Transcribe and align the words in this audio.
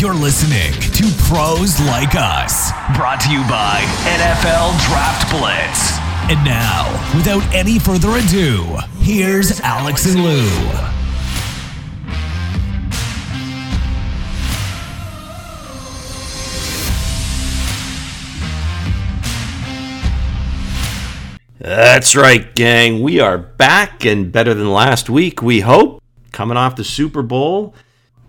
You're 0.00 0.14
listening 0.14 0.72
to 0.94 1.24
Pros 1.24 1.78
Like 1.80 2.14
Us, 2.14 2.72
brought 2.96 3.20
to 3.20 3.30
you 3.30 3.40
by 3.40 3.82
NFL 4.06 4.72
Draft 4.88 5.30
Blitz. 5.30 5.98
And 6.30 6.42
now, 6.42 6.90
without 7.14 7.42
any 7.54 7.78
further 7.78 8.16
ado, 8.16 8.78
here's 9.00 9.60
Alex 9.60 10.06
and 10.06 10.24
Lou. 10.24 10.48
That's 21.58 22.16
right, 22.16 22.54
gang. 22.54 23.02
We 23.02 23.20
are 23.20 23.36
back 23.36 24.06
and 24.06 24.32
better 24.32 24.54
than 24.54 24.72
last 24.72 25.10
week, 25.10 25.42
we 25.42 25.60
hope. 25.60 26.02
Coming 26.32 26.56
off 26.56 26.76
the 26.76 26.84
Super 26.84 27.20
Bowl. 27.20 27.74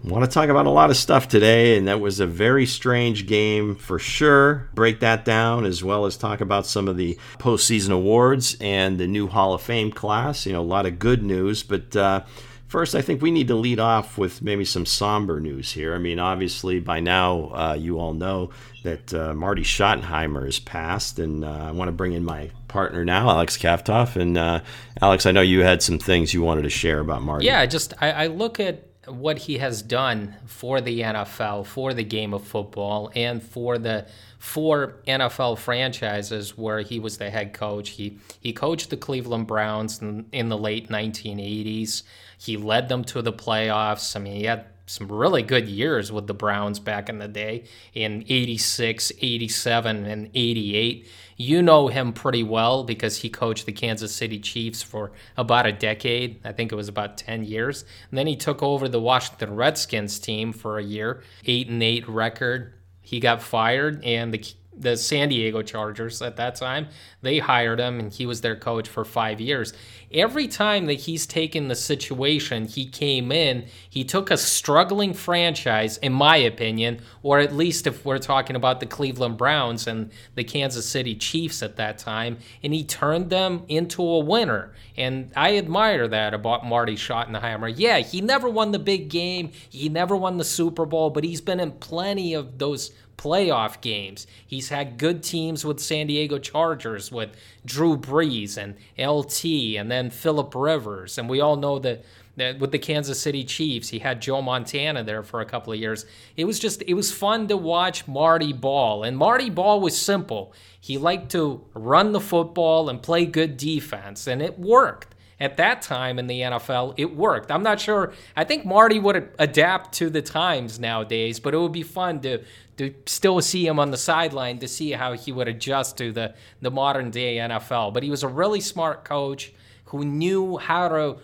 Want 0.04 0.26
to 0.26 0.30
talk 0.30 0.50
about 0.50 0.66
a 0.66 0.72
lot 0.72 0.90
of 0.90 0.98
stuff 0.98 1.28
today, 1.28 1.78
and 1.78 1.88
that 1.88 2.00
was 2.00 2.20
a 2.20 2.26
very 2.26 2.66
strange 2.66 3.28
game 3.28 3.76
for 3.76 4.00
sure. 4.00 4.70
Break 4.74 5.00
that 5.02 5.26
down 5.26 5.64
as 5.64 5.84
well 5.84 6.06
as 6.06 6.18
talk 6.18 6.42
about 6.42 6.66
some 6.66 6.88
of 6.88 6.98
the 6.98 7.20
postseason 7.38 7.92
awards 7.92 8.58
and 8.60 8.98
the 8.98 9.08
new 9.08 9.28
Hall 9.28 9.54
of 9.54 9.62
Fame 9.62 9.92
class. 9.92 10.46
You 10.46 10.54
know, 10.54 10.62
a 10.62 10.64
lot 10.64 10.88
of 10.88 10.98
good 10.98 11.22
news, 11.22 11.62
but 11.62 11.96
uh, 11.96 12.24
First, 12.72 12.96
I 12.96 13.02
think 13.02 13.22
we 13.22 13.32
need 13.32 13.50
to 13.50 13.56
lead 13.56 13.82
off 13.82 14.18
with 14.18 14.42
maybe 14.42 14.64
some 14.64 14.86
somber 14.86 15.42
news 15.42 15.74
here. 15.74 15.94
I 15.94 15.98
mean, 15.98 16.20
obviously, 16.20 16.80
by 16.80 17.02
now 17.02 17.52
uh, 17.54 17.74
you 17.78 18.00
all 18.00 18.14
know 18.14 18.52
that 18.84 19.14
uh, 19.14 19.34
Marty 19.34 19.62
Schottenheimer 19.62 20.46
has 20.46 20.58
passed, 20.58 21.20
and 21.20 21.44
uh, 21.44 21.50
I 21.50 21.72
want 21.72 21.90
to 21.90 21.92
bring 21.92 22.14
in 22.14 22.24
my 22.24 22.50
partner 22.70 23.04
now, 23.04 23.30
Alex 23.30 23.58
Kaftoff. 23.58 24.16
And 24.16 24.38
uh, 24.38 24.62
Alex, 25.02 25.26
I 25.26 25.34
know 25.34 25.42
you 25.42 25.64
had 25.64 25.84
some 25.84 26.00
things 26.00 26.34
you 26.34 26.44
wanted 26.44 26.62
to 26.62 26.70
share 26.70 27.02
about 27.02 27.24
Marty. 27.24 27.46
Yeah, 27.46 27.66
just 27.66 27.94
I, 28.00 28.12
I 28.12 28.28
look 28.28 28.58
at 28.62 28.88
what 29.08 29.40
he 29.40 29.58
has 29.58 29.82
done 29.82 30.36
for 30.46 30.80
the 30.80 31.02
NFL, 31.02 31.66
for 31.66 31.94
the 31.94 32.04
game 32.04 32.34
of 32.34 32.44
football, 32.44 33.12
and 33.16 33.42
for 33.42 33.78
the 33.78 34.06
four 34.38 34.96
NFL 35.08 35.58
franchises 35.58 36.58
where 36.58 36.82
he 36.82 37.00
was 37.00 37.18
the 37.18 37.30
head 37.30 37.54
coach. 37.54 37.90
He 37.90 38.20
he 38.40 38.54
coached 38.54 38.90
the 38.90 38.98
Cleveland 38.98 39.48
Browns 39.48 40.02
in, 40.02 40.28
in 40.32 40.50
the 40.50 40.58
late 40.58 40.90
1980s. 40.90 42.04
He 42.38 42.58
led 42.58 42.90
them 42.90 43.04
to 43.06 43.22
the 43.22 43.34
playoffs. 43.34 44.16
I 44.16 44.20
mean, 44.20 44.36
he 44.36 44.44
had 44.44 44.66
some 44.86 45.12
really 45.12 45.44
good 45.44 45.68
years 45.68 46.12
with 46.12 46.28
the 46.28 46.34
Browns 46.34 46.80
back 46.80 47.10
in 47.10 47.20
the 47.20 47.28
day 47.28 47.66
in 47.94 48.26
86, 48.28 49.12
87, 49.20 50.06
and 50.06 50.30
88. 50.34 51.08
You 51.38 51.62
know 51.62 51.88
him 51.88 52.14
pretty 52.14 52.44
well 52.44 52.84
because 52.84 53.18
he 53.18 53.30
coached 53.30 53.66
the 53.66 53.72
Kansas 53.72 54.14
City 54.14 54.40
Chiefs 54.40 54.84
for 54.84 55.12
about 55.38 55.66
a 55.66 55.72
decade. 55.72 56.40
I 56.46 56.52
think 56.52 56.72
it 56.72 56.76
was 56.76 56.88
about 56.88 57.18
10 57.18 57.44
years. 57.44 57.84
And 58.10 58.18
then 58.18 58.28
he 58.28 58.36
took 58.36 58.62
over 58.62 58.88
the 58.88 59.02
Washington 59.02 59.56
Redskins 59.56 60.20
team 60.20 60.54
for 60.54 60.78
a 60.78 60.84
year, 60.84 61.24
8 61.46 61.70
and 61.70 61.82
8 61.82 62.08
record. 62.08 62.74
He 63.02 63.20
got 63.20 63.42
fired 63.42 64.04
and 64.04 64.34
the 64.34 64.46
the 64.82 64.98
San 64.98 65.30
Diego 65.30 65.62
Chargers 65.62 66.22
at 66.22 66.36
that 66.38 66.56
time. 66.56 66.88
They 67.22 67.40
hired 67.40 67.80
him 67.80 68.00
and 68.00 68.12
he 68.12 68.26
was 68.26 68.42
their 68.42 68.56
coach 68.56 68.90
for 68.90 69.06
five 69.06 69.40
years. 69.40 69.74
Every 70.12 70.48
time 70.48 70.88
that 70.88 71.02
he's 71.02 71.26
taken 71.26 71.68
the 71.68 71.76
situation, 71.76 72.66
he 72.66 72.86
came 72.86 73.32
in, 73.32 73.66
he 73.90 74.04
took 74.04 74.30
a 74.30 74.38
struggling 74.38 75.14
franchise, 75.14 75.98
in 75.98 76.12
my 76.12 76.36
opinion, 76.36 77.00
or 77.24 77.40
at 77.40 77.56
least 77.56 77.88
if 77.88 78.04
we're 78.04 78.18
talking 78.18 78.58
about 78.58 78.82
the 78.82 78.86
Cleveland 78.86 79.38
Browns 79.38 79.88
and 79.88 80.12
the 80.36 80.44
Kansas 80.44 80.86
City 80.86 81.16
Chiefs 81.16 81.64
at 81.64 81.78
that 81.78 81.98
time, 81.98 82.40
and 82.62 82.74
he 82.74 82.84
turned 82.84 83.30
them 83.30 83.64
into 83.70 84.02
a 84.04 84.20
winner. 84.20 84.74
And 84.98 85.32
I 85.36 85.58
admire 85.58 86.08
that 86.10 86.34
about 86.34 86.66
Marty 86.66 86.96
Schottenheimer. 86.96 87.74
Yeah, 87.74 88.00
he 88.00 88.20
never 88.20 88.50
won 88.50 88.72
the 88.72 88.80
big 88.80 89.10
game, 89.10 89.52
he 89.70 89.88
never 89.88 90.16
won 90.16 90.38
the 90.38 90.44
Super 90.44 90.86
Bowl, 90.86 91.10
but 91.10 91.24
he's 91.24 91.42
been 91.42 91.60
in 91.62 91.72
plenty 91.72 92.34
of 92.34 92.58
those 92.58 92.92
playoff 93.22 93.82
games. 93.82 94.26
He's 94.46 94.70
had 94.70 94.98
good 94.98 95.22
teams 95.22 95.64
with 95.64 95.80
San 95.80 96.08
Diego 96.08 96.40
Chargers 96.40 97.12
with 97.12 97.36
Drew 97.64 97.96
Brees 97.96 98.58
and 98.58 98.76
LT 98.98 99.78
and 99.80 99.92
then 99.92 100.10
Philip 100.10 100.56
Rivers. 100.56 101.20
And 101.20 101.30
we 101.30 101.40
all 101.40 101.56
know 101.56 101.78
that, 101.80 102.04
that 102.38 102.58
with 102.58 102.72
the 102.72 102.80
Kansas 102.80 103.22
City 103.22 103.44
Chiefs, 103.44 103.90
he 103.90 104.00
had 104.00 104.24
Joe 104.24 104.42
Montana 104.42 105.04
there 105.04 105.22
for 105.22 105.40
a 105.40 105.46
couple 105.46 105.72
of 105.72 105.78
years. 105.78 106.06
It 106.36 106.46
was 106.46 106.58
just, 106.58 106.82
it 106.88 106.96
was 106.96 107.12
fun 107.12 107.48
to 107.50 107.58
watch 107.58 108.08
Marty 108.08 108.54
Ball. 108.54 109.04
And 109.04 109.16
Marty 109.16 109.52
Ball 109.52 109.80
was 109.80 109.96
simple. 109.96 110.52
He 110.80 110.98
liked 110.98 111.32
to 111.34 111.64
run 111.76 112.14
the 112.14 112.20
football 112.20 112.90
and 112.90 113.04
play 113.04 113.28
good 113.28 113.56
defense, 113.56 114.26
and 114.26 114.42
it 114.42 114.58
worked 114.58 115.14
at 115.42 115.58
that 115.58 115.82
time 115.82 116.20
in 116.20 116.28
the 116.28 116.42
NFL, 116.42 116.94
it 116.98 117.16
worked. 117.16 117.52
I'm 117.52 117.64
not 117.64 117.80
sure. 117.80 118.14
I 118.36 118.44
think 118.44 118.64
Marty 118.64 119.00
would 119.00 119.32
adapt 119.40 119.94
to 119.96 120.10
the 120.10 120.22
times 120.22 120.80
nowadays, 120.80 121.40
but 121.40 121.54
it 121.54 121.58
would 121.58 121.72
be 121.72 121.84
fun 121.84 122.22
to 122.22 122.44
to 122.78 122.94
still 123.06 123.40
see 123.42 123.68
him 123.68 123.78
on 123.80 123.92
the 123.92 123.98
sideline 123.98 124.58
to 124.60 124.68
see 124.68 124.92
how 124.92 125.14
he 125.14 125.32
would 125.32 125.48
adjust 125.48 125.98
to 125.98 126.12
the, 126.12 126.34
the 126.62 126.72
modern 126.72 127.12
day 127.12 127.36
NFL. 127.38 127.94
But 127.94 128.02
he 128.02 128.10
was 128.10 128.24
a 128.24 128.28
really 128.28 128.62
smart 128.62 129.04
coach 129.04 129.54
who 129.86 130.04
knew 130.04 130.58
how 130.58 130.88
to 130.88 131.18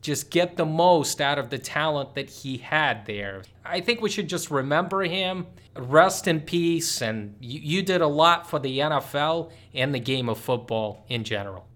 just 0.00 0.30
get 0.30 0.56
the 0.56 0.64
most 0.64 1.20
out 1.20 1.38
of 1.38 1.50
the 1.50 1.58
talent 1.58 2.14
that 2.14 2.28
he 2.28 2.56
had 2.56 3.06
there. 3.06 3.42
I 3.64 3.80
think 3.82 4.00
we 4.00 4.10
should 4.10 4.28
just 4.28 4.50
remember 4.50 5.02
him. 5.02 5.46
Rest 5.76 6.26
in 6.26 6.40
peace. 6.40 7.02
And 7.02 7.36
you, 7.40 7.60
you 7.60 7.82
did 7.82 8.00
a 8.00 8.08
lot 8.08 8.48
for 8.48 8.58
the 8.58 8.78
NFL 8.78 9.52
and 9.74 9.94
the 9.94 10.00
game 10.00 10.28
of 10.28 10.38
football 10.38 11.04
in 11.08 11.22
general. 11.22 11.66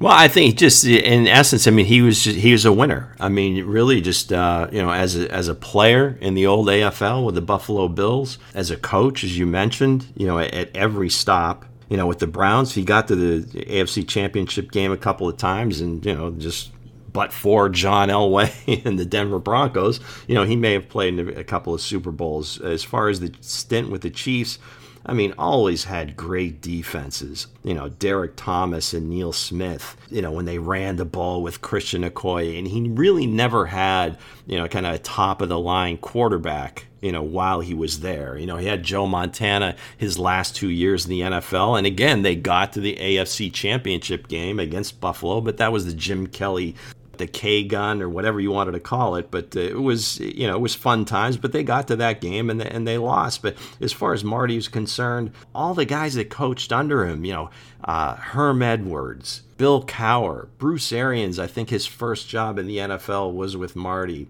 Well, 0.00 0.12
I 0.12 0.28
think 0.28 0.56
just 0.56 0.84
in 0.84 1.26
essence, 1.26 1.66
I 1.66 1.72
mean, 1.72 1.86
he 1.86 2.02
was 2.02 2.22
just, 2.22 2.36
he 2.36 2.52
was 2.52 2.64
a 2.64 2.72
winner. 2.72 3.16
I 3.18 3.28
mean, 3.28 3.64
really, 3.64 4.00
just 4.00 4.32
uh, 4.32 4.68
you 4.70 4.80
know, 4.80 4.92
as 4.92 5.16
a, 5.16 5.32
as 5.32 5.48
a 5.48 5.54
player 5.54 6.16
in 6.20 6.34
the 6.34 6.46
old 6.46 6.68
AFL 6.68 7.26
with 7.26 7.34
the 7.34 7.42
Buffalo 7.42 7.88
Bills, 7.88 8.38
as 8.54 8.70
a 8.70 8.76
coach, 8.76 9.24
as 9.24 9.36
you 9.36 9.44
mentioned, 9.44 10.06
you 10.16 10.26
know, 10.26 10.38
at, 10.38 10.54
at 10.54 10.76
every 10.76 11.10
stop, 11.10 11.64
you 11.88 11.96
know, 11.96 12.06
with 12.06 12.20
the 12.20 12.28
Browns, 12.28 12.74
he 12.74 12.84
got 12.84 13.08
to 13.08 13.16
the 13.16 13.64
AFC 13.64 14.06
Championship 14.06 14.70
game 14.70 14.92
a 14.92 14.96
couple 14.96 15.28
of 15.28 15.36
times, 15.36 15.80
and 15.80 16.04
you 16.06 16.14
know, 16.14 16.30
just 16.30 16.70
but 17.12 17.32
for 17.32 17.68
John 17.68 18.08
Elway 18.08 18.82
and 18.84 18.98
the 18.98 19.04
Denver 19.04 19.40
Broncos, 19.40 19.98
you 20.28 20.34
know, 20.36 20.44
he 20.44 20.54
may 20.54 20.74
have 20.74 20.88
played 20.88 21.18
in 21.18 21.36
a 21.36 21.42
couple 21.42 21.74
of 21.74 21.80
Super 21.80 22.12
Bowls. 22.12 22.60
As 22.60 22.84
far 22.84 23.08
as 23.08 23.18
the 23.18 23.32
stint 23.40 23.90
with 23.90 24.02
the 24.02 24.10
Chiefs, 24.10 24.60
I 25.08 25.14
mean, 25.14 25.32
always 25.38 25.84
had 25.84 26.18
great 26.18 26.60
defenses. 26.60 27.46
You 27.64 27.72
know, 27.72 27.88
Derrick 27.88 28.36
Thomas 28.36 28.92
and 28.92 29.08
Neil 29.08 29.32
Smith, 29.32 29.96
you 30.10 30.20
know, 30.20 30.30
when 30.30 30.44
they 30.44 30.58
ran 30.58 30.96
the 30.96 31.06
ball 31.06 31.42
with 31.42 31.62
Christian 31.62 32.02
Okoye. 32.02 32.58
And 32.58 32.68
he 32.68 32.90
really 32.90 33.26
never 33.26 33.64
had, 33.64 34.18
you 34.46 34.58
know, 34.58 34.68
kind 34.68 34.84
of 34.84 34.94
a 34.94 34.98
top 34.98 35.40
of 35.40 35.48
the 35.48 35.58
line 35.58 35.96
quarterback, 35.96 36.84
you 37.00 37.10
know, 37.10 37.22
while 37.22 37.60
he 37.60 37.72
was 37.72 38.00
there. 38.00 38.36
You 38.36 38.44
know, 38.44 38.58
he 38.58 38.66
had 38.66 38.82
Joe 38.82 39.06
Montana 39.06 39.76
his 39.96 40.18
last 40.18 40.54
two 40.54 40.68
years 40.68 41.06
in 41.06 41.10
the 41.10 41.20
NFL. 41.22 41.78
And 41.78 41.86
again, 41.86 42.20
they 42.20 42.36
got 42.36 42.74
to 42.74 42.80
the 42.80 42.96
AFC 42.96 43.50
championship 43.50 44.28
game 44.28 44.60
against 44.60 45.00
Buffalo, 45.00 45.40
but 45.40 45.56
that 45.56 45.72
was 45.72 45.86
the 45.86 45.94
Jim 45.94 46.26
Kelly 46.26 46.74
the 47.18 47.26
K 47.26 47.64
gun 47.64 48.00
or 48.02 48.08
whatever 48.08 48.40
you 48.40 48.50
wanted 48.50 48.72
to 48.72 48.80
call 48.80 49.16
it. 49.16 49.30
But 49.30 49.56
uh, 49.56 49.60
it 49.60 49.80
was, 49.80 50.18
you 50.20 50.46
know, 50.46 50.56
it 50.56 50.60
was 50.60 50.74
fun 50.74 51.04
times. 51.04 51.36
But 51.36 51.52
they 51.52 51.62
got 51.62 51.88
to 51.88 51.96
that 51.96 52.20
game 52.20 52.50
and 52.50 52.60
they, 52.60 52.68
and 52.68 52.86
they 52.86 52.98
lost. 52.98 53.42
But 53.42 53.56
as 53.80 53.92
far 53.92 54.12
as 54.12 54.24
Marty 54.24 54.56
was 54.56 54.68
concerned, 54.68 55.32
all 55.54 55.74
the 55.74 55.84
guys 55.84 56.14
that 56.14 56.30
coached 56.30 56.72
under 56.72 57.06
him, 57.06 57.24
you 57.24 57.32
know, 57.32 57.50
uh, 57.84 58.16
Herm 58.16 58.62
Edwards, 58.62 59.42
Bill 59.56 59.84
Cowher, 59.84 60.48
Bruce 60.58 60.92
Arians. 60.92 61.38
I 61.38 61.46
think 61.46 61.70
his 61.70 61.86
first 61.86 62.28
job 62.28 62.58
in 62.58 62.66
the 62.66 62.78
NFL 62.78 63.34
was 63.34 63.56
with 63.56 63.76
Marty 63.76 64.28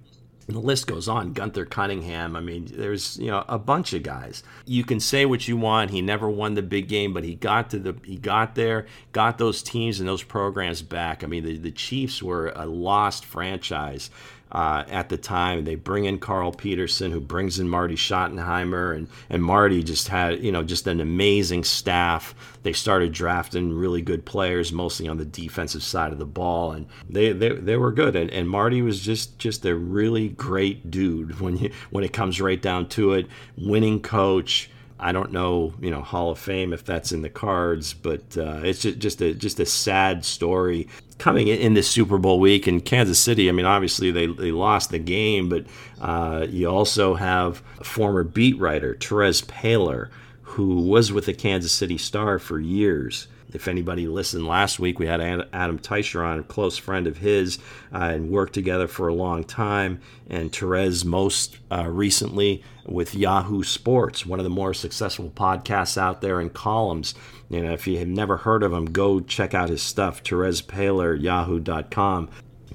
the 0.49 0.61
list 0.61 0.87
goes 0.87 1.09
on. 1.09 1.35
Gunther 1.35 1.67
Cunningham. 1.67 2.35
I 2.35 2.41
mean, 2.41 2.69
there's 2.73 3.19
you 3.19 3.27
know 3.27 3.45
a 3.49 3.59
bunch 3.59 3.93
of 3.93 4.03
guys. 4.03 4.43
You 4.65 4.83
can 4.83 4.99
say 4.99 5.27
what 5.27 5.47
you 5.47 5.57
want. 5.57 5.91
He 5.91 6.01
never 6.01 6.29
won 6.29 6.55
the 6.55 6.63
big 6.63 6.89
game, 6.89 7.13
but 7.13 7.25
he 7.25 7.35
got 7.35 7.71
to 7.71 7.79
the 7.79 7.97
he 8.05 8.17
got 8.17 8.55
there, 8.55 8.87
got 9.13 9.39
those 9.39 9.63
teams 9.63 10.01
and 10.01 10.09
those 10.09 10.23
programs 10.23 10.81
back. 10.83 11.23
I 11.23 11.27
mean, 11.27 11.45
the, 11.45 11.59
the 11.59 11.71
Chiefs 11.71 12.23
were 12.23 12.53
a 12.57 12.67
lost 12.67 13.25
franchise 13.25 14.11
uh, 14.53 14.85
at 14.89 15.09
the 15.09 15.17
time. 15.17 15.65
They 15.65 15.75
bring 15.75 16.05
in 16.05 16.19
Carl 16.19 16.53
Peterson, 16.53 17.11
who 17.11 17.21
brings 17.21 17.59
in 17.59 17.69
Marty 17.69 17.95
Schottenheimer, 17.97 18.97
and 18.97 19.09
and 19.31 19.43
Marty 19.43 19.83
just 19.83 20.09
had 20.09 20.43
you 20.43 20.53
know 20.53 20.63
just 20.63 20.87
an 20.87 21.01
amazing 21.01 21.65
staff. 21.65 22.35
They 22.63 22.73
started 22.73 23.13
drafting 23.13 23.73
really 23.73 24.03
good 24.03 24.25
players, 24.25 24.73
mostly 24.73 25.09
on 25.09 25.19
the 25.19 25.25
defensive 25.25 25.83
side 25.83 26.13
of 26.13 26.19
the 26.19 26.27
ball, 26.27 26.73
and 26.73 26.87
they 27.09 27.33
they, 27.33 27.51
they 27.51 27.77
were 27.77 27.93
good. 27.93 28.17
And, 28.17 28.31
and 28.31 28.49
Marty 28.49 28.83
was 28.83 29.01
just 29.01 29.39
just 29.39 29.65
a 29.65 29.75
really 29.75 30.31
great 30.31 30.91
dude 30.91 31.41
when 31.41 31.57
you 31.57 31.73
when 31.91 32.05
it 32.05 32.13
comes 32.13 32.41
right 32.41 32.61
down 32.61 32.89
to 32.91 33.13
it. 33.13 33.27
Winning 33.57 34.01
coach. 34.01 34.71
I 35.01 35.13
don't 35.13 35.33
know, 35.33 35.75
you 35.81 35.91
know, 35.91 36.01
Hall 36.01 36.31
of 36.31 36.39
Fame 36.39 36.73
if 36.73 36.85
that's 36.85 37.13
in 37.13 37.23
the 37.23 37.31
cards, 37.31 37.95
but 37.95 38.37
uh, 38.37 38.61
it's 38.65 38.83
just, 38.83 38.99
just 38.99 39.21
a 39.21 39.35
just 39.35 39.61
a 39.61 39.67
sad 39.67 40.25
story 40.25 40.89
coming 41.19 41.49
in 41.49 41.75
this 41.75 41.89
Super 41.89 42.17
Bowl 42.17 42.41
week 42.41 42.67
in 42.67 42.81
Kansas 42.81 43.19
City, 43.19 43.49
I 43.49 43.53
mean, 43.53 43.67
obviously 43.67 44.11
they, 44.11 44.27
they 44.27 44.53
lost 44.53 44.91
the 44.91 44.99
game, 44.99 45.49
but 45.49 45.67
uh, 46.01 46.47
you 46.49 46.69
also 46.69 47.15
have 47.15 47.59
former 47.83 48.23
beat 48.23 48.59
writer, 48.59 48.95
Terez 48.95 49.45
Paylor, 49.45 50.09
who 50.43 50.81
was 50.81 51.13
with 51.13 51.27
the 51.27 51.35
Kansas 51.35 51.73
City 51.73 51.99
Star 51.99 52.39
for 52.39 52.59
years. 52.59 53.29
If 53.53 53.69
anybody 53.69 54.07
listened 54.07 54.47
last 54.47 54.79
week, 54.79 54.99
we 54.99 55.07
had 55.07 55.21
Adam 55.21 55.79
Teicher 55.79 56.25
on, 56.25 56.39
a 56.39 56.43
close 56.43 56.77
friend 56.77 57.07
of 57.07 57.19
his, 57.19 57.59
uh, 57.93 58.11
and 58.13 58.31
worked 58.31 58.53
together 58.53 58.87
for 58.87 59.09
a 59.09 59.15
long 59.15 59.45
time. 59.45 60.01
And 60.29 60.53
Terez 60.53 61.05
most 61.05 61.59
uh, 61.71 61.87
recently 61.89 62.63
with 62.85 63.15
Yahoo 63.15 63.63
Sports, 63.63 64.27
one 64.27 64.39
of 64.39 64.45
the 64.45 64.51
more 64.51 64.75
successful 64.75 65.31
podcasts 65.35 65.97
out 65.97 66.21
there 66.21 66.41
in 66.41 66.51
columns. 66.51 67.15
You 67.49 67.63
know, 67.63 67.73
if 67.73 67.87
you 67.87 67.99
have 67.99 68.09
never 68.09 68.39
heard 68.39 68.63
of 68.63 68.73
him, 68.73 68.87
go 68.87 69.21
check 69.21 69.55
out 69.55 69.71
his 69.71 69.83
stuff. 69.83 70.23
Terez 70.23 70.63
Paylor, 70.63 71.21
yahoo.com 71.21 72.29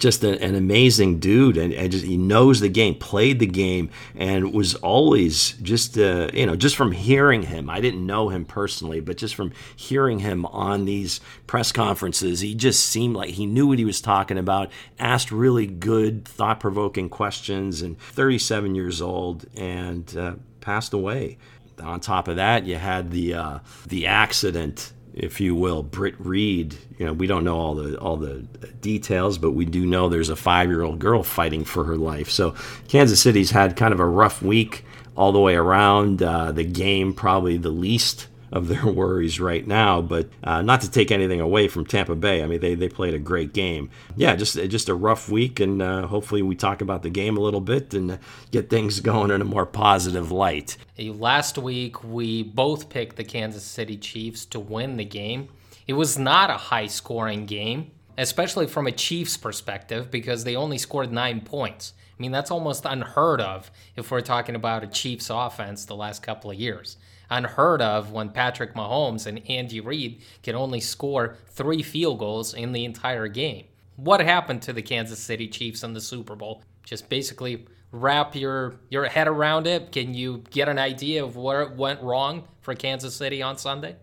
just 0.04 0.24
a, 0.24 0.38
an 0.44 0.54
amazing 0.54 1.18
dude 1.18 1.56
and, 1.56 1.74
and 1.74 1.92
just, 1.92 2.04
he 2.04 2.18
knows 2.18 2.60
the 2.60 2.70
game 2.70 2.94
played 2.94 3.40
the 3.40 3.48
game 3.48 3.90
and 4.16 4.54
was 4.54 4.76
always 4.76 5.54
just 5.54 5.98
uh, 5.98 6.30
you 6.34 6.46
know 6.46 6.56
just 6.56 6.76
from 6.76 6.92
hearing 6.92 7.44
him 7.44 7.70
i 7.70 7.80
didn't 7.80 8.06
know 8.06 8.28
him 8.28 8.44
personally 8.44 9.00
but 9.00 9.16
just 9.18 9.34
from 9.34 9.52
hearing 9.76 10.20
him 10.20 10.46
on 10.48 10.84
these 10.84 11.22
press 11.48 11.72
conferences 11.72 12.42
he 12.42 12.54
just 12.54 12.86
seemed 12.86 13.16
like 13.16 13.30
he 13.30 13.46
knew 13.46 13.66
what 13.66 13.80
he 13.80 13.86
was 13.86 14.02
talking 14.02 14.38
about 14.38 14.70
asked 15.00 15.32
really 15.32 15.66
good 15.66 16.28
thought-provoking 16.28 17.10
questions 17.10 17.82
and 17.82 17.98
37 17.98 18.76
years 18.76 19.02
old 19.02 19.46
and 19.56 20.16
uh, 20.18 20.34
passed 20.62 20.94
away. 20.94 21.38
On 21.82 22.00
top 22.00 22.28
of 22.28 22.36
that 22.36 22.66
you 22.66 22.76
had 22.76 23.10
the 23.12 23.34
uh, 23.34 23.60
the 23.88 24.06
accident 24.06 24.93
if 25.14 25.40
you 25.40 25.56
will, 25.56 25.84
Britt 25.84 26.16
Reid. 26.20 26.76
You 26.98 27.06
know, 27.06 27.14
we 27.14 27.28
don't 27.28 27.44
know 27.44 27.58
all 27.58 27.76
the 27.76 27.98
all 27.98 28.18
the 28.18 28.42
details, 28.82 29.38
but 29.38 29.52
we 29.52 29.66
do 29.66 29.86
know 29.86 30.10
there's 30.10 30.30
a 30.30 30.36
five 30.36 30.70
year 30.70 30.82
old 30.82 31.00
girl 31.00 31.24
fighting 31.24 31.64
for 31.66 31.84
her 31.86 31.96
life. 31.96 32.30
So 32.30 32.56
Kansas 32.88 33.22
City's 33.22 33.52
had 33.52 33.76
kind 33.76 33.94
of 33.94 34.00
a 34.00 34.06
rough 34.06 34.42
week 34.42 34.86
all 35.16 35.32
the 35.32 35.40
way 35.40 35.56
around. 35.56 36.24
Uh, 36.24 36.52
the 36.52 36.64
game 36.64 37.14
probably 37.14 37.58
the 37.58 37.70
least 37.70 38.28
of 38.54 38.68
their 38.68 38.86
worries 38.88 39.40
right 39.40 39.68
now. 39.68 40.02
But 40.02 40.30
uh, 40.44 40.62
not 40.62 40.82
to 40.82 40.92
take 40.92 41.12
anything 41.12 41.42
away 41.42 41.68
from 41.68 41.86
Tampa 41.86 42.16
Bay. 42.16 42.42
I 42.42 42.48
mean, 42.48 42.62
they, 42.62 42.76
they 42.76 42.88
played 42.88 43.14
a 43.14 43.20
great 43.20 43.52
game. 43.52 43.90
Yeah, 44.16 44.36
just 44.38 44.56
just 44.56 44.88
a 44.88 44.96
rough 44.96 45.28
week, 45.28 45.60
and 45.60 45.82
uh, 45.82 46.08
hopefully 46.08 46.42
we 46.42 46.56
talk 46.56 46.80
about 46.82 47.02
the 47.04 47.10
game 47.10 47.36
a 47.36 47.42
little 47.42 47.62
bit 47.62 47.94
and 47.94 48.20
get 48.52 48.70
things 48.70 49.00
going 49.02 49.32
in 49.32 49.42
a 49.42 49.46
more 49.46 49.66
positive 49.66 50.32
light. 50.32 50.78
Last 50.98 51.58
week 51.58 52.04
we 52.04 52.44
both 52.44 52.88
picked 52.88 53.18
the 53.18 53.24
Kansas 53.24 53.64
City 53.64 53.98
Chiefs 53.98 54.46
to 54.46 54.60
win 54.60 54.96
the 54.96 55.06
game. 55.06 55.50
It 55.88 55.94
was 55.94 56.18
not 56.18 56.50
a 56.50 56.54
high 56.54 56.88
scoring 56.88 57.46
game, 57.46 57.92
especially 58.18 58.68
from 58.68 58.88
a 58.88 58.92
Chiefs 58.92 59.36
perspective, 59.36 60.10
because 60.12 60.44
they 60.44 60.56
only 60.56 60.78
scored 60.78 61.12
nine 61.12 61.42
points. 61.42 61.94
I 62.18 62.22
mean, 62.22 62.32
that's 62.32 62.52
almost 62.52 62.86
unheard 62.86 63.42
of 63.42 63.72
if 63.98 64.12
we're 64.12 64.22
talking 64.22 64.56
about 64.56 64.84
a 64.84 64.88
Chiefs 64.88 65.30
offense 65.30 65.84
the 65.84 65.96
last 65.96 66.22
couple 66.22 66.52
of 66.52 66.58
years 66.58 66.96
unheard 67.34 67.82
of 67.82 68.12
when 68.12 68.30
Patrick 68.30 68.76
Mahomes 68.76 69.26
and 69.26 69.42
Andy 69.50 69.80
Reid 69.80 70.22
can 70.44 70.56
only 70.56 70.80
score 70.80 71.36
three 71.48 71.82
field 71.82 72.20
goals 72.20 72.54
in 72.54 72.72
the 72.72 72.86
entire 72.86 73.28
game. 73.28 73.66
What 73.96 74.22
happened 74.22 74.62
to 74.64 74.74
the 74.74 74.82
Kansas 74.82 75.20
City 75.20 75.48
Chiefs 75.48 75.84
in 75.84 75.94
the 75.94 76.02
Super 76.02 76.36
Bowl? 76.36 76.64
Just 76.84 77.10
basically 77.10 77.66
wrap 77.92 78.36
your 78.36 78.76
your 78.90 79.06
head 79.06 79.28
around 79.28 79.68
it. 79.68 79.92
Can 79.92 80.14
you 80.14 80.44
get 80.50 80.70
an 80.70 80.80
idea 80.80 81.24
of 81.24 81.36
where 81.36 81.62
it 81.62 81.76
went 81.76 82.02
wrong 82.02 82.48
for 82.62 82.74
Kansas 82.76 83.16
City 83.16 83.42
on 83.42 83.58
Sunday? 83.58 83.96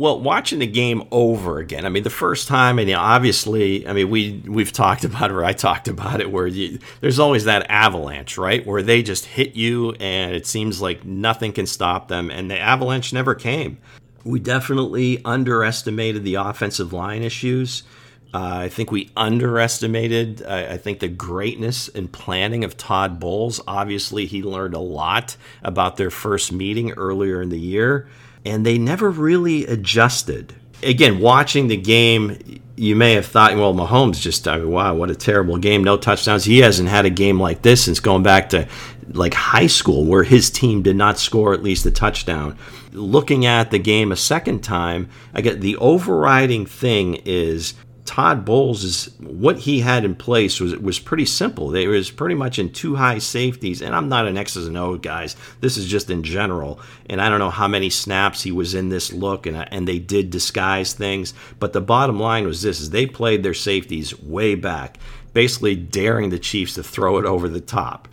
Well, 0.00 0.18
watching 0.18 0.60
the 0.60 0.66
game 0.66 1.02
over 1.10 1.58
again. 1.58 1.84
I 1.84 1.90
mean, 1.90 2.04
the 2.04 2.08
first 2.08 2.48
time, 2.48 2.78
and 2.78 2.88
you 2.88 2.94
know, 2.94 3.02
obviously, 3.02 3.86
I 3.86 3.92
mean, 3.92 4.08
we 4.08 4.42
we've 4.46 4.72
talked 4.72 5.04
about 5.04 5.30
it, 5.30 5.34
or 5.34 5.44
I 5.44 5.52
talked 5.52 5.88
about 5.88 6.22
it, 6.22 6.32
where 6.32 6.46
you, 6.46 6.78
there's 7.02 7.18
always 7.18 7.44
that 7.44 7.70
avalanche, 7.70 8.38
right, 8.38 8.66
where 8.66 8.80
they 8.80 9.02
just 9.02 9.26
hit 9.26 9.56
you, 9.56 9.92
and 10.00 10.34
it 10.34 10.46
seems 10.46 10.80
like 10.80 11.04
nothing 11.04 11.52
can 11.52 11.66
stop 11.66 12.08
them, 12.08 12.30
and 12.30 12.50
the 12.50 12.58
avalanche 12.58 13.12
never 13.12 13.34
came. 13.34 13.76
We 14.24 14.40
definitely 14.40 15.22
underestimated 15.22 16.24
the 16.24 16.36
offensive 16.36 16.94
line 16.94 17.22
issues. 17.22 17.82
Uh, 18.32 18.60
I 18.62 18.68
think 18.68 18.92
we 18.92 19.10
underestimated, 19.16 20.42
uh, 20.42 20.68
I 20.70 20.76
think, 20.76 21.00
the 21.00 21.08
greatness 21.08 21.88
and 21.88 22.10
planning 22.10 22.62
of 22.62 22.76
Todd 22.76 23.18
Bowles. 23.18 23.60
Obviously, 23.66 24.26
he 24.26 24.42
learned 24.42 24.74
a 24.74 24.78
lot 24.80 25.36
about 25.62 25.96
their 25.96 26.10
first 26.10 26.52
meeting 26.52 26.92
earlier 26.92 27.42
in 27.42 27.48
the 27.48 27.58
year 27.58 28.08
and 28.44 28.64
they 28.64 28.78
never 28.78 29.10
really 29.10 29.66
adjusted. 29.66 30.54
Again, 30.82 31.18
watching 31.20 31.68
the 31.68 31.76
game, 31.76 32.62
you 32.76 32.96
may 32.96 33.12
have 33.12 33.26
thought, 33.26 33.54
well, 33.56 33.74
Mahomes 33.74 34.20
just, 34.20 34.48
I 34.48 34.58
mean, 34.58 34.70
wow, 34.70 34.94
what 34.94 35.10
a 35.10 35.14
terrible 35.14 35.58
game, 35.58 35.84
no 35.84 35.96
touchdowns. 35.98 36.44
He 36.44 36.58
hasn't 36.58 36.88
had 36.88 37.04
a 37.04 37.10
game 37.10 37.38
like 37.38 37.62
this 37.62 37.84
since 37.84 38.00
going 38.00 38.22
back 38.22 38.48
to 38.50 38.66
like 39.12 39.34
high 39.34 39.66
school, 39.66 40.04
where 40.04 40.22
his 40.22 40.50
team 40.50 40.82
did 40.82 40.96
not 40.96 41.18
score 41.18 41.52
at 41.52 41.62
least 41.62 41.84
a 41.84 41.90
touchdown. 41.90 42.56
Looking 42.92 43.44
at 43.44 43.70
the 43.70 43.78
game 43.78 44.10
a 44.10 44.16
second 44.16 44.60
time, 44.60 45.10
I 45.34 45.42
get 45.42 45.60
the 45.60 45.76
overriding 45.76 46.64
thing 46.64 47.16
is 47.24 47.74
Todd 48.04 48.44
Bowles 48.44 48.82
is 48.82 49.14
what 49.20 49.58
he 49.58 49.80
had 49.80 50.04
in 50.04 50.14
place 50.14 50.60
was 50.60 50.74
was 50.76 50.98
pretty 50.98 51.26
simple. 51.26 51.74
It 51.74 51.86
was 51.86 52.10
pretty 52.10 52.34
much 52.34 52.58
in 52.58 52.72
two 52.72 52.96
high 52.96 53.18
safeties, 53.18 53.82
and 53.82 53.94
I'm 53.94 54.08
not 54.08 54.26
an 54.26 54.36
X's 54.36 54.66
and 54.66 54.76
O 54.76 54.96
guys. 54.96 55.36
This 55.60 55.76
is 55.76 55.86
just 55.86 56.10
in 56.10 56.22
general, 56.22 56.80
and 57.08 57.20
I 57.20 57.28
don't 57.28 57.38
know 57.38 57.50
how 57.50 57.68
many 57.68 57.90
snaps 57.90 58.42
he 58.42 58.52
was 58.52 58.74
in 58.74 58.88
this 58.88 59.12
look, 59.12 59.46
and 59.46 59.56
and 59.72 59.86
they 59.86 59.98
did 59.98 60.30
disguise 60.30 60.92
things. 60.92 61.34
But 61.58 61.72
the 61.72 61.80
bottom 61.80 62.18
line 62.18 62.46
was 62.46 62.62
this: 62.62 62.80
is 62.80 62.90
they 62.90 63.06
played 63.06 63.42
their 63.42 63.54
safeties 63.54 64.18
way 64.20 64.54
back, 64.54 64.98
basically 65.32 65.76
daring 65.76 66.30
the 66.30 66.38
Chiefs 66.38 66.74
to 66.74 66.82
throw 66.82 67.18
it 67.18 67.24
over 67.24 67.48
the 67.48 67.60
top 67.60 68.08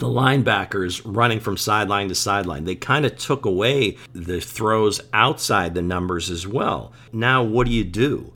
the 0.00 0.06
linebackers 0.06 1.02
running 1.04 1.38
from 1.38 1.58
sideline 1.58 2.08
to 2.08 2.14
sideline. 2.14 2.64
They 2.64 2.74
kind 2.74 3.04
of 3.04 3.18
took 3.18 3.44
away 3.44 3.98
the 4.14 4.40
throws 4.40 5.02
outside 5.12 5.74
the 5.74 5.82
numbers 5.82 6.30
as 6.30 6.46
well. 6.46 6.92
Now, 7.12 7.42
what 7.42 7.66
do 7.66 7.72
you 7.74 7.84
do? 7.84 8.32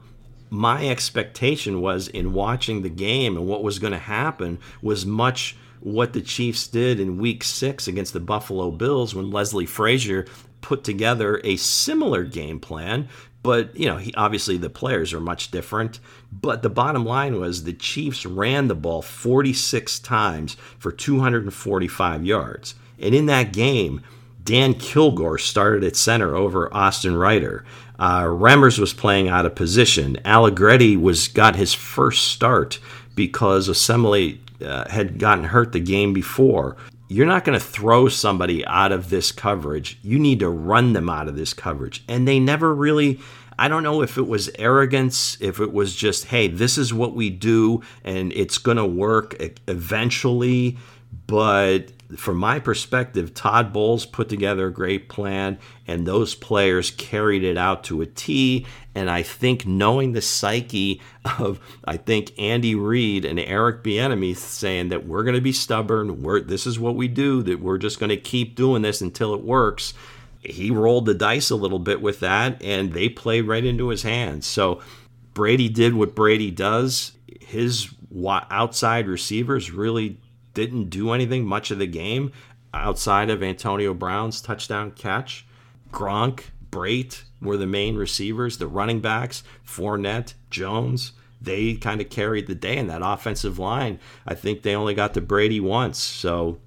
My 0.55 0.89
expectation 0.89 1.81
was 1.81 2.09
in 2.09 2.33
watching 2.33 2.83
the 2.83 2.89
game 2.89 3.37
and 3.37 3.47
what 3.47 3.65
was 3.65 3.79
going 3.79 3.93
to 3.93 3.99
happen 3.99 4.59
was 4.81 5.05
much 5.05 5.57
what 5.81 6.13
the 6.13 6.23
Chiefs 6.23 6.67
did 6.69 7.01
in 7.01 7.19
week 7.19 7.45
six 7.45 7.89
against 7.89 8.13
the 8.13 8.21
Buffalo 8.21 8.71
Bills 8.71 9.15
when 9.15 9.31
Leslie 9.31 9.67
Frazier 9.67 10.27
put 10.61 10.85
together 10.85 11.41
a 11.45 11.57
similar 11.57 12.25
game 12.25 12.61
plan. 12.61 13.09
But, 13.43 13.77
you 13.77 13.87
know, 13.87 13.99
he, 13.99 14.15
obviously 14.15 14.57
the 14.57 14.71
players 14.71 15.13
are 15.13 15.21
much 15.21 15.51
different. 15.51 16.01
But 16.33 16.63
the 16.63 16.71
bottom 16.71 17.05
line 17.05 17.39
was 17.39 17.65
the 17.65 17.75
Chiefs 17.75 18.25
ran 18.25 18.69
the 18.69 18.75
ball 18.75 19.03
46 19.03 19.99
times 19.99 20.57
for 20.79 20.91
245 20.91 22.25
yards. 22.25 22.75
And 22.99 23.15
in 23.15 23.27
that 23.27 23.53
game, 23.53 24.03
Dan 24.43 24.75
Kilgore 24.75 25.39
started 25.39 25.85
at 25.85 25.97
center 25.97 26.35
over 26.35 26.73
Austin 26.73 27.17
Reiter. 27.17 27.65
Uh, 27.99 28.27
was 28.29 28.93
playing 28.93 29.29
out 29.29 29.47
of 29.47 29.55
position. 29.55 30.19
Allegretti 30.25 30.97
was 30.97 31.29
got 31.29 31.57
his 31.57 31.75
first 31.75 32.29
start 32.29 32.81
because 33.15 33.69
Osemele 33.69 34.39
uh, 34.63 34.89
had 34.89 35.19
gotten 35.19 35.45
hurt 35.45 35.73
the 35.73 35.81
game 35.81 36.13
before. 36.13 36.77
You're 37.09 37.27
not 37.27 37.45
going 37.45 37.59
to 37.59 37.65
throw 37.65 38.09
somebody 38.09 38.67
out 38.67 38.91
of 38.91 39.11
this 39.11 39.31
coverage. 39.31 39.99
You 40.03 40.19
need 40.19 40.41
to 40.41 40.49
run 40.49 40.95
them 40.95 41.09
out 41.09 41.29
of 41.29 41.37
this 41.37 41.53
coverage. 41.53 42.03
And 42.09 42.27
they 42.27 42.41
never 42.41 42.75
really, 42.75 43.21
I 43.59 43.69
don't 43.69 43.83
know 43.83 44.03
if 44.03 44.19
it 44.19 44.27
was 44.27 44.51
arrogance, 44.59 45.37
if 45.41 45.61
it 45.61 45.73
was 45.73 45.95
just, 45.95 46.27
hey, 46.27 46.49
this 46.49 46.79
is 46.79 46.93
what 46.95 47.15
we 47.15 47.31
do 47.31 47.83
and 48.05 48.33
it's 48.33 48.59
going 48.59 48.79
to 48.79 48.87
work 48.87 49.37
eventually. 49.69 50.79
But 51.27 51.93
from 52.17 52.37
my 52.37 52.59
perspective, 52.59 53.35
Todd 53.35 53.73
Bowles 53.73 54.07
put 54.07 54.29
together 54.29 54.67
a 54.67 54.73
great 54.73 55.09
plan, 55.09 55.59
and 55.87 56.07
those 56.07 56.35
players 56.35 56.91
carried 56.91 57.43
it 57.43 57.57
out 57.57 57.85
to 57.85 58.03
a 58.03 58.07
T. 58.07 58.67
And 58.95 59.11
I 59.11 59.23
think 59.23 59.67
knowing 59.67 60.13
the 60.13 60.21
psyche 60.21 61.01
of, 61.39 61.61
I 61.85 61.97
think 61.97 62.33
Andy 62.39 62.75
Reid 62.75 63.25
and 63.25 63.41
Eric 63.41 63.83
Bieniemy 63.83 64.37
saying 64.37 64.91
that 64.91 65.07
we're 65.07 65.25
going 65.25 65.35
to 65.35 65.41
be 65.41 65.53
stubborn, 65.53 66.23
we're 66.23 66.41
this 66.41 66.67
is 66.67 66.79
what 66.79 66.95
we 66.95 67.09
do, 67.09 67.43
that 67.43 67.61
we're 67.61 67.79
just 67.79 67.99
going 67.99 68.11
to 68.11 68.17
keep 68.17 68.55
doing 68.55 68.83
this 68.83 69.01
until 69.01 69.35
it 69.35 69.43
works. 69.43 69.95
He 70.41 70.71
rolled 70.71 71.07
the 71.07 71.15
dice 71.15 71.51
a 71.51 71.57
little 71.57 71.79
bit 71.79 72.03
with 72.03 72.21
that, 72.21 72.63
and 72.63 72.93
they 72.93 73.09
played 73.09 73.49
right 73.49 73.65
into 73.65 73.89
his 73.89 74.03
hands. 74.03 74.47
So 74.47 74.83
Brady 75.33 75.69
did 75.69 75.95
what 75.95 76.15
Brady 76.15 76.51
does. 76.51 77.13
His 77.41 77.89
outside 78.51 79.09
receivers 79.09 79.73
really 79.73 80.19
didn't 80.55 80.91
do 80.91 81.13
anything 81.13 81.45
much 81.45 81.71
of 81.71 81.79
the 81.79 81.87
game 81.87 82.33
outside 82.73 83.31
of 83.31 83.43
Antonio 83.43 83.95
Brown's 83.95 84.41
touchdown 84.41 84.91
catch. 84.93 85.47
Gronk, 85.93 86.45
Brate 86.71 87.23
were 87.41 87.57
the 87.57 87.67
main 87.67 87.97
receivers, 87.97 88.59
the 88.59 88.67
running 88.67 89.01
backs, 89.01 89.45
Fournette, 89.67 90.35
Jones. 90.51 91.13
They 91.41 91.75
kind 91.75 92.01
of 92.01 92.09
carried 92.09 92.47
the 92.47 92.55
day 92.55 92.79
in 92.79 92.87
that 92.87 93.03
offensive 93.05 93.59
line. 93.59 94.01
I 94.27 94.35
think 94.35 94.63
they 94.63 94.75
only 94.75 94.95
got 94.95 95.15
to 95.15 95.21
Brady 95.21 95.61
once. 95.61 95.99
So 95.99 96.59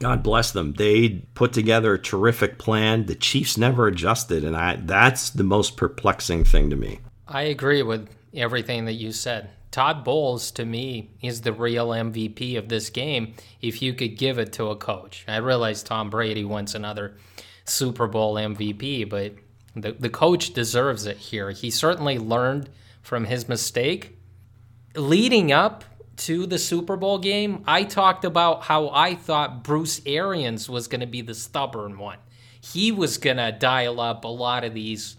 God 0.00 0.22
bless 0.22 0.50
them. 0.50 0.74
They 0.74 1.22
put 1.34 1.52
together 1.52 1.94
a 1.94 1.98
terrific 1.98 2.58
plan. 2.58 3.06
The 3.06 3.14
Chiefs 3.14 3.56
never 3.56 3.86
adjusted, 3.86 4.44
and 4.44 4.56
I 4.56 4.76
that's 4.76 5.30
the 5.30 5.44
most 5.44 5.76
perplexing 5.76 6.44
thing 6.44 6.70
to 6.70 6.76
me. 6.76 7.00
I 7.26 7.42
agree 7.42 7.82
with 7.82 8.08
everything 8.34 8.84
that 8.84 8.94
you 8.94 9.12
said. 9.12 9.50
Todd 9.78 10.02
Bowles, 10.02 10.50
to 10.50 10.64
me, 10.64 11.08
is 11.22 11.42
the 11.42 11.52
real 11.52 11.90
MVP 11.90 12.58
of 12.58 12.68
this 12.68 12.90
game 12.90 13.34
if 13.62 13.80
you 13.80 13.94
could 13.94 14.18
give 14.18 14.36
it 14.40 14.52
to 14.54 14.70
a 14.70 14.76
coach. 14.76 15.24
I 15.28 15.36
realize 15.36 15.84
Tom 15.84 16.10
Brady 16.10 16.44
wants 16.44 16.74
another 16.74 17.16
Super 17.64 18.08
Bowl 18.08 18.34
MVP, 18.34 19.08
but 19.08 19.34
The, 19.76 19.92
the 19.92 20.08
coach 20.10 20.52
deserves 20.52 21.06
it 21.06 21.18
here. 21.18 21.52
He 21.52 21.70
certainly 21.70 22.18
learned 22.18 22.70
from 23.02 23.26
his 23.26 23.48
mistake. 23.48 24.18
Leading 24.96 25.52
up 25.52 25.84
to 26.26 26.44
the 26.44 26.58
Super 26.58 26.96
Bowl 26.96 27.18
game, 27.18 27.62
I 27.64 27.84
talked 27.84 28.24
about 28.24 28.64
how 28.64 28.88
I 28.88 29.14
thought 29.14 29.62
Bruce 29.62 30.00
Arians 30.04 30.68
was 30.68 30.88
going 30.88 31.02
to 31.02 31.06
be 31.06 31.20
the 31.20 31.36
stubborn 31.36 31.98
one. 31.98 32.18
He 32.60 32.90
was 32.90 33.16
going 33.16 33.36
to 33.36 33.52
dial 33.52 34.00
up 34.00 34.24
a 34.24 34.28
lot 34.28 34.64
of 34.64 34.74
these 34.74 35.16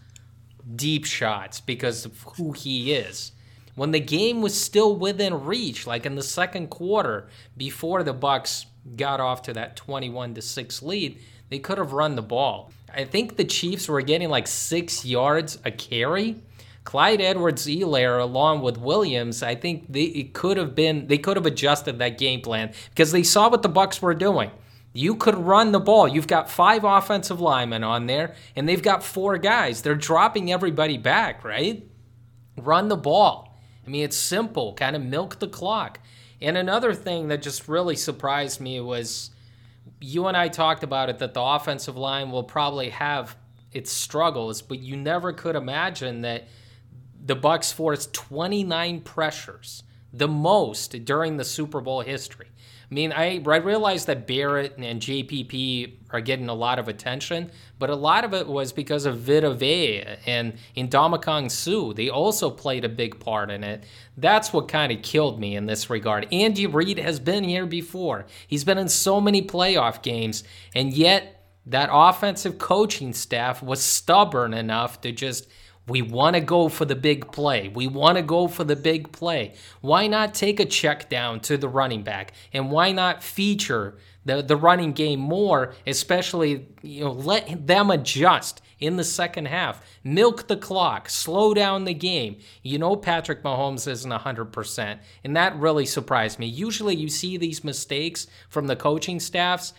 deep 0.76 1.06
shots 1.06 1.62
because 1.62 2.04
of 2.04 2.22
who 2.36 2.52
he 2.52 2.92
is. 2.92 3.32
When 3.80 3.92
the 3.92 4.02
game 4.02 4.42
was 4.42 4.60
still 4.60 4.94
within 4.94 5.46
reach, 5.46 5.88
like 5.88 6.06
in 6.06 6.16
the 6.16 6.22
second 6.22 6.68
quarter, 6.70 7.30
before 7.56 8.04
the 8.04 8.14
Bucs 8.14 8.66
got 8.98 9.22
off 9.22 9.42
to 9.44 9.54
that 9.54 9.78
21 9.78 10.34
to 10.34 10.42
6 10.42 10.82
lead, 10.84 11.18
they 11.48 11.60
could 11.60 11.78
have 11.78 11.94
run 11.94 12.18
the 12.18 12.22
ball. 12.22 12.74
I 12.94 13.06
think 13.06 13.38
the 13.38 13.46
Chiefs 13.46 13.88
were 13.88 14.02
getting 14.02 14.28
like 14.28 14.48
six 14.48 15.06
yards 15.06 15.60
a 15.64 15.72
carry. 15.72 16.44
Clyde 16.84 17.22
Edwards-Helaire 17.22 18.22
along 18.22 18.64
with 18.64 18.78
Williams, 18.78 19.42
I 19.42 19.56
think 19.56 19.86
they 19.88 20.04
it 20.04 20.34
could 20.34 20.58
have 20.58 20.76
been 20.76 21.08
they 21.08 21.18
could 21.18 21.38
have 21.38 21.46
adjusted 21.46 22.00
that 22.00 22.18
game 22.18 22.42
plan 22.42 22.74
because 22.90 23.14
they 23.14 23.24
saw 23.24 23.50
what 23.50 23.62
the 23.62 23.70
Bucs 23.70 24.02
were 24.02 24.14
doing. 24.14 24.52
You 24.92 25.16
could 25.16 25.36
run 25.36 25.72
the 25.72 25.80
ball. 25.80 26.06
You've 26.06 26.28
got 26.28 26.52
five 26.52 26.84
offensive 26.84 27.40
linemen 27.40 27.86
on 27.86 28.08
there, 28.08 28.36
and 28.58 28.68
they've 28.68 28.84
got 28.84 29.06
four 29.06 29.38
guys. 29.38 29.84
They're 29.84 29.96
dropping 29.96 30.52
everybody 30.52 30.98
back, 30.98 31.46
right? 31.46 31.88
Run 32.58 32.90
the 32.90 32.98
ball. 32.98 33.49
I 33.90 33.92
mean, 33.92 34.04
it's 34.04 34.18
simple. 34.18 34.74
Kind 34.74 34.96
of 34.96 35.02
milk 35.02 35.40
the 35.40 35.48
clock. 35.48 36.00
And 36.40 36.56
another 36.56 36.94
thing 36.94 37.30
that 37.30 37.42
just 37.42 37.68
really 37.68 37.96
surprised 37.96 38.62
me 38.62 38.80
was 38.80 39.32
you 40.00 40.28
and 40.28 40.38
I 40.38 40.48
talked 40.48 40.84
about 40.84 41.10
it 41.10 41.18
that 41.18 41.34
the 41.34 41.42
offensive 41.42 41.98
line 41.98 42.30
will 42.30 42.44
probably 42.44 42.90
have 42.90 43.36
its 43.72 43.92
struggles, 43.92 44.62
but 44.62 44.78
you 44.78 44.96
never 44.96 45.34
could 45.34 45.56
imagine 45.56 46.22
that 46.22 46.48
the 47.20 47.36
Bucs 47.36 47.74
forced 47.74 48.14
29 48.14 49.02
pressures, 49.02 49.82
the 50.14 50.28
most 50.28 51.04
during 51.04 51.38
the 51.38 51.44
Super 51.44 51.82
Bowl 51.82 52.02
history. 52.02 52.49
I 52.90 52.94
mean, 52.94 53.12
I, 53.12 53.36
I 53.36 53.98
that 54.06 54.26
Barrett 54.26 54.78
and 54.80 55.00
JPP 55.00 55.94
are 56.10 56.22
getting 56.22 56.50
a 56.50 56.56
lot 56.56 56.80
of 56.80 56.88
attention, 56.88 57.52
but 57.78 57.92
a 57.92 57.96
lot 57.96 58.24
of 58.26 58.34
it 58.34 58.48
was 58.48 58.74
because 58.74 59.06
of 59.06 59.20
Vita 59.20 59.54
Vea 59.54 60.18
and 60.26 60.56
Ndamukong 60.76 61.52
Suh. 61.52 61.94
They 61.94 62.10
also 62.10 62.50
played 62.50 62.84
a 62.84 62.90
big 62.90 63.20
part 63.20 63.52
in 63.52 63.64
it. 63.64 63.84
That's 64.18 64.52
what 64.52 64.68
kind 64.68 64.92
of 64.92 65.04
killed 65.04 65.40
me 65.40 65.56
in 65.56 65.68
this 65.68 65.92
regard. 65.92 66.28
Andy 66.32 66.66
Reid 66.66 66.98
has 66.98 67.20
been 67.20 67.44
here 67.44 67.68
before. 67.68 68.26
He's 68.48 68.64
been 68.64 68.80
in 68.80 68.90
so 68.90 69.22
many 69.22 69.44
playoff 69.44 70.02
games, 70.02 70.44
and 70.74 70.92
yet 70.92 71.46
that 71.68 71.90
offensive 71.92 72.58
coaching 72.58 73.14
staff 73.14 73.62
was 73.62 73.84
stubborn 73.84 74.56
enough 74.56 75.02
to 75.02 75.12
just– 75.12 75.48
we 75.90 76.02
want 76.02 76.36
to 76.36 76.42
go 76.42 76.70
for 76.70 76.86
the 76.86 76.96
big 76.96 77.32
play. 77.32 77.70
We 77.70 77.88
want 77.88 78.18
to 78.18 78.22
go 78.22 78.48
for 78.48 78.64
the 78.64 78.76
big 78.76 79.12
play. 79.12 79.54
Why 79.82 80.08
not 80.08 80.34
take 80.34 80.60
a 80.60 80.66
check 80.66 81.10
down 81.10 81.40
to 81.42 81.58
the 81.58 81.68
running 81.68 82.04
back? 82.04 82.34
And 82.54 82.72
why 82.72 82.92
not 82.92 83.24
feature 83.24 83.98
the, 84.26 84.42
the 84.42 84.56
running 84.56 84.94
game 84.94 85.20
more, 85.20 85.74
especially, 85.88 86.68
you 86.82 87.04
know, 87.04 87.12
let 87.12 87.68
them 87.68 87.90
adjust 87.90 88.62
in 88.80 88.96
the 88.96 89.04
second 89.04 89.48
half. 89.48 89.82
Milk 90.04 90.48
the 90.48 90.58
clock, 90.58 91.10
slow 91.10 91.54
down 91.54 91.84
the 91.84 91.94
game. 91.94 92.38
You 92.64 92.80
know 92.80 92.96
Patrick 92.96 93.44
Mahomes 93.44 93.88
isn't 93.88 94.12
100%, 94.12 95.00
and 95.24 95.36
that 95.36 95.56
really 95.58 95.86
surprised 95.86 96.40
me. 96.40 96.48
Usually 96.48 96.96
you 96.96 97.10
see 97.10 97.38
these 97.38 97.64
mistakes 97.64 98.28
from 98.48 98.68
the 98.68 98.76
coaching 98.76 99.20
staffs, 99.20 99.74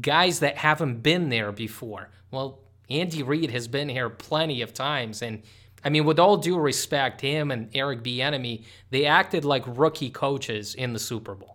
guys 0.00 0.40
that 0.40 0.58
haven't 0.58 1.02
been 1.02 1.28
there 1.30 1.52
before. 1.52 2.10
Well, 2.30 2.61
Andy 3.00 3.22
Reid 3.22 3.50
has 3.50 3.68
been 3.68 3.88
here 3.88 4.10
plenty 4.10 4.62
of 4.62 4.74
times, 4.74 5.22
and 5.22 5.42
I 5.84 5.88
mean, 5.88 6.04
with 6.04 6.18
all 6.18 6.36
due 6.36 6.58
respect, 6.58 7.20
him 7.20 7.50
and 7.50 7.68
Eric 7.74 8.02
Bieniemy, 8.02 8.64
they 8.90 9.06
acted 9.06 9.44
like 9.44 9.64
rookie 9.66 10.10
coaches 10.10 10.74
in 10.74 10.92
the 10.92 10.98
Super 10.98 11.34
Bowl. 11.34 11.52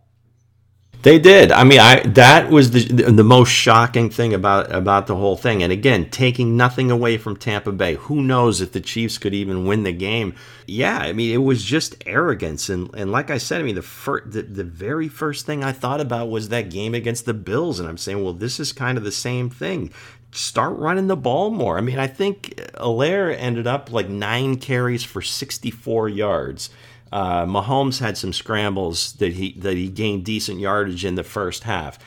They 1.04 1.20
did. 1.20 1.52
I 1.52 1.64
mean, 1.64 1.80
I 1.80 2.00
that 2.02 2.50
was 2.50 2.72
the 2.72 2.82
the 3.12 3.24
most 3.24 3.50
shocking 3.50 4.10
thing 4.10 4.34
about 4.34 4.74
about 4.74 5.06
the 5.06 5.16
whole 5.16 5.38
thing. 5.38 5.62
And 5.62 5.72
again, 5.72 6.10
taking 6.10 6.58
nothing 6.58 6.90
away 6.90 7.18
from 7.18 7.38
Tampa 7.38 7.72
Bay. 7.72 7.96
Who 7.96 8.22
knows 8.22 8.62
if 8.62 8.72
the 8.72 8.82
Chiefs 8.82 9.20
could 9.20 9.34
even 9.34 9.66
win 9.66 9.84
the 9.84 9.94
game? 9.94 10.34
Yeah, 10.66 10.98
I 10.98 11.14
mean, 11.14 11.34
it 11.34 11.44
was 11.44 11.64
just 11.64 12.04
arrogance. 12.08 12.68
And 12.68 12.90
and 12.96 13.12
like 13.12 13.30
I 13.30 13.38
said, 13.38 13.62
I 13.62 13.64
mean, 13.64 13.76
the 13.76 13.84
first, 13.84 14.32
the, 14.32 14.42
the 14.42 14.64
very 14.64 15.08
first 15.08 15.46
thing 15.46 15.64
I 15.64 15.72
thought 15.72 16.02
about 16.02 16.30
was 16.30 16.50
that 16.50 16.72
game 16.72 16.96
against 16.96 17.26
the 17.26 17.34
Bills, 17.36 17.80
and 17.80 17.88
I'm 17.88 17.98
saying, 17.98 18.24
well, 18.24 18.34
this 18.34 18.60
is 18.60 18.74
kind 18.74 18.98
of 18.98 19.04
the 19.04 19.12
same 19.12 19.52
thing 19.52 19.92
start 20.38 20.78
running 20.78 21.08
the 21.08 21.18
ball 21.18 21.50
more. 21.50 21.78
I 21.78 21.82
mean, 21.82 22.00
I 22.00 22.08
think 22.08 22.56
Helaire 22.76 23.36
ended 23.38 23.66
up 23.66 23.92
like 23.92 24.08
nine 24.08 24.58
carries 24.58 25.04
for 25.04 25.22
64 25.22 26.10
yards. 26.10 26.70
Uh, 27.12 27.46
Mahomes 27.46 28.00
had 28.00 28.18
some 28.18 28.34
scrambles 28.34 29.14
that 29.14 29.34
he 29.34 29.54
that 29.54 29.78
he 29.78 29.88
gained 29.88 30.26
decent 30.26 30.60
yardage 30.60 31.06
in 31.06 31.16
the 31.16 31.24
first 31.24 31.64
half. 31.64 31.98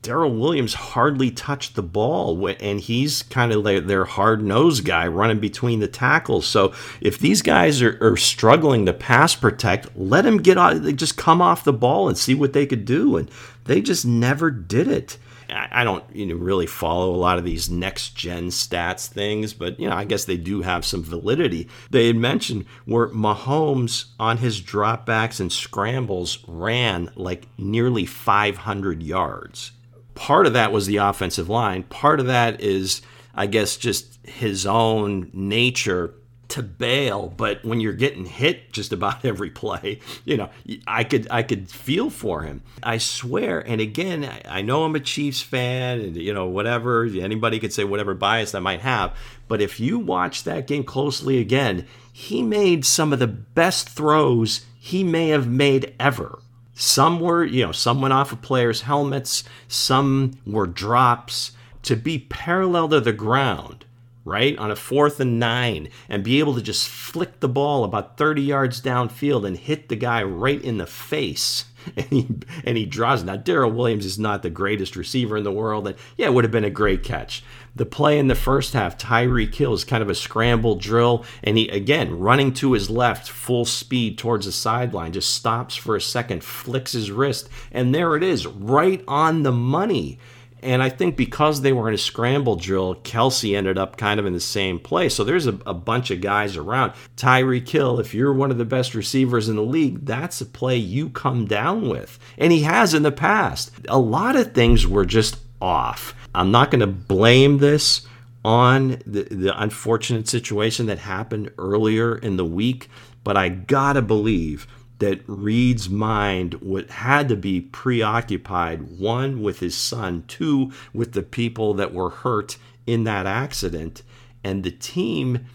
Darrel 0.00 0.34
Williams 0.34 0.74
hardly 0.74 1.30
touched 1.30 1.74
the 1.74 1.82
ball, 1.82 2.46
and 2.60 2.78
he's 2.78 3.22
kind 3.22 3.52
of 3.52 3.64
their, 3.64 3.80
their 3.80 4.04
hard 4.04 4.42
nosed 4.42 4.84
guy 4.84 5.08
running 5.08 5.40
between 5.40 5.80
the 5.80 5.88
tackles. 5.88 6.46
So 6.46 6.74
if 7.00 7.18
these 7.18 7.40
guys 7.40 7.80
are, 7.80 7.96
are 8.02 8.16
struggling 8.18 8.84
to 8.84 8.92
pass 8.92 9.34
protect, 9.34 9.96
let 9.96 10.22
them 10.22 10.36
get. 10.38 10.56
They 10.82 10.92
just 10.92 11.16
come 11.16 11.40
off 11.40 11.64
the 11.64 11.72
ball 11.72 12.08
and 12.08 12.18
see 12.18 12.34
what 12.34 12.52
they 12.52 12.66
could 12.66 12.84
do, 12.84 13.16
and 13.16 13.30
they 13.64 13.80
just 13.80 14.04
never 14.04 14.50
did 14.50 14.88
it. 14.88 15.16
I 15.54 15.84
don't 15.84 16.04
you 16.14 16.26
know 16.26 16.34
really 16.34 16.66
follow 16.66 17.14
a 17.14 17.16
lot 17.16 17.38
of 17.38 17.44
these 17.44 17.70
next 17.70 18.16
gen 18.16 18.48
stats 18.48 19.06
things, 19.06 19.52
but 19.52 19.78
you 19.78 19.88
know 19.88 19.96
I 19.96 20.04
guess 20.04 20.24
they 20.24 20.36
do 20.36 20.62
have 20.62 20.84
some 20.84 21.02
validity. 21.02 21.68
They 21.90 22.06
had 22.06 22.16
mentioned 22.16 22.66
where 22.84 23.08
Mahomes 23.08 24.06
on 24.18 24.38
his 24.38 24.60
dropbacks 24.60 25.40
and 25.40 25.52
scrambles 25.52 26.44
ran 26.46 27.10
like 27.14 27.46
nearly 27.58 28.06
500 28.06 29.02
yards. 29.02 29.72
Part 30.14 30.46
of 30.46 30.52
that 30.52 30.72
was 30.72 30.86
the 30.86 30.96
offensive 30.96 31.48
line. 31.48 31.84
Part 31.84 32.20
of 32.20 32.26
that 32.26 32.60
is 32.60 33.02
I 33.34 33.46
guess 33.46 33.76
just 33.76 34.18
his 34.26 34.66
own 34.66 35.30
nature 35.32 36.14
to 36.54 36.62
bail, 36.62 37.32
but 37.36 37.64
when 37.64 37.80
you're 37.80 37.92
getting 37.92 38.24
hit 38.24 38.72
just 38.72 38.92
about 38.92 39.24
every 39.24 39.50
play, 39.50 39.98
you 40.24 40.36
know, 40.36 40.50
I 40.86 41.04
could 41.04 41.26
I 41.30 41.42
could 41.42 41.68
feel 41.68 42.10
for 42.10 42.42
him. 42.42 42.62
I 42.82 42.98
swear. 42.98 43.60
And 43.60 43.80
again, 43.80 44.30
I 44.48 44.62
know 44.62 44.84
I'm 44.84 44.94
a 44.94 45.00
Chiefs 45.00 45.42
fan, 45.42 46.00
and 46.00 46.16
you 46.16 46.32
know 46.32 46.46
whatever 46.46 47.04
anybody 47.04 47.58
could 47.58 47.72
say 47.72 47.82
whatever 47.84 48.14
bias 48.14 48.54
I 48.54 48.60
might 48.60 48.80
have, 48.80 49.16
but 49.48 49.60
if 49.60 49.80
you 49.80 49.98
watch 49.98 50.44
that 50.44 50.66
game 50.66 50.84
closely 50.84 51.38
again, 51.38 51.86
he 52.12 52.42
made 52.42 52.84
some 52.84 53.12
of 53.12 53.18
the 53.18 53.26
best 53.26 53.88
throws 53.88 54.64
he 54.78 55.02
may 55.02 55.28
have 55.28 55.48
made 55.48 55.94
ever. 55.98 56.38
Some 56.74 57.20
were, 57.20 57.44
you 57.44 57.64
know, 57.64 57.72
some 57.72 58.00
went 58.00 58.14
off 58.14 58.32
of 58.32 58.42
players' 58.42 58.82
helmets, 58.82 59.44
some 59.68 60.38
were 60.46 60.66
drops 60.66 61.52
to 61.82 61.96
be 61.96 62.18
parallel 62.18 62.88
to 62.88 63.00
the 63.00 63.12
ground 63.12 63.83
right? 64.24 64.56
On 64.58 64.70
a 64.70 64.76
fourth 64.76 65.20
and 65.20 65.38
nine, 65.38 65.88
and 66.08 66.24
be 66.24 66.38
able 66.38 66.54
to 66.54 66.62
just 66.62 66.88
flick 66.88 67.40
the 67.40 67.48
ball 67.48 67.84
about 67.84 68.16
30 68.16 68.42
yards 68.42 68.80
downfield 68.80 69.46
and 69.46 69.56
hit 69.56 69.88
the 69.88 69.96
guy 69.96 70.22
right 70.22 70.62
in 70.62 70.78
the 70.78 70.86
face. 70.86 71.66
And 71.96 72.06
he, 72.06 72.28
and 72.64 72.78
he 72.78 72.86
draws. 72.86 73.24
Now, 73.24 73.36
Darrel 73.36 73.70
Williams 73.70 74.06
is 74.06 74.18
not 74.18 74.42
the 74.42 74.48
greatest 74.48 74.96
receiver 74.96 75.36
in 75.36 75.44
the 75.44 75.52
world. 75.52 75.86
And 75.86 75.96
yeah, 76.16 76.28
it 76.28 76.32
would 76.32 76.44
have 76.44 76.50
been 76.50 76.64
a 76.64 76.70
great 76.70 77.02
catch. 77.02 77.44
The 77.76 77.84
play 77.84 78.18
in 78.18 78.28
the 78.28 78.34
first 78.34 78.72
half, 78.72 78.96
Tyreek 78.96 79.54
Hill 79.54 79.74
is 79.74 79.84
kind 79.84 80.02
of 80.02 80.08
a 80.08 80.14
scramble 80.14 80.76
drill. 80.76 81.26
And 81.42 81.58
he, 81.58 81.68
again, 81.68 82.18
running 82.18 82.54
to 82.54 82.72
his 82.72 82.88
left, 82.88 83.28
full 83.28 83.66
speed 83.66 84.16
towards 84.16 84.46
the 84.46 84.52
sideline, 84.52 85.12
just 85.12 85.34
stops 85.34 85.76
for 85.76 85.94
a 85.94 86.00
second, 86.00 86.42
flicks 86.42 86.92
his 86.92 87.10
wrist. 87.10 87.50
And 87.70 87.94
there 87.94 88.16
it 88.16 88.22
is, 88.22 88.46
right 88.46 89.04
on 89.06 89.42
the 89.42 89.52
money. 89.52 90.18
And 90.64 90.82
I 90.82 90.88
think 90.88 91.16
because 91.16 91.60
they 91.60 91.72
were 91.72 91.88
in 91.88 91.94
a 91.94 91.98
scramble 91.98 92.56
drill, 92.56 92.96
Kelce 92.96 93.56
ended 93.56 93.76
up 93.76 93.96
kind 93.96 94.18
of 94.18 94.26
in 94.26 94.32
the 94.32 94.40
same 94.40 94.78
place. 94.80 95.14
So 95.14 95.22
there's 95.22 95.46
a, 95.46 95.58
a 95.66 95.74
bunch 95.74 96.10
of 96.10 96.22
guys 96.22 96.56
around. 96.56 96.94
Tyreek 97.16 97.68
Hill, 97.68 98.00
if 98.00 98.14
you're 98.14 98.32
one 98.32 98.50
of 98.50 98.58
the 98.58 98.64
best 98.64 98.94
receivers 98.94 99.48
in 99.48 99.56
the 99.56 99.62
league, 99.62 100.06
that's 100.06 100.40
a 100.40 100.46
play 100.46 100.76
you 100.76 101.10
come 101.10 101.44
down 101.46 101.88
with. 101.88 102.18
And 102.38 102.50
he 102.50 102.62
has 102.62 102.94
in 102.94 103.02
the 103.02 103.12
past. 103.12 103.72
A 103.88 103.98
lot 103.98 104.36
of 104.36 104.54
things 104.54 104.86
were 104.86 105.04
just 105.04 105.36
off. 105.60 106.14
I'm 106.34 106.50
not 106.50 106.70
going 106.70 106.80
to 106.80 106.86
blame 106.86 107.58
this 107.58 108.06
on 108.44 109.00
the, 109.06 109.22
the 109.30 109.62
unfortunate 109.62 110.28
situation 110.28 110.86
that 110.86 110.98
happened 110.98 111.50
earlier 111.58 112.16
in 112.16 112.36
the 112.36 112.44
week, 112.44 112.88
but 113.22 113.36
I 113.36 113.48
gotta 113.48 114.02
believe 114.02 114.66
that 115.04 115.20
Reid's 115.26 115.90
mind 115.90 116.54
would, 116.62 116.90
had 116.90 117.28
to 117.28 117.36
be 117.36 117.60
preoccupied 117.60 118.98
one 118.98 119.42
with 119.42 119.60
his 119.60 119.76
son, 119.76 120.24
two 120.26 120.72
with 120.94 121.12
the 121.12 121.22
people 121.22 121.74
that 121.74 121.92
were 121.92 122.08
hurt 122.08 122.56
in 122.86 123.04
that 123.04 123.26
accident, 123.26 124.02
and 124.42 124.62
the 124.64 124.70
team. 124.70 125.46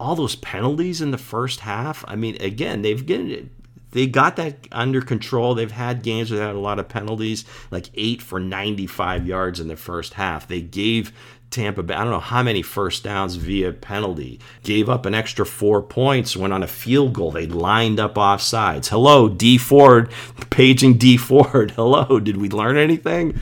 All 0.00 0.16
those 0.16 0.36
penalties 0.36 1.02
in 1.02 1.10
the 1.10 1.18
first 1.18 1.60
half. 1.60 2.02
I 2.08 2.16
mean, 2.16 2.36
again, 2.40 2.82
they've 2.82 3.04
given 3.04 3.50
they 3.90 4.06
got 4.06 4.36
that 4.36 4.66
under 4.72 5.00
control. 5.00 5.54
They've 5.54 5.70
had 5.70 6.02
games 6.02 6.30
without 6.30 6.56
a 6.56 6.58
lot 6.58 6.78
of 6.80 6.88
penalties, 6.88 7.44
like 7.70 7.90
eight 7.94 8.20
for 8.22 8.40
95 8.40 9.26
yards 9.26 9.60
in 9.60 9.68
the 9.68 9.76
first 9.76 10.14
half. 10.14 10.48
They 10.48 10.62
gave 10.62 11.12
Tampa 11.54 11.84
Bay, 11.84 11.94
I 11.94 12.02
don't 12.02 12.12
know 12.12 12.18
how 12.18 12.42
many 12.42 12.62
first 12.62 13.04
downs 13.04 13.36
via 13.36 13.72
penalty, 13.72 14.40
gave 14.64 14.90
up 14.90 15.06
an 15.06 15.14
extra 15.14 15.46
four 15.46 15.80
points, 15.80 16.36
went 16.36 16.52
on 16.52 16.64
a 16.64 16.66
field 16.66 17.12
goal. 17.12 17.30
They 17.30 17.46
lined 17.46 18.00
up 18.00 18.18
off 18.18 18.42
sides. 18.42 18.88
Hello, 18.88 19.28
Dee 19.28 19.56
Ford, 19.56 20.12
paging 20.50 20.98
Dee 20.98 21.16
Ford. 21.16 21.70
Hello, 21.76 22.18
did 22.18 22.38
we 22.38 22.48
learn 22.48 22.76
anything? 22.76 23.38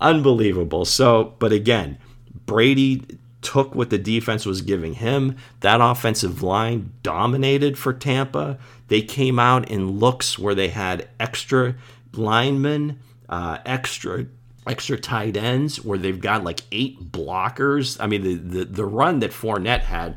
Unbelievable. 0.00 0.86
So, 0.86 1.34
but 1.38 1.52
again, 1.52 1.98
Brady 2.46 3.04
took 3.42 3.74
what 3.74 3.90
the 3.90 3.98
defense 3.98 4.46
was 4.46 4.62
giving 4.62 4.94
him. 4.94 5.36
That 5.60 5.82
offensive 5.82 6.42
line 6.42 6.92
dominated 7.02 7.76
for 7.76 7.92
Tampa. 7.92 8.58
They 8.88 9.02
came 9.02 9.38
out 9.38 9.70
in 9.70 9.98
looks 9.98 10.38
where 10.38 10.54
they 10.54 10.68
had 10.68 11.08
extra 11.18 11.74
linemen, 12.14 13.00
uh, 13.28 13.58
extra 13.66 14.26
extra 14.70 14.98
tight 14.98 15.36
ends, 15.36 15.84
where 15.84 15.98
they've 15.98 16.20
got 16.20 16.44
like 16.44 16.60
eight 16.72 17.12
blockers. 17.12 17.96
I 18.00 18.06
mean, 18.06 18.22
the, 18.22 18.34
the 18.34 18.64
the 18.64 18.84
run 18.84 19.18
that 19.20 19.32
Fournette 19.32 19.82
had, 19.82 20.16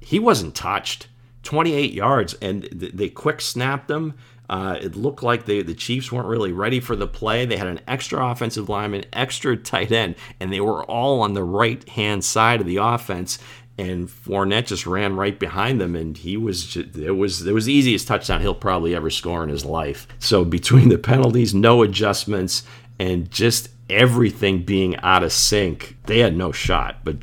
he 0.00 0.18
wasn't 0.18 0.54
touched. 0.54 1.08
28 1.44 1.92
yards, 1.92 2.34
and 2.40 2.62
they 2.72 3.08
quick 3.08 3.40
snapped 3.40 3.86
them. 3.88 4.14
Uh, 4.48 4.78
it 4.80 4.94
looked 4.94 5.22
like 5.22 5.46
they, 5.46 5.62
the 5.62 5.74
Chiefs 5.74 6.12
weren't 6.12 6.26
really 6.26 6.52
ready 6.52 6.80
for 6.80 6.96
the 6.96 7.06
play. 7.06 7.46
They 7.46 7.56
had 7.56 7.66
an 7.66 7.80
extra 7.88 8.26
offensive 8.26 8.68
lineman, 8.68 9.04
extra 9.12 9.56
tight 9.56 9.92
end, 9.92 10.16
and 10.40 10.52
they 10.52 10.60
were 10.60 10.84
all 10.84 11.22
on 11.22 11.34
the 11.34 11.44
right 11.44 11.86
hand 11.88 12.24
side 12.24 12.60
of 12.60 12.66
the 12.66 12.76
offense. 12.76 13.38
And 13.76 14.08
Fournette 14.08 14.66
just 14.66 14.86
ran 14.86 15.16
right 15.16 15.38
behind 15.38 15.80
them, 15.80 15.96
and 15.96 16.16
he 16.16 16.36
was 16.36 16.64
just, 16.64 16.96
it 16.96 17.12
was 17.12 17.44
it 17.44 17.52
was 17.52 17.64
the 17.64 17.72
easiest 17.72 18.06
touchdown 18.06 18.40
he'll 18.40 18.54
probably 18.54 18.94
ever 18.94 19.10
score 19.10 19.42
in 19.42 19.48
his 19.48 19.64
life. 19.64 20.06
So 20.20 20.44
between 20.44 20.90
the 20.90 20.98
penalties, 20.98 21.54
no 21.54 21.82
adjustments, 21.82 22.62
and 23.00 23.30
just 23.30 23.70
everything 23.88 24.62
being 24.64 24.96
out 24.98 25.22
of 25.22 25.32
sync, 25.32 25.96
they 26.06 26.20
had 26.20 26.36
no 26.36 26.52
shot. 26.52 27.04
But 27.04 27.16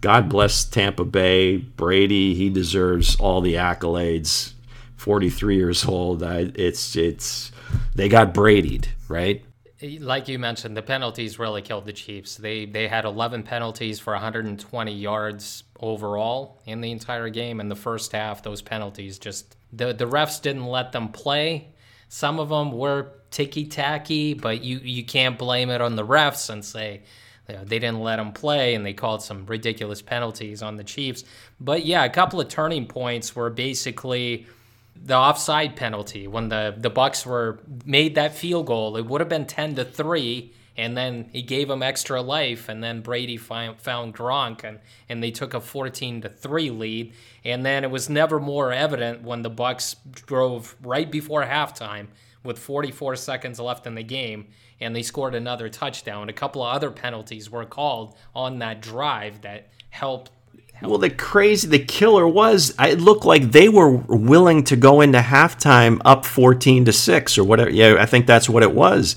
God 0.00 0.28
bless 0.28 0.64
Tampa 0.64 1.04
Bay, 1.04 1.56
Brady. 1.56 2.34
He 2.34 2.50
deserves 2.50 3.16
all 3.16 3.40
the 3.40 3.54
accolades 3.54 4.52
43 4.96 5.56
years 5.56 5.84
old. 5.84 6.22
I, 6.22 6.52
it's 6.54 6.96
it's 6.96 7.52
they 7.94 8.08
got 8.08 8.34
Bradyed, 8.34 8.88
right? 9.08 9.44
Like 9.82 10.28
you 10.28 10.38
mentioned, 10.38 10.76
the 10.76 10.82
penalties 10.82 11.38
really 11.38 11.62
killed 11.62 11.86
the 11.86 11.92
Chiefs. 11.92 12.36
They 12.36 12.66
they 12.66 12.86
had 12.86 13.04
11 13.06 13.44
penalties 13.44 13.98
for 13.98 14.12
120 14.12 14.92
yards 14.92 15.64
overall 15.78 16.60
in 16.66 16.82
the 16.82 16.90
entire 16.90 17.30
game. 17.30 17.60
In 17.60 17.68
the 17.68 17.76
first 17.76 18.12
half, 18.12 18.42
those 18.42 18.60
penalties 18.60 19.18
just 19.18 19.56
the 19.72 19.94
the 19.94 20.04
refs 20.04 20.42
didn't 20.42 20.66
let 20.66 20.92
them 20.92 21.08
play. 21.08 21.72
Some 22.08 22.38
of 22.38 22.50
them 22.50 22.72
were 22.72 23.12
ticky 23.30 23.66
tacky, 23.66 24.34
but 24.34 24.62
you 24.62 24.78
you 24.78 25.04
can't 25.04 25.38
blame 25.38 25.70
it 25.70 25.80
on 25.80 25.96
the 25.96 26.06
refs 26.06 26.50
and 26.50 26.64
say 26.64 27.02
you 27.50 27.56
know, 27.56 27.64
they 27.64 27.78
didn't 27.78 28.00
let 28.00 28.16
them 28.16 28.32
play 28.32 28.74
and 28.74 28.86
they 28.86 28.92
called 28.92 29.22
some 29.22 29.44
ridiculous 29.46 30.02
penalties 30.02 30.62
on 30.62 30.76
the 30.76 30.84
Chiefs. 30.84 31.24
But 31.60 31.84
yeah, 31.84 32.04
a 32.04 32.10
couple 32.10 32.40
of 32.40 32.48
turning 32.48 32.86
points 32.86 33.34
were 33.34 33.50
basically 33.50 34.46
the 35.02 35.16
offside 35.16 35.76
penalty 35.76 36.26
when 36.28 36.48
the 36.48 36.74
the 36.76 36.90
Bucs 36.90 37.26
were 37.26 37.60
made 37.84 38.14
that 38.14 38.34
field 38.34 38.66
goal. 38.66 38.96
It 38.96 39.06
would 39.06 39.20
have 39.20 39.28
been 39.28 39.46
ten 39.46 39.74
to 39.76 39.84
three, 39.84 40.52
and 40.76 40.96
then 40.96 41.28
he 41.32 41.42
gave 41.42 41.70
him 41.70 41.82
extra 41.82 42.20
life, 42.20 42.68
and 42.68 42.84
then 42.84 43.00
Brady 43.00 43.36
found, 43.36 43.80
found 43.80 44.14
Gronk, 44.14 44.62
and 44.62 44.78
and 45.08 45.22
they 45.22 45.30
took 45.30 45.54
a 45.54 45.60
fourteen 45.60 46.20
to 46.20 46.28
three 46.28 46.70
lead, 46.70 47.14
and 47.44 47.64
then 47.64 47.82
it 47.82 47.90
was 47.90 48.08
never 48.08 48.38
more 48.38 48.72
evident 48.72 49.22
when 49.22 49.42
the 49.42 49.50
Bucs 49.50 49.96
drove 50.12 50.76
right 50.82 51.10
before 51.10 51.44
halftime 51.44 52.08
with 52.42 52.58
44 52.58 53.16
seconds 53.16 53.60
left 53.60 53.86
in 53.86 53.94
the 53.94 54.02
game, 54.02 54.46
and 54.80 54.94
they 54.94 55.02
scored 55.02 55.34
another 55.34 55.68
touchdown. 55.68 56.28
A 56.28 56.32
couple 56.32 56.62
of 56.62 56.74
other 56.74 56.90
penalties 56.90 57.50
were 57.50 57.64
called 57.64 58.16
on 58.34 58.58
that 58.60 58.80
drive 58.80 59.42
that 59.42 59.68
helped 59.90 60.30
well, 60.82 60.98
the 60.98 61.10
crazy, 61.10 61.68
the 61.68 61.78
killer 61.78 62.26
was 62.26 62.74
it 62.78 63.00
looked 63.00 63.26
like 63.26 63.52
they 63.52 63.68
were 63.68 63.90
willing 63.90 64.64
to 64.64 64.76
go 64.76 65.02
into 65.02 65.18
halftime 65.18 66.00
up 66.06 66.24
14 66.24 66.86
to 66.86 66.92
6 66.92 67.36
or 67.36 67.44
whatever. 67.44 67.70
Yeah, 67.70 67.96
I 67.98 68.06
think 68.06 68.26
that's 68.26 68.48
what 68.48 68.62
it 68.62 68.72
was. 68.72 69.16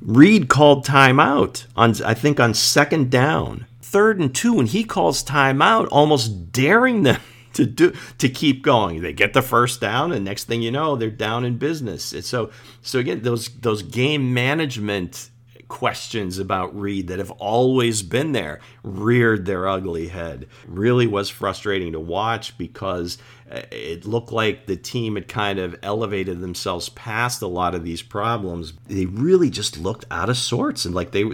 Reid 0.00 0.48
called 0.48 0.86
timeout 0.86 1.64
on 1.74 2.00
I 2.04 2.14
think 2.14 2.38
on 2.38 2.54
second 2.54 3.10
down, 3.10 3.66
third 3.82 4.20
and 4.20 4.32
2 4.32 4.60
and 4.60 4.68
he 4.68 4.84
calls 4.84 5.24
timeout 5.24 5.88
almost 5.90 6.52
daring 6.52 7.02
them 7.02 7.20
to 7.54 7.66
do 7.66 7.92
to 8.18 8.28
keep 8.28 8.62
going. 8.62 9.02
They 9.02 9.12
get 9.12 9.32
the 9.32 9.42
first 9.42 9.80
down 9.80 10.12
and 10.12 10.24
next 10.24 10.44
thing 10.44 10.62
you 10.62 10.70
know, 10.70 10.96
they're 10.96 11.10
down 11.10 11.44
in 11.44 11.58
business. 11.58 12.12
And 12.12 12.24
so 12.24 12.50
so 12.82 12.98
again, 12.98 13.22
those 13.22 13.48
those 13.60 13.82
game 13.82 14.34
management 14.34 15.30
questions 15.68 16.38
about 16.38 16.78
Reid 16.78 17.08
that 17.08 17.18
have 17.18 17.30
always 17.32 18.02
been 18.02 18.32
there 18.32 18.60
reared 18.82 19.46
their 19.46 19.66
ugly 19.66 20.08
head. 20.08 20.46
Really 20.66 21.06
was 21.06 21.30
frustrating 21.30 21.92
to 21.92 22.00
watch 22.00 22.56
because 22.58 23.18
uh, 23.50 23.62
it 23.70 24.04
looked 24.04 24.32
like 24.32 24.66
the 24.66 24.76
team 24.76 25.16
had 25.16 25.28
kind 25.28 25.58
of 25.58 25.76
elevated 25.82 26.40
themselves 26.40 26.90
past 26.90 27.42
a 27.42 27.46
lot 27.46 27.74
of 27.74 27.84
these 27.84 28.02
problems. 28.02 28.74
They 28.86 29.06
really 29.06 29.50
just 29.50 29.78
looked 29.78 30.04
out 30.10 30.28
of 30.28 30.36
sorts 30.36 30.84
and 30.84 30.94
like 30.94 31.12
they 31.12 31.24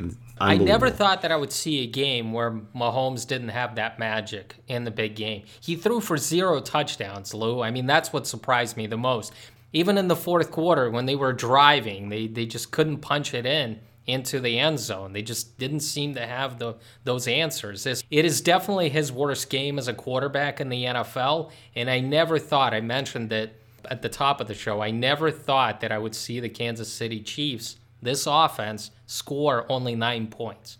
I 0.40 0.56
never 0.56 0.90
thought 0.90 1.22
that 1.22 1.32
I 1.32 1.36
would 1.36 1.52
see 1.52 1.82
a 1.82 1.86
game 1.86 2.32
where 2.32 2.50
Mahomes 2.50 3.26
didn't 3.26 3.50
have 3.50 3.74
that 3.74 3.98
magic 3.98 4.56
in 4.68 4.84
the 4.84 4.90
big 4.90 5.14
game. 5.14 5.44
He 5.60 5.76
threw 5.76 6.00
for 6.00 6.16
zero 6.16 6.60
touchdowns, 6.60 7.34
Lou. 7.34 7.60
I 7.60 7.70
mean, 7.70 7.86
that's 7.86 8.12
what 8.12 8.26
surprised 8.26 8.76
me 8.76 8.86
the 8.86 8.96
most. 8.96 9.32
Even 9.72 9.98
in 9.98 10.08
the 10.08 10.16
fourth 10.16 10.50
quarter, 10.50 10.90
when 10.90 11.06
they 11.06 11.14
were 11.14 11.32
driving, 11.32 12.08
they, 12.08 12.26
they 12.26 12.46
just 12.46 12.70
couldn't 12.70 12.98
punch 12.98 13.34
it 13.34 13.46
in 13.46 13.80
into 14.06 14.40
the 14.40 14.58
end 14.58 14.78
zone. 14.78 15.12
They 15.12 15.22
just 15.22 15.58
didn't 15.58 15.80
seem 15.80 16.14
to 16.14 16.26
have 16.26 16.58
the 16.58 16.74
those 17.04 17.28
answers. 17.28 17.86
It 17.86 18.24
is 18.24 18.40
definitely 18.40 18.88
his 18.88 19.12
worst 19.12 19.50
game 19.50 19.78
as 19.78 19.88
a 19.88 19.94
quarterback 19.94 20.60
in 20.60 20.68
the 20.68 20.84
NFL, 20.84 21.50
and 21.76 21.88
I 21.88 22.00
never 22.00 22.38
thought 22.38 22.74
I 22.74 22.80
mentioned 22.80 23.32
it 23.32 23.60
at 23.88 24.02
the 24.02 24.08
top 24.08 24.40
of 24.40 24.48
the 24.48 24.54
show. 24.54 24.80
I 24.80 24.90
never 24.90 25.30
thought 25.30 25.80
that 25.80 25.92
I 25.92 25.98
would 25.98 26.14
see 26.14 26.40
the 26.40 26.48
Kansas 26.48 26.92
City 26.92 27.20
Chiefs 27.20 27.76
this 28.02 28.26
offense 28.26 28.90
score 29.06 29.66
only 29.68 29.94
9 29.94 30.28
points. 30.28 30.78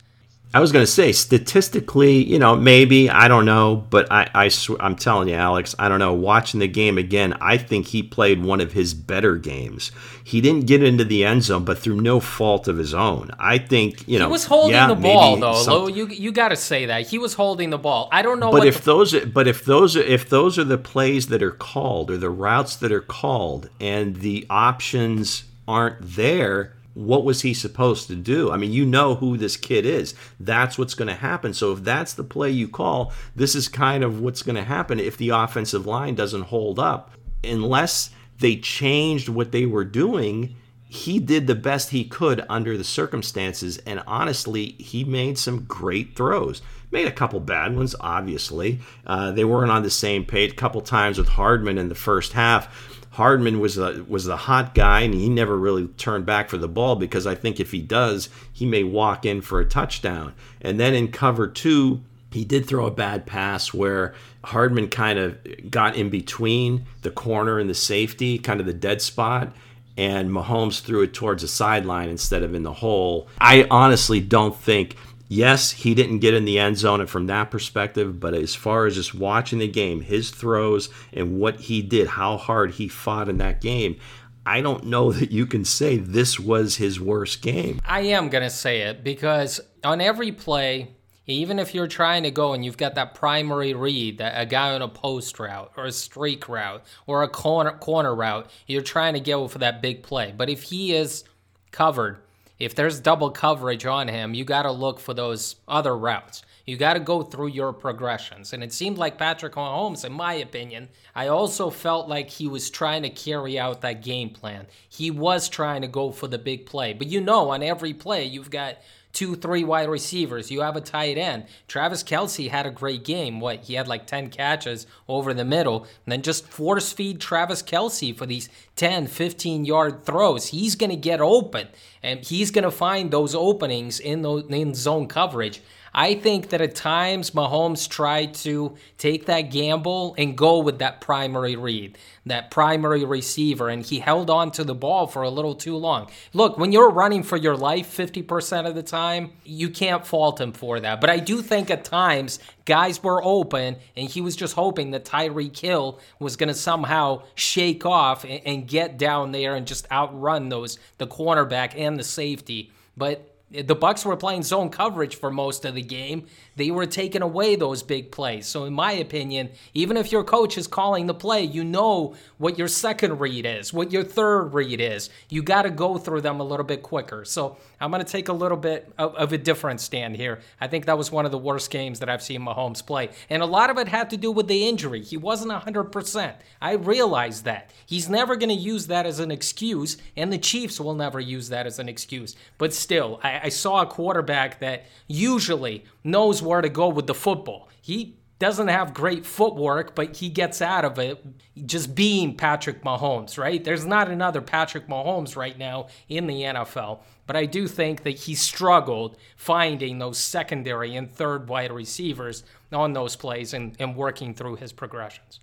I 0.52 0.58
was 0.58 0.72
going 0.72 0.82
to 0.82 0.90
say, 0.90 1.12
statistically, 1.12 2.24
you 2.24 2.40
know, 2.40 2.56
maybe 2.56 3.08
I 3.08 3.28
don't 3.28 3.44
know, 3.44 3.76
but 3.88 4.10
I, 4.10 4.28
I 4.34 4.48
sw- 4.48 4.80
I'm 4.80 4.96
telling 4.96 5.28
you, 5.28 5.34
Alex, 5.34 5.76
I 5.78 5.88
don't 5.88 6.00
know. 6.00 6.12
Watching 6.12 6.58
the 6.58 6.66
game 6.66 6.98
again, 6.98 7.34
I 7.40 7.56
think 7.56 7.86
he 7.86 8.02
played 8.02 8.42
one 8.42 8.60
of 8.60 8.72
his 8.72 8.92
better 8.92 9.36
games. 9.36 9.92
He 10.24 10.40
didn't 10.40 10.66
get 10.66 10.82
into 10.82 11.04
the 11.04 11.24
end 11.24 11.44
zone, 11.44 11.64
but 11.64 11.78
through 11.78 12.00
no 12.00 12.18
fault 12.18 12.66
of 12.66 12.78
his 12.78 12.92
own. 12.94 13.30
I 13.38 13.58
think 13.58 14.08
you 14.08 14.18
know 14.18 14.26
he 14.26 14.32
was 14.32 14.44
holding 14.44 14.72
yeah, 14.72 14.88
the 14.88 14.96
ball 14.96 15.36
though. 15.36 15.54
Some, 15.54 15.90
you 15.90 16.08
you 16.08 16.32
got 16.32 16.48
to 16.48 16.56
say 16.56 16.86
that 16.86 17.06
he 17.06 17.18
was 17.18 17.34
holding 17.34 17.70
the 17.70 17.78
ball. 17.78 18.08
I 18.10 18.22
don't 18.22 18.40
know. 18.40 18.50
But 18.50 18.66
if 18.66 18.78
the, 18.78 18.92
those, 18.92 19.24
but 19.26 19.46
if 19.46 19.64
those, 19.64 19.94
if 19.94 20.28
those 20.28 20.58
are 20.58 20.64
the 20.64 20.78
plays 20.78 21.28
that 21.28 21.44
are 21.44 21.52
called 21.52 22.10
or 22.10 22.16
the 22.16 22.30
routes 22.30 22.74
that 22.76 22.90
are 22.90 23.00
called, 23.00 23.70
and 23.78 24.16
the 24.16 24.48
options 24.50 25.44
aren't 25.68 25.98
there 26.00 26.74
what 27.00 27.24
was 27.24 27.42
he 27.42 27.54
supposed 27.54 28.06
to 28.08 28.16
do? 28.16 28.50
I 28.50 28.56
mean, 28.56 28.72
you 28.72 28.84
know 28.84 29.14
who 29.14 29.36
this 29.36 29.56
kid 29.56 29.86
is. 29.86 30.14
That's 30.38 30.78
what's 30.78 30.94
going 30.94 31.08
to 31.08 31.14
happen. 31.14 31.54
So 31.54 31.72
if 31.72 31.82
that's 31.82 32.12
the 32.12 32.24
play 32.24 32.50
you 32.50 32.68
call, 32.68 33.12
this 33.34 33.54
is 33.54 33.68
kind 33.68 34.04
of 34.04 34.20
what's 34.20 34.42
going 34.42 34.56
to 34.56 34.64
happen 34.64 35.00
if 35.00 35.16
the 35.16 35.30
offensive 35.30 35.86
line 35.86 36.14
doesn't 36.14 36.42
hold 36.42 36.78
up. 36.78 37.12
Unless 37.42 38.10
they 38.38 38.56
changed 38.56 39.28
what 39.28 39.52
they 39.52 39.66
were 39.66 39.84
doing, 39.84 40.56
he 40.88 41.18
did 41.18 41.46
the 41.46 41.54
best 41.54 41.90
he 41.90 42.04
could 42.04 42.44
under 42.48 42.76
the 42.76 42.84
circumstances. 42.84 43.78
And 43.78 44.02
honestly, 44.06 44.72
he 44.72 45.04
made 45.04 45.38
some 45.38 45.64
great 45.64 46.16
throws. 46.16 46.60
Made 46.90 47.06
a 47.06 47.12
couple 47.12 47.38
bad 47.38 47.76
ones, 47.76 47.94
obviously. 48.00 48.80
Uh, 49.06 49.30
they 49.30 49.44
weren't 49.44 49.70
on 49.70 49.84
the 49.84 49.90
same 49.90 50.24
page. 50.24 50.52
A 50.52 50.56
couple 50.56 50.80
times 50.80 51.16
with 51.16 51.28
Hardman 51.28 51.78
in 51.78 51.88
the 51.88 51.94
first 51.94 52.32
half 52.32 52.89
Hardman 53.20 53.60
was 53.60 53.74
the 53.74 54.02
was 54.08 54.24
the 54.24 54.38
hot 54.38 54.74
guy, 54.74 55.00
and 55.00 55.12
he 55.12 55.28
never 55.28 55.54
really 55.54 55.88
turned 55.88 56.24
back 56.24 56.48
for 56.48 56.56
the 56.56 56.66
ball 56.66 56.96
because 56.96 57.26
I 57.26 57.34
think 57.34 57.60
if 57.60 57.70
he 57.70 57.82
does, 57.82 58.30
he 58.50 58.64
may 58.64 58.82
walk 58.82 59.26
in 59.26 59.42
for 59.42 59.60
a 59.60 59.64
touchdown. 59.66 60.32
And 60.62 60.80
then 60.80 60.94
in 60.94 61.12
cover 61.12 61.46
two, 61.46 62.00
he 62.32 62.46
did 62.46 62.64
throw 62.64 62.86
a 62.86 62.90
bad 62.90 63.26
pass 63.26 63.74
where 63.74 64.14
Hardman 64.44 64.88
kind 64.88 65.18
of 65.18 65.36
got 65.70 65.96
in 65.96 66.08
between 66.08 66.86
the 67.02 67.10
corner 67.10 67.58
and 67.58 67.68
the 67.68 67.74
safety, 67.74 68.38
kind 68.38 68.58
of 68.58 68.64
the 68.64 68.72
dead 68.72 69.02
spot, 69.02 69.54
and 69.98 70.30
Mahomes 70.30 70.80
threw 70.80 71.02
it 71.02 71.12
towards 71.12 71.42
the 71.42 71.48
sideline 71.48 72.08
instead 72.08 72.42
of 72.42 72.54
in 72.54 72.62
the 72.62 72.72
hole. 72.72 73.28
I 73.38 73.66
honestly 73.70 74.20
don't 74.20 74.56
think 74.56 74.96
yes, 75.30 75.70
he 75.70 75.94
didn't 75.94 76.18
get 76.18 76.34
in 76.34 76.44
the 76.44 76.58
end 76.58 76.76
zone, 76.76 77.00
and 77.00 77.08
from 77.08 77.28
that 77.28 77.50
perspective, 77.50 78.20
but 78.20 78.34
as 78.34 78.54
far 78.54 78.84
as 78.84 78.96
just 78.96 79.14
watching 79.14 79.60
the 79.60 79.68
game, 79.68 80.02
his 80.02 80.30
throws 80.30 80.90
and 81.14 81.38
what 81.38 81.60
he 81.60 81.80
did, 81.80 82.08
how 82.08 82.36
hard 82.36 82.72
he 82.72 82.88
fought 82.88 83.30
in 83.30 83.38
that 83.38 83.62
game, 83.62 83.98
I 84.44 84.60
don't 84.60 84.84
know 84.84 85.12
that 85.12 85.30
you 85.30 85.46
can 85.46 85.64
say 85.64 85.96
this 85.96 86.38
was 86.38 86.76
his 86.76 87.00
worst 87.00 87.40
game. 87.40 87.80
I 87.86 88.00
am 88.00 88.28
going 88.28 88.44
to 88.44 88.50
say 88.50 88.82
it 88.82 89.02
because 89.02 89.60
on 89.82 90.00
every 90.00 90.32
play, 90.32 90.90
even 91.26 91.60
if 91.60 91.74
you're 91.74 91.86
trying 91.86 92.24
to 92.24 92.32
go 92.32 92.52
and 92.52 92.64
you've 92.64 92.76
got 92.76 92.96
that 92.96 93.14
primary 93.14 93.72
read, 93.72 94.18
that 94.18 94.40
a 94.40 94.44
guy 94.46 94.74
on 94.74 94.82
a 94.82 94.88
post 94.88 95.38
route 95.38 95.72
or 95.76 95.84
a 95.84 95.92
streak 95.92 96.48
route 96.48 96.84
or 97.06 97.22
a 97.22 97.28
corner 97.28 97.72
corner 97.72 98.12
route, 98.12 98.50
you're 98.66 98.82
trying 98.82 99.14
to 99.14 99.20
go 99.20 99.46
for 99.46 99.58
that 99.58 99.80
big 99.80 100.02
play. 100.02 100.34
But 100.36 100.50
if 100.50 100.64
he 100.64 100.92
is 100.92 101.22
covered, 101.70 102.18
if 102.60 102.74
there's 102.74 103.00
double 103.00 103.30
coverage 103.30 103.86
on 103.86 104.06
him, 104.06 104.34
you 104.34 104.44
got 104.44 104.62
to 104.62 104.70
look 104.70 105.00
for 105.00 105.14
those 105.14 105.56
other 105.66 105.96
routes. 105.96 106.42
You 106.66 106.76
got 106.76 106.94
to 106.94 107.00
go 107.00 107.22
through 107.22 107.48
your 107.48 107.72
progressions. 107.72 108.52
And 108.52 108.62
it 108.62 108.72
seemed 108.72 108.98
like 108.98 109.18
Patrick 109.18 109.54
Mahomes, 109.54 110.04
in 110.04 110.12
my 110.12 110.34
opinion, 110.34 110.90
I 111.14 111.28
also 111.28 111.70
felt 111.70 112.06
like 112.06 112.28
he 112.28 112.46
was 112.46 112.70
trying 112.70 113.02
to 113.02 113.10
carry 113.10 113.58
out 113.58 113.80
that 113.80 114.02
game 114.04 114.30
plan. 114.30 114.66
He 114.88 115.10
was 115.10 115.48
trying 115.48 115.82
to 115.82 115.88
go 115.88 116.12
for 116.12 116.28
the 116.28 116.38
big 116.38 116.66
play. 116.66 116.92
But 116.92 117.08
you 117.08 117.22
know, 117.22 117.50
on 117.50 117.62
every 117.62 117.94
play, 117.94 118.26
you've 118.26 118.50
got 118.50 118.76
two, 119.12 119.34
three 119.34 119.64
wide 119.64 119.88
receivers. 119.88 120.50
You 120.50 120.60
have 120.60 120.76
a 120.76 120.80
tight 120.80 121.18
end. 121.18 121.46
Travis 121.68 122.02
Kelce 122.02 122.50
had 122.50 122.66
a 122.66 122.70
great 122.70 123.04
game. 123.04 123.40
What? 123.40 123.64
He 123.64 123.74
had 123.74 123.88
like 123.88 124.06
10 124.06 124.30
catches 124.30 124.86
over 125.08 125.34
the 125.34 125.44
middle. 125.44 125.82
And 126.04 126.12
then 126.12 126.22
just 126.22 126.46
force 126.46 126.92
feed 126.92 127.20
Travis 127.20 127.62
Kelce 127.62 128.16
for 128.16 128.26
these 128.26 128.48
10, 128.76 129.06
15 129.06 129.64
yard 129.64 130.04
throws. 130.04 130.48
He's 130.48 130.74
going 130.74 130.90
to 130.90 130.96
get 130.96 131.20
open 131.20 131.68
and 132.02 132.24
he's 132.24 132.50
going 132.50 132.64
to 132.64 132.70
find 132.70 133.10
those 133.10 133.34
openings 133.34 134.00
in, 134.00 134.22
those, 134.22 134.44
in 134.48 134.74
zone 134.74 135.06
coverage. 135.06 135.60
I 135.92 136.14
think 136.14 136.50
that 136.50 136.60
at 136.60 136.74
times 136.74 137.32
Mahomes 137.32 137.88
tried 137.88 138.34
to 138.34 138.76
take 138.98 139.26
that 139.26 139.50
gamble 139.50 140.14
and 140.16 140.36
go 140.36 140.58
with 140.58 140.78
that 140.78 141.00
primary 141.00 141.56
read, 141.56 141.98
that 142.26 142.50
primary 142.50 143.04
receiver, 143.04 143.68
and 143.68 143.84
he 143.84 143.98
held 143.98 144.30
on 144.30 144.52
to 144.52 144.64
the 144.64 144.74
ball 144.74 145.06
for 145.06 145.22
a 145.22 145.30
little 145.30 145.54
too 145.54 145.76
long. 145.76 146.08
Look, 146.32 146.58
when 146.58 146.72
you're 146.72 146.90
running 146.90 147.22
for 147.22 147.36
your 147.36 147.56
life 147.56 147.94
50% 147.96 148.66
of 148.66 148.74
the 148.74 148.82
time, 148.82 149.32
you 149.44 149.70
can't 149.70 150.06
fault 150.06 150.40
him 150.40 150.52
for 150.52 150.78
that. 150.80 151.00
But 151.00 151.10
I 151.10 151.18
do 151.18 151.42
think 151.42 151.70
at 151.70 151.84
times 151.84 152.38
guys 152.64 153.02
were 153.02 153.22
open, 153.24 153.76
and 153.96 154.08
he 154.08 154.20
was 154.20 154.36
just 154.36 154.54
hoping 154.54 154.92
that 154.92 155.04
Tyreek 155.04 155.58
Hill 155.58 155.98
was 156.18 156.36
going 156.36 156.48
to 156.48 156.54
somehow 156.54 157.22
shake 157.34 157.84
off 157.84 158.24
and, 158.24 158.40
and 158.44 158.68
get 158.68 158.96
down 158.96 159.32
there 159.32 159.56
and 159.56 159.66
just 159.66 159.90
outrun 159.90 160.48
those 160.50 160.78
the 160.98 161.06
cornerback 161.06 161.74
and 161.76 161.98
the 161.98 162.04
safety. 162.04 162.70
But 162.96 163.29
the 163.50 163.76
Bucs 163.76 164.04
were 164.04 164.16
playing 164.16 164.44
zone 164.44 164.70
coverage 164.70 165.16
for 165.16 165.30
most 165.30 165.64
of 165.64 165.74
the 165.74 165.82
game. 165.82 166.26
They 166.54 166.70
were 166.70 166.86
taking 166.86 167.22
away 167.22 167.56
those 167.56 167.82
big 167.82 168.12
plays. 168.12 168.46
So 168.46 168.64
in 168.64 168.72
my 168.72 168.92
opinion, 168.92 169.50
even 169.74 169.96
if 169.96 170.12
your 170.12 170.22
coach 170.22 170.56
is 170.56 170.68
calling 170.68 171.06
the 171.06 171.14
play, 171.14 171.42
you 171.42 171.64
know 171.64 172.14
what 172.38 172.58
your 172.58 172.68
second 172.68 173.18
read 173.18 173.44
is, 173.44 173.72
what 173.72 173.92
your 173.92 174.04
third 174.04 174.54
read 174.54 174.80
is. 174.80 175.10
You 175.28 175.42
got 175.42 175.62
to 175.62 175.70
go 175.70 175.98
through 175.98 176.20
them 176.20 176.38
a 176.38 176.44
little 176.44 176.64
bit 176.64 176.82
quicker. 176.82 177.24
So 177.24 177.56
I'm 177.80 177.90
going 177.90 178.04
to 178.04 178.10
take 178.10 178.28
a 178.28 178.32
little 178.32 178.56
bit 178.56 178.92
of, 178.98 179.14
of, 179.14 179.32
a 179.32 179.38
different 179.38 179.80
stand 179.80 180.16
here. 180.16 180.40
I 180.60 180.66
think 180.66 180.86
that 180.86 180.98
was 180.98 181.10
one 181.10 181.24
of 181.24 181.30
the 181.30 181.38
worst 181.38 181.70
games 181.70 182.00
that 182.00 182.10
I've 182.10 182.22
seen 182.22 182.42
Mahomes 182.42 182.84
play. 182.84 183.10
And 183.30 183.42
a 183.42 183.46
lot 183.46 183.70
of 183.70 183.78
it 183.78 183.88
had 183.88 184.10
to 184.10 184.16
do 184.16 184.30
with 184.30 184.48
the 184.48 184.68
injury. 184.68 185.02
He 185.02 185.16
wasn't 185.16 185.52
100%. 185.52 186.34
I 186.60 186.72
realize 186.72 187.42
that. 187.42 187.70
He's 187.86 188.08
never 188.08 188.36
going 188.36 188.50
to 188.50 188.54
use 188.54 188.86
that 188.88 189.06
as 189.06 189.18
an 189.18 189.30
excuse, 189.30 189.96
and 190.16 190.32
the 190.32 190.38
Chiefs 190.38 190.78
will 190.78 190.94
never 190.94 191.20
use 191.20 191.48
that 191.48 191.66
as 191.66 191.78
an 191.78 191.88
excuse. 191.88 192.36
But 192.58 192.74
still, 192.74 193.18
I, 193.22 193.40
I 193.44 193.48
saw 193.48 193.82
a 193.82 193.86
quarterback 193.86 194.60
that 194.60 194.84
usually 195.08 195.84
knows 196.04 196.42
where 196.42 196.60
to 196.60 196.68
go 196.68 196.88
with 196.88 197.06
the 197.06 197.14
football. 197.14 197.68
He 197.80 198.16
doesn't 198.40 198.68
have 198.68 198.94
great 198.94 199.26
footwork, 199.26 199.94
but 199.94 200.16
he 200.16 200.30
gets 200.30 200.62
out 200.62 200.84
of 200.84 200.98
it 200.98 201.22
just 201.66 201.94
being 201.94 202.34
Patrick 202.34 202.82
Mahomes, 202.82 203.36
right? 203.36 203.62
There's 203.62 203.84
not 203.84 204.10
another 204.10 204.40
Patrick 204.40 204.88
Mahomes 204.88 205.36
right 205.36 205.56
now 205.58 205.88
in 206.08 206.26
the 206.26 206.42
NFL, 206.42 207.00
but 207.30 207.36
I 207.36 207.46
do 207.46 207.68
think 207.68 208.02
that 208.02 208.16
he 208.16 208.34
struggled 208.34 209.16
finding 209.36 210.00
those 210.00 210.18
secondary 210.18 210.96
and 210.96 211.08
third 211.08 211.48
wide 211.48 211.70
receivers 211.70 212.42
on 212.72 212.92
those 212.92 213.14
plays 213.14 213.54
and, 213.54 213.76
and 213.78 213.94
working 213.94 214.34
through 214.34 214.56
his 214.56 214.72
progressions. 214.72 215.38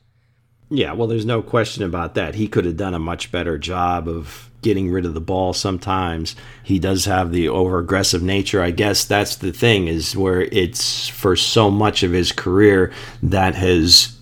Yeah, 0.69 0.91
well, 0.91 1.07
there's 1.07 1.25
no 1.25 1.41
question 1.41 1.83
about 1.83 2.15
that. 2.15 2.35
He 2.35 2.49
could 2.49 2.65
have 2.65 2.75
done 2.75 2.93
a 2.93 2.99
much 2.99 3.31
better 3.31 3.57
job 3.57 4.09
of 4.09 4.49
getting 4.61 4.91
rid 4.91 5.05
of 5.05 5.13
the 5.13 5.21
ball 5.21 5.53
sometimes. 5.53 6.35
He 6.61 6.77
does 6.77 7.05
have 7.05 7.31
the 7.31 7.47
over 7.47 7.79
aggressive 7.79 8.21
nature. 8.21 8.61
I 8.61 8.71
guess 8.71 9.05
that's 9.05 9.37
the 9.37 9.53
thing 9.53 9.87
is 9.87 10.13
where 10.13 10.41
it's 10.41 11.07
for 11.07 11.37
so 11.37 11.71
much 11.71 12.03
of 12.03 12.11
his 12.11 12.33
career 12.33 12.91
that 13.23 13.55
has 13.55 14.17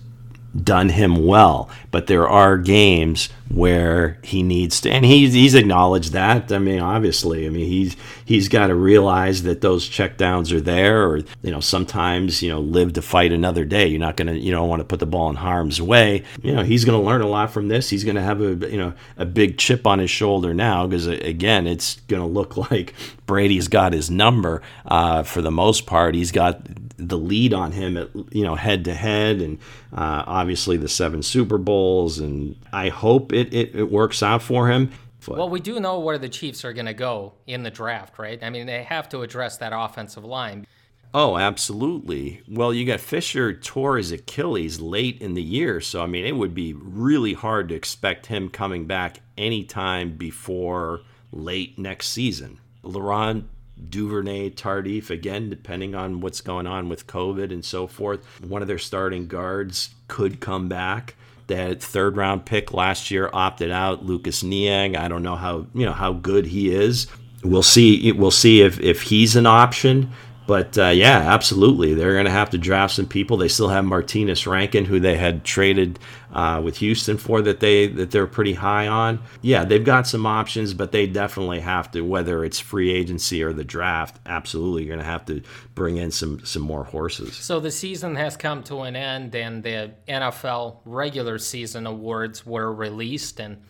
done 0.62 0.90
him 0.90 1.26
well. 1.26 1.68
But 1.96 2.08
there 2.08 2.28
are 2.28 2.58
games 2.58 3.30
where 3.48 4.18
he 4.22 4.42
needs 4.42 4.82
to, 4.82 4.90
and 4.90 5.02
he's 5.02 5.32
he's 5.32 5.54
acknowledged 5.54 6.12
that. 6.12 6.52
I 6.52 6.58
mean, 6.58 6.78
obviously, 6.78 7.46
I 7.46 7.48
mean 7.48 7.64
he's 7.64 7.96
he's 8.22 8.50
got 8.50 8.66
to 8.66 8.74
realize 8.74 9.44
that 9.44 9.62
those 9.62 9.88
checkdowns 9.88 10.52
are 10.52 10.60
there, 10.60 11.08
or 11.08 11.16
you 11.40 11.50
know, 11.50 11.60
sometimes 11.60 12.42
you 12.42 12.50
know, 12.50 12.60
live 12.60 12.92
to 12.92 13.00
fight 13.00 13.32
another 13.32 13.64
day. 13.64 13.86
You're 13.86 13.98
not 13.98 14.18
gonna, 14.18 14.34
you 14.34 14.52
don't 14.52 14.68
want 14.68 14.80
to 14.80 14.84
put 14.84 15.00
the 15.00 15.06
ball 15.06 15.30
in 15.30 15.36
harm's 15.36 15.80
way. 15.80 16.22
You 16.42 16.54
know, 16.54 16.64
he's 16.64 16.84
gonna 16.84 17.00
learn 17.00 17.22
a 17.22 17.28
lot 17.28 17.50
from 17.50 17.68
this. 17.68 17.88
He's 17.88 18.04
gonna 18.04 18.20
have 18.20 18.42
a 18.42 18.70
you 18.70 18.76
know 18.76 18.92
a 19.16 19.24
big 19.24 19.56
chip 19.56 19.86
on 19.86 19.98
his 19.98 20.10
shoulder 20.10 20.52
now 20.52 20.86
because 20.86 21.06
again, 21.06 21.66
it's 21.66 21.94
gonna 22.08 22.26
look 22.26 22.58
like 22.70 22.92
Brady's 23.24 23.68
got 23.68 23.94
his 23.94 24.10
number 24.10 24.60
uh, 24.84 25.22
for 25.22 25.40
the 25.40 25.50
most 25.50 25.86
part. 25.86 26.14
He's 26.14 26.30
got 26.30 26.60
the 26.98 27.18
lead 27.18 27.52
on 27.52 27.72
him 27.72 27.96
at 27.96 28.08
you 28.34 28.44
know 28.44 28.54
head 28.54 28.84
to 28.84 28.94
head, 28.94 29.40
and 29.40 29.58
uh, 29.92 30.24
obviously 30.26 30.76
the 30.76 30.88
seven 30.88 31.22
Super 31.22 31.58
Bowls, 31.58 31.85
and 32.18 32.56
I 32.72 32.88
hope 32.88 33.32
it, 33.32 33.52
it, 33.52 33.74
it 33.74 33.90
works 33.90 34.22
out 34.22 34.42
for 34.42 34.68
him. 34.68 34.90
But. 35.26 35.38
Well, 35.38 35.48
we 35.48 35.60
do 35.60 35.80
know 35.80 35.98
where 35.98 36.18
the 36.18 36.28
Chiefs 36.28 36.64
are 36.64 36.72
going 36.72 36.86
to 36.86 36.94
go 36.94 37.34
in 37.46 37.62
the 37.62 37.70
draft, 37.70 38.18
right? 38.18 38.42
I 38.42 38.50
mean, 38.50 38.66
they 38.66 38.84
have 38.84 39.08
to 39.08 39.22
address 39.22 39.56
that 39.58 39.72
offensive 39.74 40.24
line. 40.24 40.66
Oh, 41.12 41.36
absolutely. 41.36 42.42
Well, 42.48 42.74
you 42.74 42.84
got 42.84 43.00
Fisher 43.00 43.54
tore 43.54 43.96
his 43.96 44.12
Achilles 44.12 44.80
late 44.80 45.20
in 45.20 45.34
the 45.34 45.42
year, 45.42 45.80
so 45.80 46.02
I 46.02 46.06
mean, 46.06 46.26
it 46.26 46.36
would 46.36 46.54
be 46.54 46.74
really 46.74 47.32
hard 47.32 47.68
to 47.70 47.74
expect 47.74 48.26
him 48.26 48.50
coming 48.50 48.86
back 48.86 49.20
anytime 49.38 50.16
before 50.16 51.00
late 51.32 51.78
next 51.78 52.08
season. 52.08 52.58
Laurent 52.82 53.48
Duvernay, 53.88 54.50
Tardif, 54.50 55.10
again, 55.10 55.50
depending 55.50 55.94
on 55.94 56.20
what's 56.20 56.40
going 56.40 56.66
on 56.66 56.88
with 56.88 57.06
COVID 57.06 57.52
and 57.52 57.64
so 57.64 57.86
forth. 57.86 58.24
One 58.42 58.62
of 58.62 58.68
their 58.68 58.78
starting 58.78 59.26
guards 59.26 59.94
could 60.08 60.40
come 60.40 60.68
back. 60.68 61.14
That 61.48 61.82
third 61.82 62.16
round 62.16 62.44
pick 62.44 62.72
last 62.72 63.10
year 63.10 63.30
opted 63.32 63.70
out. 63.70 64.04
Lucas 64.04 64.42
Niang. 64.42 64.96
I 64.96 65.08
don't 65.08 65.22
know 65.22 65.36
how 65.36 65.66
you 65.74 65.86
know 65.86 65.92
how 65.92 66.12
good 66.12 66.46
he 66.46 66.74
is. 66.74 67.06
We'll 67.44 67.62
see. 67.62 68.10
We'll 68.12 68.30
see 68.30 68.62
if 68.62 68.80
if 68.80 69.02
he's 69.02 69.36
an 69.36 69.46
option. 69.46 70.12
But 70.46 70.78
uh, 70.78 70.88
yeah, 70.88 71.18
absolutely, 71.18 71.94
they're 71.94 72.12
going 72.12 72.26
to 72.26 72.30
have 72.30 72.50
to 72.50 72.58
draft 72.58 72.94
some 72.94 73.06
people. 73.06 73.36
They 73.36 73.48
still 73.48 73.68
have 73.68 73.84
Martinas 73.84 74.46
Rankin, 74.46 74.84
who 74.84 75.00
they 75.00 75.16
had 75.16 75.44
traded 75.44 75.98
uh, 76.32 76.60
with 76.62 76.78
Houston 76.78 77.18
for 77.18 77.42
that 77.42 77.60
they 77.60 77.88
that 77.88 78.12
they're 78.12 78.26
pretty 78.26 78.54
high 78.54 78.86
on. 78.86 79.20
Yeah, 79.42 79.64
they've 79.64 79.84
got 79.84 80.06
some 80.06 80.24
options, 80.24 80.72
but 80.72 80.92
they 80.92 81.06
definitely 81.06 81.60
have 81.60 81.90
to, 81.92 82.02
whether 82.02 82.44
it's 82.44 82.60
free 82.60 82.92
agency 82.92 83.42
or 83.42 83.52
the 83.52 83.64
draft. 83.64 84.20
Absolutely, 84.26 84.84
you're 84.84 84.94
going 84.94 85.04
to 85.04 85.10
have 85.10 85.26
to 85.26 85.42
bring 85.74 85.96
in 85.96 86.10
some 86.10 86.44
some 86.44 86.62
more 86.62 86.84
horses. 86.84 87.34
So 87.34 87.58
the 87.58 87.70
season 87.72 88.14
has 88.14 88.36
come 88.36 88.62
to 88.64 88.82
an 88.82 88.94
end, 88.94 89.34
and 89.34 89.62
the 89.62 89.94
NFL 90.08 90.78
regular 90.84 91.38
season 91.38 91.86
awards 91.86 92.46
were 92.46 92.72
released, 92.72 93.40
and 93.40 93.62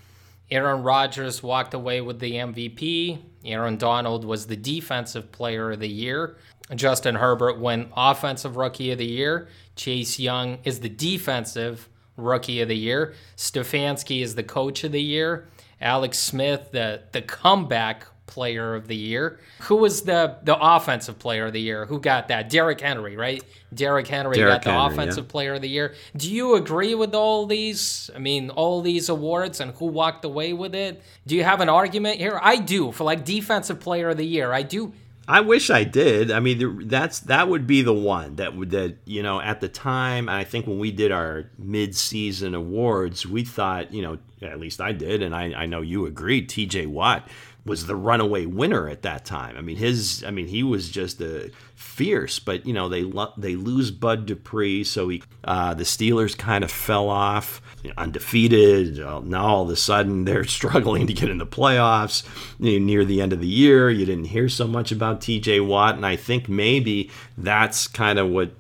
Aaron 0.51 0.83
Rodgers 0.83 1.43
walked 1.43 1.75
away 1.75 2.01
with 2.01 2.21
the 2.21 2.33
MVP. 2.33 3.19
Aaron 3.45 3.77
Donald 3.77 4.25
was 4.25 4.47
the 4.47 4.57
defensive 4.57 5.33
player 5.33 5.73
of 5.73 5.81
the 5.81 5.89
year. 5.89 6.37
Justin 6.75 7.15
Herbert 7.15 7.59
won 7.59 7.93
Offensive 7.97 8.57
Rookie 8.57 8.91
of 8.91 8.99
the 8.99 9.07
Year. 9.07 9.49
Chase 9.77 10.19
Young 10.19 10.59
is 10.65 10.81
the 10.81 10.89
Defensive 10.89 11.89
Rookie 12.17 12.61
of 12.61 12.69
the 12.69 12.77
Year. 12.77 13.15
Stefanski 13.37 14.23
is 14.23 14.35
the 14.35 14.43
Coach 14.43 14.85
of 14.85 14.93
the 14.93 15.03
Year. 15.03 15.49
Alex 15.81 16.19
Smith, 16.19 16.71
the, 16.73 17.03
the 17.13 17.23
Comeback 17.23 18.07
Player 18.27 18.75
of 18.75 18.89
the 18.89 18.97
Year. 18.97 19.39
Who 19.63 19.77
was 19.77 20.03
the, 20.03 20.37
the 20.43 20.57
Offensive 20.59 21.19
Player 21.19 21.47
of 21.47 21.53
the 21.53 21.61
Year? 21.61 21.87
Who 21.87 22.01
got 22.01 22.29
that? 22.29 22.51
Derrick 22.51 22.81
Henry, 22.81 23.17
right? 23.17 23.43
Derrick 23.73 24.09
Henry 24.09 24.35
Derrick 24.37 24.55
got 24.55 24.65
the 24.65 24.73
Henry, 24.73 24.95
Offensive 24.95 25.25
yeah. 25.27 25.31
Player 25.31 25.55
of 25.55 25.63
the 25.63 25.69
Year. 25.69 25.95
Do 26.17 26.33
you 26.33 26.57
agree 26.57 26.95
with 26.95 27.15
all 27.15 27.47
these? 27.47 28.11
I 28.15 28.19
mean, 28.19 28.51
all 28.51 28.81
these 28.81 29.09
awards 29.09 29.61
and 29.61 29.73
who 29.73 29.87
walked 29.87 30.25
away 30.25 30.53
with 30.53 30.75
it? 30.75 31.03
Do 31.27 31.37
you 31.37 31.45
have 31.45 31.61
an 31.61 31.69
argument 31.69 32.19
here? 32.19 32.41
I 32.43 32.57
do. 32.57 32.91
For 32.91 33.05
like 33.05 33.25
Defensive 33.25 33.79
Player 33.81 34.09
of 34.11 34.17
the 34.17 34.27
Year, 34.27 34.53
I 34.53 34.63
do 34.63 34.93
I 35.29 35.41
wish 35.41 35.71
I 35.71 35.83
did. 35.85 36.31
I 36.31 36.39
mean, 36.39 36.87
that's 36.89 37.21
that 37.21 37.49
would 37.49 37.67
be 37.67 37.83
the 37.83 37.93
one 37.93 38.37
that 38.37 38.57
would 38.57 38.71
that 38.71 38.97
you 39.05 39.23
know 39.23 39.41
at 39.41 39.61
the 39.61 39.69
time. 39.69 40.29
I 40.29 40.45
think 40.45 40.67
when 40.67 40.79
we 40.79 40.93
did 40.93 41.11
our 41.11 41.51
mid-season 41.59 42.55
awards, 42.55 43.27
we 43.27 43.45
thought 43.45 43.93
you 43.93 44.03
know 44.03 44.19
at 44.43 44.61
least 44.61 44.81
I 44.81 44.93
did, 44.93 45.23
and 45.23 45.35
I, 45.35 45.53
I 45.53 45.67
know 45.67 45.81
you 45.81 46.07
agreed. 46.07 46.49
T.J. 46.49 46.87
Watt 46.87 47.29
was 47.67 47.87
the 47.87 47.97
runaway 47.97 48.47
winner 48.47 48.89
at 48.89 49.03
that 49.03 49.25
time. 49.25 49.57
I 49.59 49.61
mean, 49.61 49.77
his, 49.77 50.25
I 50.25 50.31
mean, 50.31 50.47
he 50.47 50.63
was 50.63 50.89
just 50.89 51.21
a 51.21 51.51
fierce, 51.75 52.39
but 52.39 52.65
you 52.65 52.73
know, 52.73 52.89
they 52.89 53.03
lo- 53.03 53.33
they 53.37 53.57
lose 53.57 53.91
Bud 53.91 54.25
Dupree, 54.25 54.85
so 54.85 55.09
he, 55.09 55.23
uh, 55.45 55.75
the 55.75 55.85
Steelers 55.85 56.37
kind 56.39 56.63
of 56.63 56.71
fell 56.71 57.09
off, 57.09 57.61
you 57.83 57.91
know, 57.91 57.95
undefeated. 57.99 58.99
Now 58.99 59.47
all 59.47 59.63
of 59.65 59.71
a 59.71 59.77
sudden 59.77 60.25
they're 60.25 60.45
struggling 60.59 61.07
to 61.09 61.13
get 61.13 61.29
in 61.29 61.39
the 61.39 61.47
playoffs 61.47 62.25
near 62.59 63.05
the 63.05 63.21
end 63.21 63.33
of 63.33 63.41
the 63.41 63.47
year. 63.47 63.91
You 63.91 64.07
didn't 64.07 64.27
hear 64.27 64.49
so 64.49 64.67
much 64.67 64.93
about 64.93 65.21
T.J. 65.21 65.61
Watt, 65.61 65.97
and 65.97 66.07
I 66.07 66.17
think 66.17 66.49
maybe 66.49 67.11
that's 67.37 67.89
kind 67.89 68.19
of 68.19 68.29
what 68.29 68.53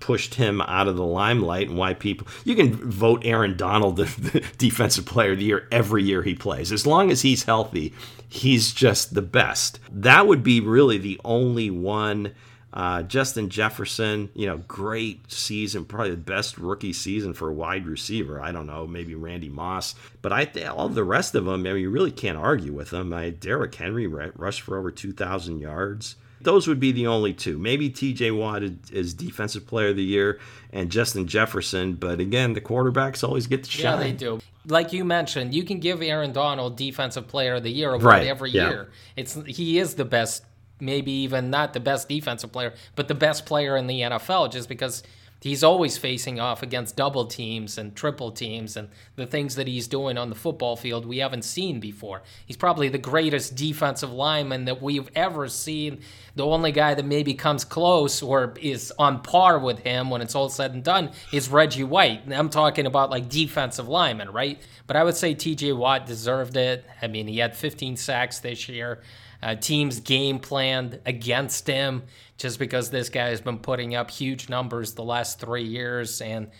pushed 0.00 0.36
him 0.36 0.60
out 0.62 0.88
of 0.88 0.96
the 0.96 1.04
limelight 1.04 1.68
and 1.68 1.76
why 1.76 1.92
people 1.92 2.26
you 2.44 2.54
can 2.54 2.72
vote 2.74 3.20
Aaron 3.24 3.56
Donald 3.56 3.96
the, 3.96 4.04
the, 4.32 4.40
defensive 4.56 5.04
player 5.04 5.32
of 5.32 5.38
the 5.38 5.44
year 5.44 5.68
every 5.70 6.02
year 6.02 6.22
he 6.22 6.34
plays 6.34 6.72
as 6.72 6.86
long 6.86 7.10
as 7.10 7.22
he's 7.22 7.42
healthy 7.44 7.92
he's 8.28 8.72
just 8.72 9.14
the 9.14 9.22
best 9.22 9.80
that 9.90 10.26
would 10.26 10.42
be 10.42 10.60
really 10.60 10.98
the 10.98 11.20
only 11.24 11.70
one 11.70 12.32
uh, 12.72 13.02
Justin 13.02 13.48
Jefferson, 13.48 14.30
you 14.34 14.46
know, 14.46 14.58
great 14.58 15.30
season, 15.32 15.84
probably 15.84 16.10
the 16.10 16.16
best 16.18 16.58
rookie 16.58 16.92
season 16.92 17.32
for 17.32 17.48
a 17.48 17.54
wide 17.54 17.86
receiver. 17.86 18.40
I 18.40 18.52
don't 18.52 18.66
know, 18.66 18.86
maybe 18.86 19.14
Randy 19.14 19.48
Moss, 19.48 19.94
but 20.20 20.32
I 20.32 20.44
think 20.44 20.70
all 20.70 20.88
the 20.88 21.04
rest 21.04 21.34
of 21.34 21.46
them, 21.46 21.54
I 21.66 21.72
mean, 21.72 21.82
you 21.82 21.90
really 21.90 22.12
can't 22.12 22.36
argue 22.36 22.72
with 22.72 22.90
them. 22.90 23.12
I, 23.12 23.30
Derrick 23.30 23.74
Henry 23.74 24.06
rushed 24.06 24.60
for 24.60 24.76
over 24.78 24.90
2,000 24.90 25.58
yards. 25.58 26.16
Those 26.40 26.68
would 26.68 26.80
be 26.80 26.92
the 26.92 27.06
only 27.06 27.32
two. 27.32 27.58
Maybe 27.58 27.90
TJ 27.90 28.36
Watt 28.36 28.62
is 28.62 29.14
defensive 29.14 29.66
player 29.66 29.88
of 29.88 29.96
the 29.96 30.04
year 30.04 30.38
and 30.72 30.90
Justin 30.90 31.26
Jefferson, 31.26 31.94
but 31.94 32.20
again, 32.20 32.52
the 32.52 32.60
quarterbacks 32.60 33.26
always 33.26 33.46
get 33.46 33.64
the 33.64 33.70
shot. 33.70 33.98
Yeah, 33.98 34.04
they 34.04 34.12
do. 34.12 34.40
Like 34.66 34.92
you 34.92 35.04
mentioned, 35.04 35.54
you 35.54 35.64
can 35.64 35.80
give 35.80 36.02
Aaron 36.02 36.32
Donald 36.32 36.76
defensive 36.76 37.26
player 37.26 37.54
of 37.54 37.62
the 37.62 37.70
year 37.70 37.90
award 37.90 38.04
right. 38.04 38.26
every 38.26 38.50
yeah. 38.50 38.68
year. 38.68 38.90
It's 39.16 39.34
he 39.46 39.78
is 39.78 39.94
the 39.94 40.04
best, 40.04 40.44
maybe 40.78 41.10
even 41.10 41.50
not 41.50 41.72
the 41.72 41.80
best 41.80 42.08
defensive 42.08 42.52
player, 42.52 42.74
but 42.94 43.08
the 43.08 43.14
best 43.14 43.46
player 43.46 43.76
in 43.76 43.86
the 43.86 44.00
NFL 44.00 44.52
just 44.52 44.68
because 44.68 45.02
he's 45.40 45.62
always 45.62 45.96
facing 45.96 46.40
off 46.40 46.62
against 46.62 46.96
double 46.96 47.26
teams 47.26 47.78
and 47.78 47.94
triple 47.94 48.30
teams 48.30 48.76
and 48.76 48.88
the 49.16 49.26
things 49.26 49.54
that 49.54 49.68
he's 49.68 49.86
doing 49.86 50.18
on 50.18 50.28
the 50.28 50.34
football 50.34 50.76
field 50.76 51.06
we 51.06 51.18
haven't 51.18 51.42
seen 51.42 51.80
before. 51.80 52.22
He's 52.46 52.56
probably 52.56 52.88
the 52.88 52.98
greatest 52.98 53.54
defensive 53.54 54.12
lineman 54.12 54.64
that 54.64 54.82
we've 54.82 55.08
ever 55.14 55.48
seen. 55.48 56.00
The 56.34 56.46
only 56.46 56.72
guy 56.72 56.94
that 56.94 57.04
maybe 57.04 57.34
comes 57.34 57.64
close 57.64 58.22
or 58.22 58.54
is 58.60 58.92
on 58.98 59.22
par 59.22 59.58
with 59.58 59.80
him 59.80 60.10
when 60.10 60.22
it's 60.22 60.34
all 60.34 60.48
said 60.48 60.74
and 60.74 60.82
done 60.82 61.10
is 61.32 61.48
Reggie 61.48 61.84
White. 61.84 62.22
I'm 62.32 62.48
talking 62.48 62.86
about 62.86 63.10
like 63.10 63.28
defensive 63.28 63.88
lineman, 63.88 64.30
right? 64.30 64.60
But 64.86 64.96
I 64.96 65.04
would 65.04 65.16
say 65.16 65.34
TJ 65.34 65.76
Watt 65.76 66.06
deserved 66.06 66.56
it. 66.56 66.84
I 67.00 67.06
mean, 67.06 67.26
he 67.26 67.38
had 67.38 67.56
15 67.56 67.96
sacks 67.96 68.40
this 68.40 68.68
year. 68.68 69.02
Uh, 69.40 69.54
teams 69.54 70.00
game 70.00 70.40
planned 70.40 70.98
against 71.06 71.68
him 71.68 72.02
just 72.38 72.58
because 72.58 72.90
this 72.90 73.10
guy 73.10 73.28
has 73.28 73.40
been 73.40 73.58
putting 73.58 73.94
up 73.94 74.10
huge 74.10 74.48
numbers 74.48 74.94
the 74.94 75.04
last 75.04 75.40
three 75.40 75.64
years. 75.64 76.20
And 76.20 76.50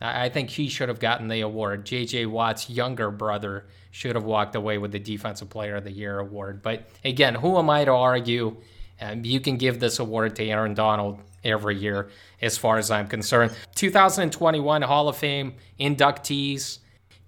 I 0.00 0.28
think 0.28 0.50
he 0.50 0.68
should 0.68 0.88
have 0.88 1.00
gotten 1.00 1.28
the 1.28 1.40
award. 1.40 1.86
J.J. 1.86 2.26
Watt's 2.26 2.68
younger 2.68 3.10
brother 3.10 3.66
should 3.90 4.16
have 4.16 4.24
walked 4.24 4.54
away 4.54 4.78
with 4.78 4.92
the 4.92 4.98
Defensive 4.98 5.48
Player 5.48 5.76
of 5.76 5.84
the 5.84 5.92
Year 5.92 6.18
award. 6.18 6.62
But 6.62 6.88
again, 7.04 7.34
who 7.34 7.56
am 7.58 7.70
I 7.70 7.84
to 7.84 7.92
argue? 7.92 8.56
Um, 9.00 9.24
you 9.24 9.40
can 9.40 9.56
give 9.56 9.80
this 9.80 9.98
award 9.98 10.36
to 10.36 10.44
Aaron 10.44 10.74
Donald 10.74 11.20
every 11.44 11.76
year, 11.76 12.10
as 12.42 12.58
far 12.58 12.78
as 12.78 12.90
I'm 12.90 13.06
concerned. 13.06 13.54
2021 13.76 14.82
Hall 14.82 15.08
of 15.08 15.16
Fame 15.16 15.54
inductees 15.78 16.78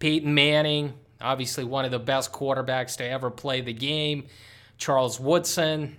Peyton 0.01 0.35
Manning, 0.35 0.95
obviously 1.21 1.65
one 1.65 1.85
of 1.85 1.91
the 1.91 1.99
best 1.99 2.33
quarterbacks 2.33 2.97
to 2.97 3.09
ever 3.09 3.31
play 3.31 3.61
the 3.61 3.73
game. 3.73 4.27
Charles 4.79 5.21
Woodson, 5.21 5.97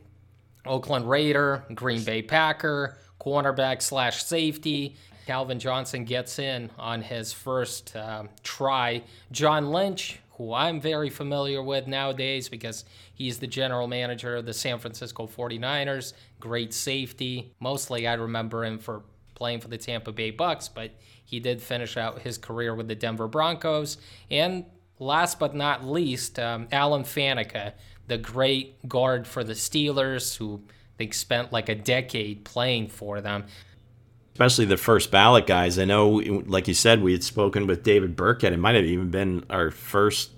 Oakland 0.66 1.10
Raider, 1.10 1.64
Green 1.74 2.04
Bay 2.04 2.22
Packer, 2.22 2.98
cornerback 3.20 3.82
slash 3.82 4.24
safety. 4.24 4.96
Calvin 5.28 5.60
Johnson 5.60 6.04
gets 6.04 6.40
in 6.40 6.70
on 6.78 7.02
his 7.02 7.32
first 7.32 7.96
uh, 7.96 8.24
try. 8.44 9.04
John 9.32 9.72
Lynch, 9.72 10.20
who 10.32 10.54
I'm 10.54 10.82
very 10.82 11.10
familiar 11.10 11.62
with 11.62 11.88
nowadays 11.88 12.50
because 12.50 12.86
he's 13.14 13.38
the 13.38 13.48
general 13.48 13.88
manager 13.88 14.38
of 14.38 14.46
the 14.46 14.54
San 14.54 14.80
Francisco 14.80 15.28
49ers, 15.28 16.14
great 16.40 16.74
safety. 16.74 17.54
Mostly 17.60 18.08
I 18.08 18.14
remember 18.16 18.66
him 18.66 18.80
for 18.80 19.04
playing 19.36 19.60
for 19.60 19.68
the 19.68 19.78
Tampa 19.78 20.12
Bay 20.12 20.32
Bucs, 20.32 20.70
but 20.74 20.92
he 21.24 21.40
did 21.40 21.62
finish 21.62 21.98
out 21.98 22.22
his 22.22 22.38
career 22.38 22.76
with 22.76 22.88
the 22.88 22.96
Denver 22.96 23.28
Broncos. 23.28 23.98
And 24.30 24.66
last 25.02 25.40
but 25.40 25.56
not 25.56 25.84
least, 25.84 26.40
um, 26.40 26.68
Alan 26.72 27.04
Faneca, 27.04 27.74
the 28.08 28.18
great 28.18 28.88
guard 28.88 29.28
for 29.28 29.44
the 29.44 29.54
Steelers, 29.54 30.38
who 30.38 30.62
they 30.98 31.10
spent 31.10 31.52
like 31.52 31.68
a 31.68 31.76
decade 31.76 32.46
playing 32.46 32.88
for 32.88 33.20
them. 33.20 33.46
Especially 34.34 34.66
the 34.66 34.78
first 34.78 35.12
ballot 35.12 35.48
guys. 35.48 35.78
I 35.78 35.86
know, 35.86 36.22
like 36.46 36.68
you 36.68 36.74
said, 36.74 37.02
we 37.02 37.12
had 37.14 37.24
spoken 37.24 37.68
with 37.68 37.84
David 37.84 38.16
Burkett. 38.16 38.54
It 38.54 38.58
might 38.58 38.76
have 38.76 38.86
even 38.86 39.10
been 39.10 39.44
our 39.50 39.72
first, 39.72 40.32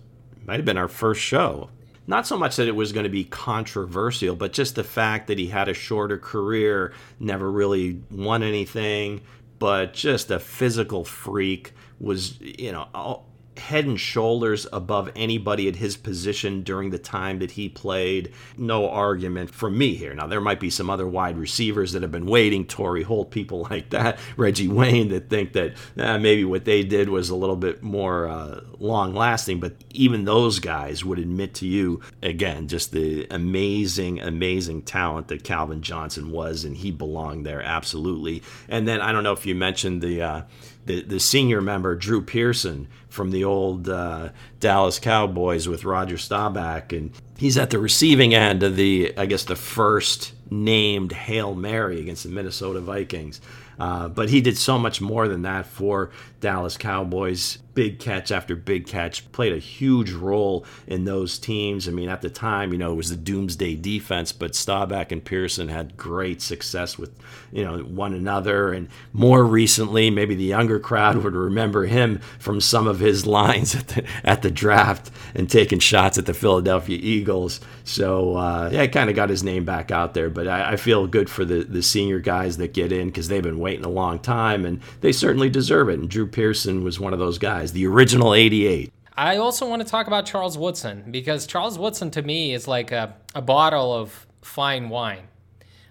might 0.45 0.55
have 0.55 0.65
been 0.65 0.77
our 0.77 0.87
first 0.87 1.21
show. 1.21 1.69
Not 2.07 2.25
so 2.25 2.37
much 2.37 2.55
that 2.55 2.67
it 2.67 2.75
was 2.75 2.91
going 2.91 3.05
to 3.05 3.09
be 3.09 3.23
controversial, 3.23 4.35
but 4.35 4.51
just 4.51 4.75
the 4.75 4.83
fact 4.83 5.27
that 5.27 5.37
he 5.37 5.47
had 5.47 5.69
a 5.69 5.73
shorter 5.73 6.17
career, 6.17 6.93
never 7.19 7.49
really 7.51 8.01
won 8.09 8.43
anything, 8.43 9.21
but 9.59 9.93
just 9.93 10.31
a 10.31 10.39
physical 10.39 11.05
freak 11.05 11.73
was, 11.99 12.39
you 12.41 12.71
know, 12.73 13.23
head 13.57 13.85
and 13.85 13.99
shoulders 13.99 14.67
above 14.71 15.11
anybody 15.15 15.67
at 15.67 15.77
his 15.77 15.97
position 15.97 16.63
during 16.63 16.89
the 16.89 16.97
time 16.97 17.39
that 17.39 17.51
he 17.51 17.69
played. 17.69 18.31
No 18.57 18.89
argument 18.89 19.49
from 19.51 19.77
me 19.77 19.95
here. 19.95 20.13
Now, 20.13 20.27
there 20.27 20.41
might 20.41 20.59
be 20.59 20.69
some 20.69 20.89
other 20.89 21.07
wide 21.07 21.37
receivers 21.37 21.91
that 21.93 22.01
have 22.01 22.11
been 22.11 22.25
waiting, 22.25 22.65
Torry 22.65 23.03
Holt, 23.03 23.31
people 23.31 23.67
like 23.69 23.89
that, 23.91 24.19
Reggie 24.37 24.67
Wayne, 24.67 25.09
that 25.09 25.29
think 25.29 25.53
that 25.53 25.73
eh, 25.97 26.17
maybe 26.17 26.45
what 26.45 26.65
they 26.65 26.83
did 26.83 27.09
was 27.09 27.29
a 27.29 27.35
little 27.35 27.55
bit 27.55 27.83
more 27.83 28.27
uh, 28.27 28.61
long 28.79 29.13
lasting. 29.13 29.59
But 29.59 29.75
even 29.91 30.25
those 30.25 30.59
guys 30.59 31.05
would 31.05 31.19
admit 31.19 31.53
to 31.55 31.67
you, 31.67 32.01
again, 32.21 32.67
just 32.67 32.91
the 32.91 33.27
amazing, 33.29 34.19
amazing 34.19 34.83
talent 34.83 35.27
that 35.29 35.43
Calvin 35.43 35.81
Johnson 35.81 36.31
was, 36.31 36.63
and 36.63 36.77
he 36.77 36.91
belonged 36.91 37.45
there 37.45 37.61
absolutely. 37.61 38.43
And 38.67 38.87
then 38.87 39.01
I 39.01 39.11
don't 39.11 39.23
know 39.23 39.33
if 39.33 39.45
you 39.45 39.55
mentioned 39.55 40.01
the. 40.01 40.21
Uh, 40.21 40.41
the, 40.85 41.01
the 41.01 41.19
senior 41.19 41.61
member 41.61 41.95
Drew 41.95 42.21
Pearson 42.21 42.87
from 43.09 43.31
the 43.31 43.43
old 43.43 43.87
uh, 43.87 44.29
Dallas 44.59 44.99
Cowboys 44.99 45.67
with 45.67 45.85
Roger 45.85 46.17
Staubach, 46.17 46.91
and 46.91 47.11
he's 47.37 47.57
at 47.57 47.69
the 47.69 47.79
receiving 47.79 48.33
end 48.33 48.63
of 48.63 48.75
the 48.75 49.13
I 49.17 49.25
guess 49.25 49.43
the 49.43 49.55
first 49.55 50.33
named 50.49 51.11
Hail 51.11 51.55
Mary 51.55 51.99
against 51.99 52.23
the 52.23 52.29
Minnesota 52.29 52.79
Vikings. 52.79 53.41
Uh, 53.79 54.07
but 54.07 54.29
he 54.29 54.39
did 54.41 54.57
so 54.57 54.77
much 54.77 55.01
more 55.01 55.27
than 55.27 55.41
that 55.41 55.65
for 55.65 56.11
Dallas 56.43 56.75
Cowboys. 56.75 57.59
Big 57.73 57.97
catch 57.97 58.31
after 58.31 58.55
big 58.55 58.85
catch, 58.85 59.31
played 59.31 59.51
a 59.51 59.57
huge 59.57 60.11
role 60.11 60.63
in 60.85 61.05
those 61.05 61.39
teams. 61.39 61.87
I 61.87 61.91
mean, 61.91 62.07
at 62.07 62.21
the 62.21 62.29
time, 62.29 62.71
you 62.71 62.77
know, 62.77 62.91
it 62.91 62.95
was 62.95 63.09
the 63.09 63.15
doomsday 63.15 63.73
defense, 63.77 64.31
but 64.31 64.53
Staubach 64.53 65.11
and 65.11 65.25
Pearson 65.25 65.69
had 65.69 65.97
great 65.97 66.39
success 66.39 66.99
with, 66.99 67.17
you 67.51 67.63
know, 67.63 67.79
one 67.79 68.13
another. 68.13 68.73
And 68.73 68.89
more 69.11 69.43
recently, 69.43 70.11
maybe 70.11 70.35
the 70.35 70.43
younger 70.43 70.79
crowd 70.79 71.17
would 71.17 71.33
remember 71.33 71.85
him 71.85 72.19
from 72.37 72.61
some 72.61 72.85
of 72.85 72.99
his 72.99 73.25
lines 73.25 73.73
at 73.73 73.87
the, 73.87 74.05
at 74.23 74.43
the 74.43 74.51
draft 74.51 75.09
and 75.33 75.49
taking 75.49 75.79
shots 75.79 76.19
at 76.19 76.27
the 76.27 76.33
Philadelphia 76.35 76.99
Eagles. 77.01 77.59
So, 77.85 78.35
uh, 78.35 78.69
yeah, 78.71 78.85
kind 78.85 79.09
of 79.09 79.15
got 79.15 79.31
his 79.31 79.43
name 79.43 79.65
back 79.65 79.89
out 79.89 80.13
there. 80.13 80.29
But 80.29 80.47
I, 80.47 80.73
I 80.73 80.75
feel 80.75 81.07
good 81.07 81.27
for 81.27 81.43
the, 81.43 81.63
the 81.63 81.81
senior 81.81 82.19
guys 82.19 82.57
that 82.57 82.73
get 82.73 82.91
in 82.91 83.07
because 83.07 83.29
they've 83.29 83.41
been 83.41 83.57
waiting 83.57 83.85
a 83.85 83.89
long 83.89 84.19
time 84.19 84.63
and 84.63 84.79
they 85.01 85.11
certainly 85.11 85.49
deserve 85.49 85.89
it. 85.89 85.97
And 85.97 86.07
Drew 86.07 86.27
Pearson 86.33 86.83
was 86.83 86.99
one 86.99 87.13
of 87.13 87.19
those 87.19 87.37
guys, 87.37 87.71
the 87.71 87.87
original 87.87 88.33
88. 88.33 88.91
I 89.15 89.37
also 89.37 89.69
want 89.69 89.81
to 89.81 89.87
talk 89.87 90.07
about 90.07 90.25
Charles 90.25 90.57
Woodson 90.57 91.05
because 91.11 91.45
Charles 91.45 91.77
Woodson 91.77 92.11
to 92.11 92.21
me 92.21 92.53
is 92.53 92.67
like 92.67 92.91
a, 92.91 93.15
a 93.35 93.41
bottle 93.41 93.93
of 93.93 94.25
fine 94.41 94.89
wine, 94.89 95.27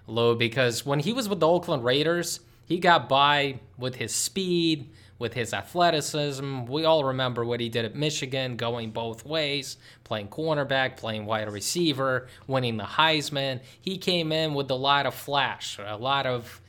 Lou, 0.06 0.36
because 0.36 0.84
when 0.84 0.98
he 0.98 1.12
was 1.12 1.28
with 1.28 1.40
the 1.40 1.48
Oakland 1.48 1.84
Raiders, 1.84 2.40
he 2.66 2.78
got 2.78 3.08
by 3.08 3.60
with 3.78 3.94
his 3.94 4.12
speed, 4.12 4.90
with 5.18 5.34
his 5.34 5.54
athleticism. 5.54 6.64
We 6.64 6.84
all 6.84 7.04
remember 7.04 7.44
what 7.44 7.60
he 7.60 7.68
did 7.68 7.84
at 7.84 7.94
Michigan, 7.94 8.56
going 8.56 8.90
both 8.90 9.24
ways, 9.24 9.76
playing 10.02 10.28
cornerback, 10.28 10.96
playing 10.96 11.26
wide 11.26 11.50
receiver, 11.50 12.26
winning 12.48 12.76
the 12.76 12.84
Heisman. 12.84 13.60
He 13.80 13.98
came 13.98 14.32
in 14.32 14.52
with 14.52 14.68
a 14.70 14.74
lot 14.74 15.06
of 15.06 15.14
flash, 15.14 15.78
a 15.78 15.96
lot 15.96 16.26
of 16.26 16.60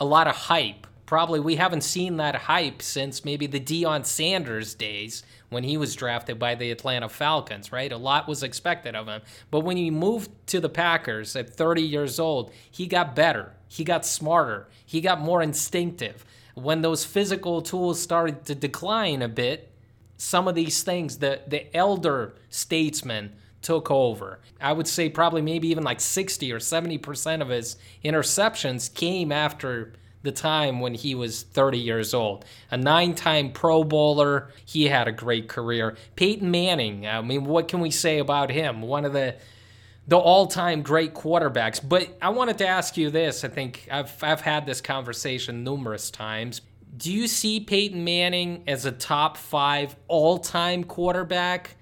a 0.00 0.04
lot 0.04 0.26
of 0.26 0.34
hype 0.34 0.86
probably 1.08 1.40
we 1.40 1.56
haven't 1.56 1.80
seen 1.80 2.18
that 2.18 2.34
hype 2.34 2.82
since 2.82 3.24
maybe 3.24 3.46
the 3.46 3.58
Deion 3.58 4.04
Sanders 4.04 4.74
days 4.74 5.22
when 5.48 5.64
he 5.64 5.78
was 5.78 5.96
drafted 5.96 6.38
by 6.38 6.54
the 6.54 6.70
Atlanta 6.70 7.08
Falcons, 7.08 7.72
right? 7.72 7.90
A 7.90 7.96
lot 7.96 8.28
was 8.28 8.42
expected 8.42 8.94
of 8.94 9.08
him. 9.08 9.22
But 9.50 9.60
when 9.60 9.78
he 9.78 9.90
moved 9.90 10.30
to 10.48 10.60
the 10.60 10.68
Packers 10.68 11.34
at 11.34 11.48
30 11.48 11.80
years 11.80 12.20
old, 12.20 12.52
he 12.70 12.86
got 12.86 13.16
better. 13.16 13.54
He 13.68 13.84
got 13.84 14.04
smarter. 14.04 14.68
He 14.84 15.00
got 15.00 15.18
more 15.18 15.40
instinctive. 15.40 16.26
When 16.52 16.82
those 16.82 17.06
physical 17.06 17.62
tools 17.62 17.98
started 17.98 18.44
to 18.44 18.54
decline 18.54 19.22
a 19.22 19.28
bit, 19.28 19.72
some 20.18 20.46
of 20.46 20.54
these 20.54 20.82
things, 20.82 21.16
the, 21.20 21.40
the 21.46 21.74
elder 21.74 22.34
statesmen 22.50 23.32
took 23.62 23.90
over. 23.90 24.40
I 24.60 24.74
would 24.74 24.86
say 24.86 25.08
probably 25.08 25.40
maybe 25.40 25.68
even 25.68 25.84
like 25.84 26.02
60 26.02 26.52
or 26.52 26.58
70% 26.58 27.40
of 27.40 27.48
his 27.48 27.76
interceptions 28.04 28.92
came 28.92 29.32
after 29.32 29.94
the 30.28 30.32
time 30.32 30.80
when 30.80 30.92
he 30.92 31.14
was 31.14 31.42
30 31.42 31.78
years 31.78 32.12
old. 32.12 32.44
A 32.70 32.76
nine 32.76 33.14
time 33.14 33.50
Pro 33.50 33.82
Bowler. 33.82 34.50
He 34.66 34.84
had 34.84 35.08
a 35.08 35.12
great 35.12 35.48
career. 35.48 35.96
Peyton 36.16 36.50
Manning, 36.50 37.06
I 37.06 37.22
mean, 37.22 37.46
what 37.46 37.66
can 37.66 37.80
we 37.80 37.90
say 37.90 38.18
about 38.18 38.50
him? 38.50 38.82
One 38.82 39.06
of 39.06 39.14
the 39.14 39.36
the 40.06 40.16
all-time 40.16 40.80
great 40.80 41.12
quarterbacks. 41.12 41.86
But 41.86 42.08
I 42.22 42.30
wanted 42.30 42.58
to 42.58 42.66
ask 42.66 42.96
you 42.96 43.10
this. 43.10 43.44
I 43.44 43.48
think 43.48 43.88
I've 43.90 44.12
I've 44.22 44.42
had 44.42 44.66
this 44.66 44.80
conversation 44.82 45.64
numerous 45.64 46.10
times. 46.10 46.60
Do 46.96 47.12
you 47.12 47.26
see 47.26 47.60
Peyton 47.60 48.04
Manning 48.04 48.64
as 48.66 48.84
a 48.84 48.92
top 48.92 49.36
5 49.36 49.96
all-time 50.08 50.84
quarterback? 50.84 51.76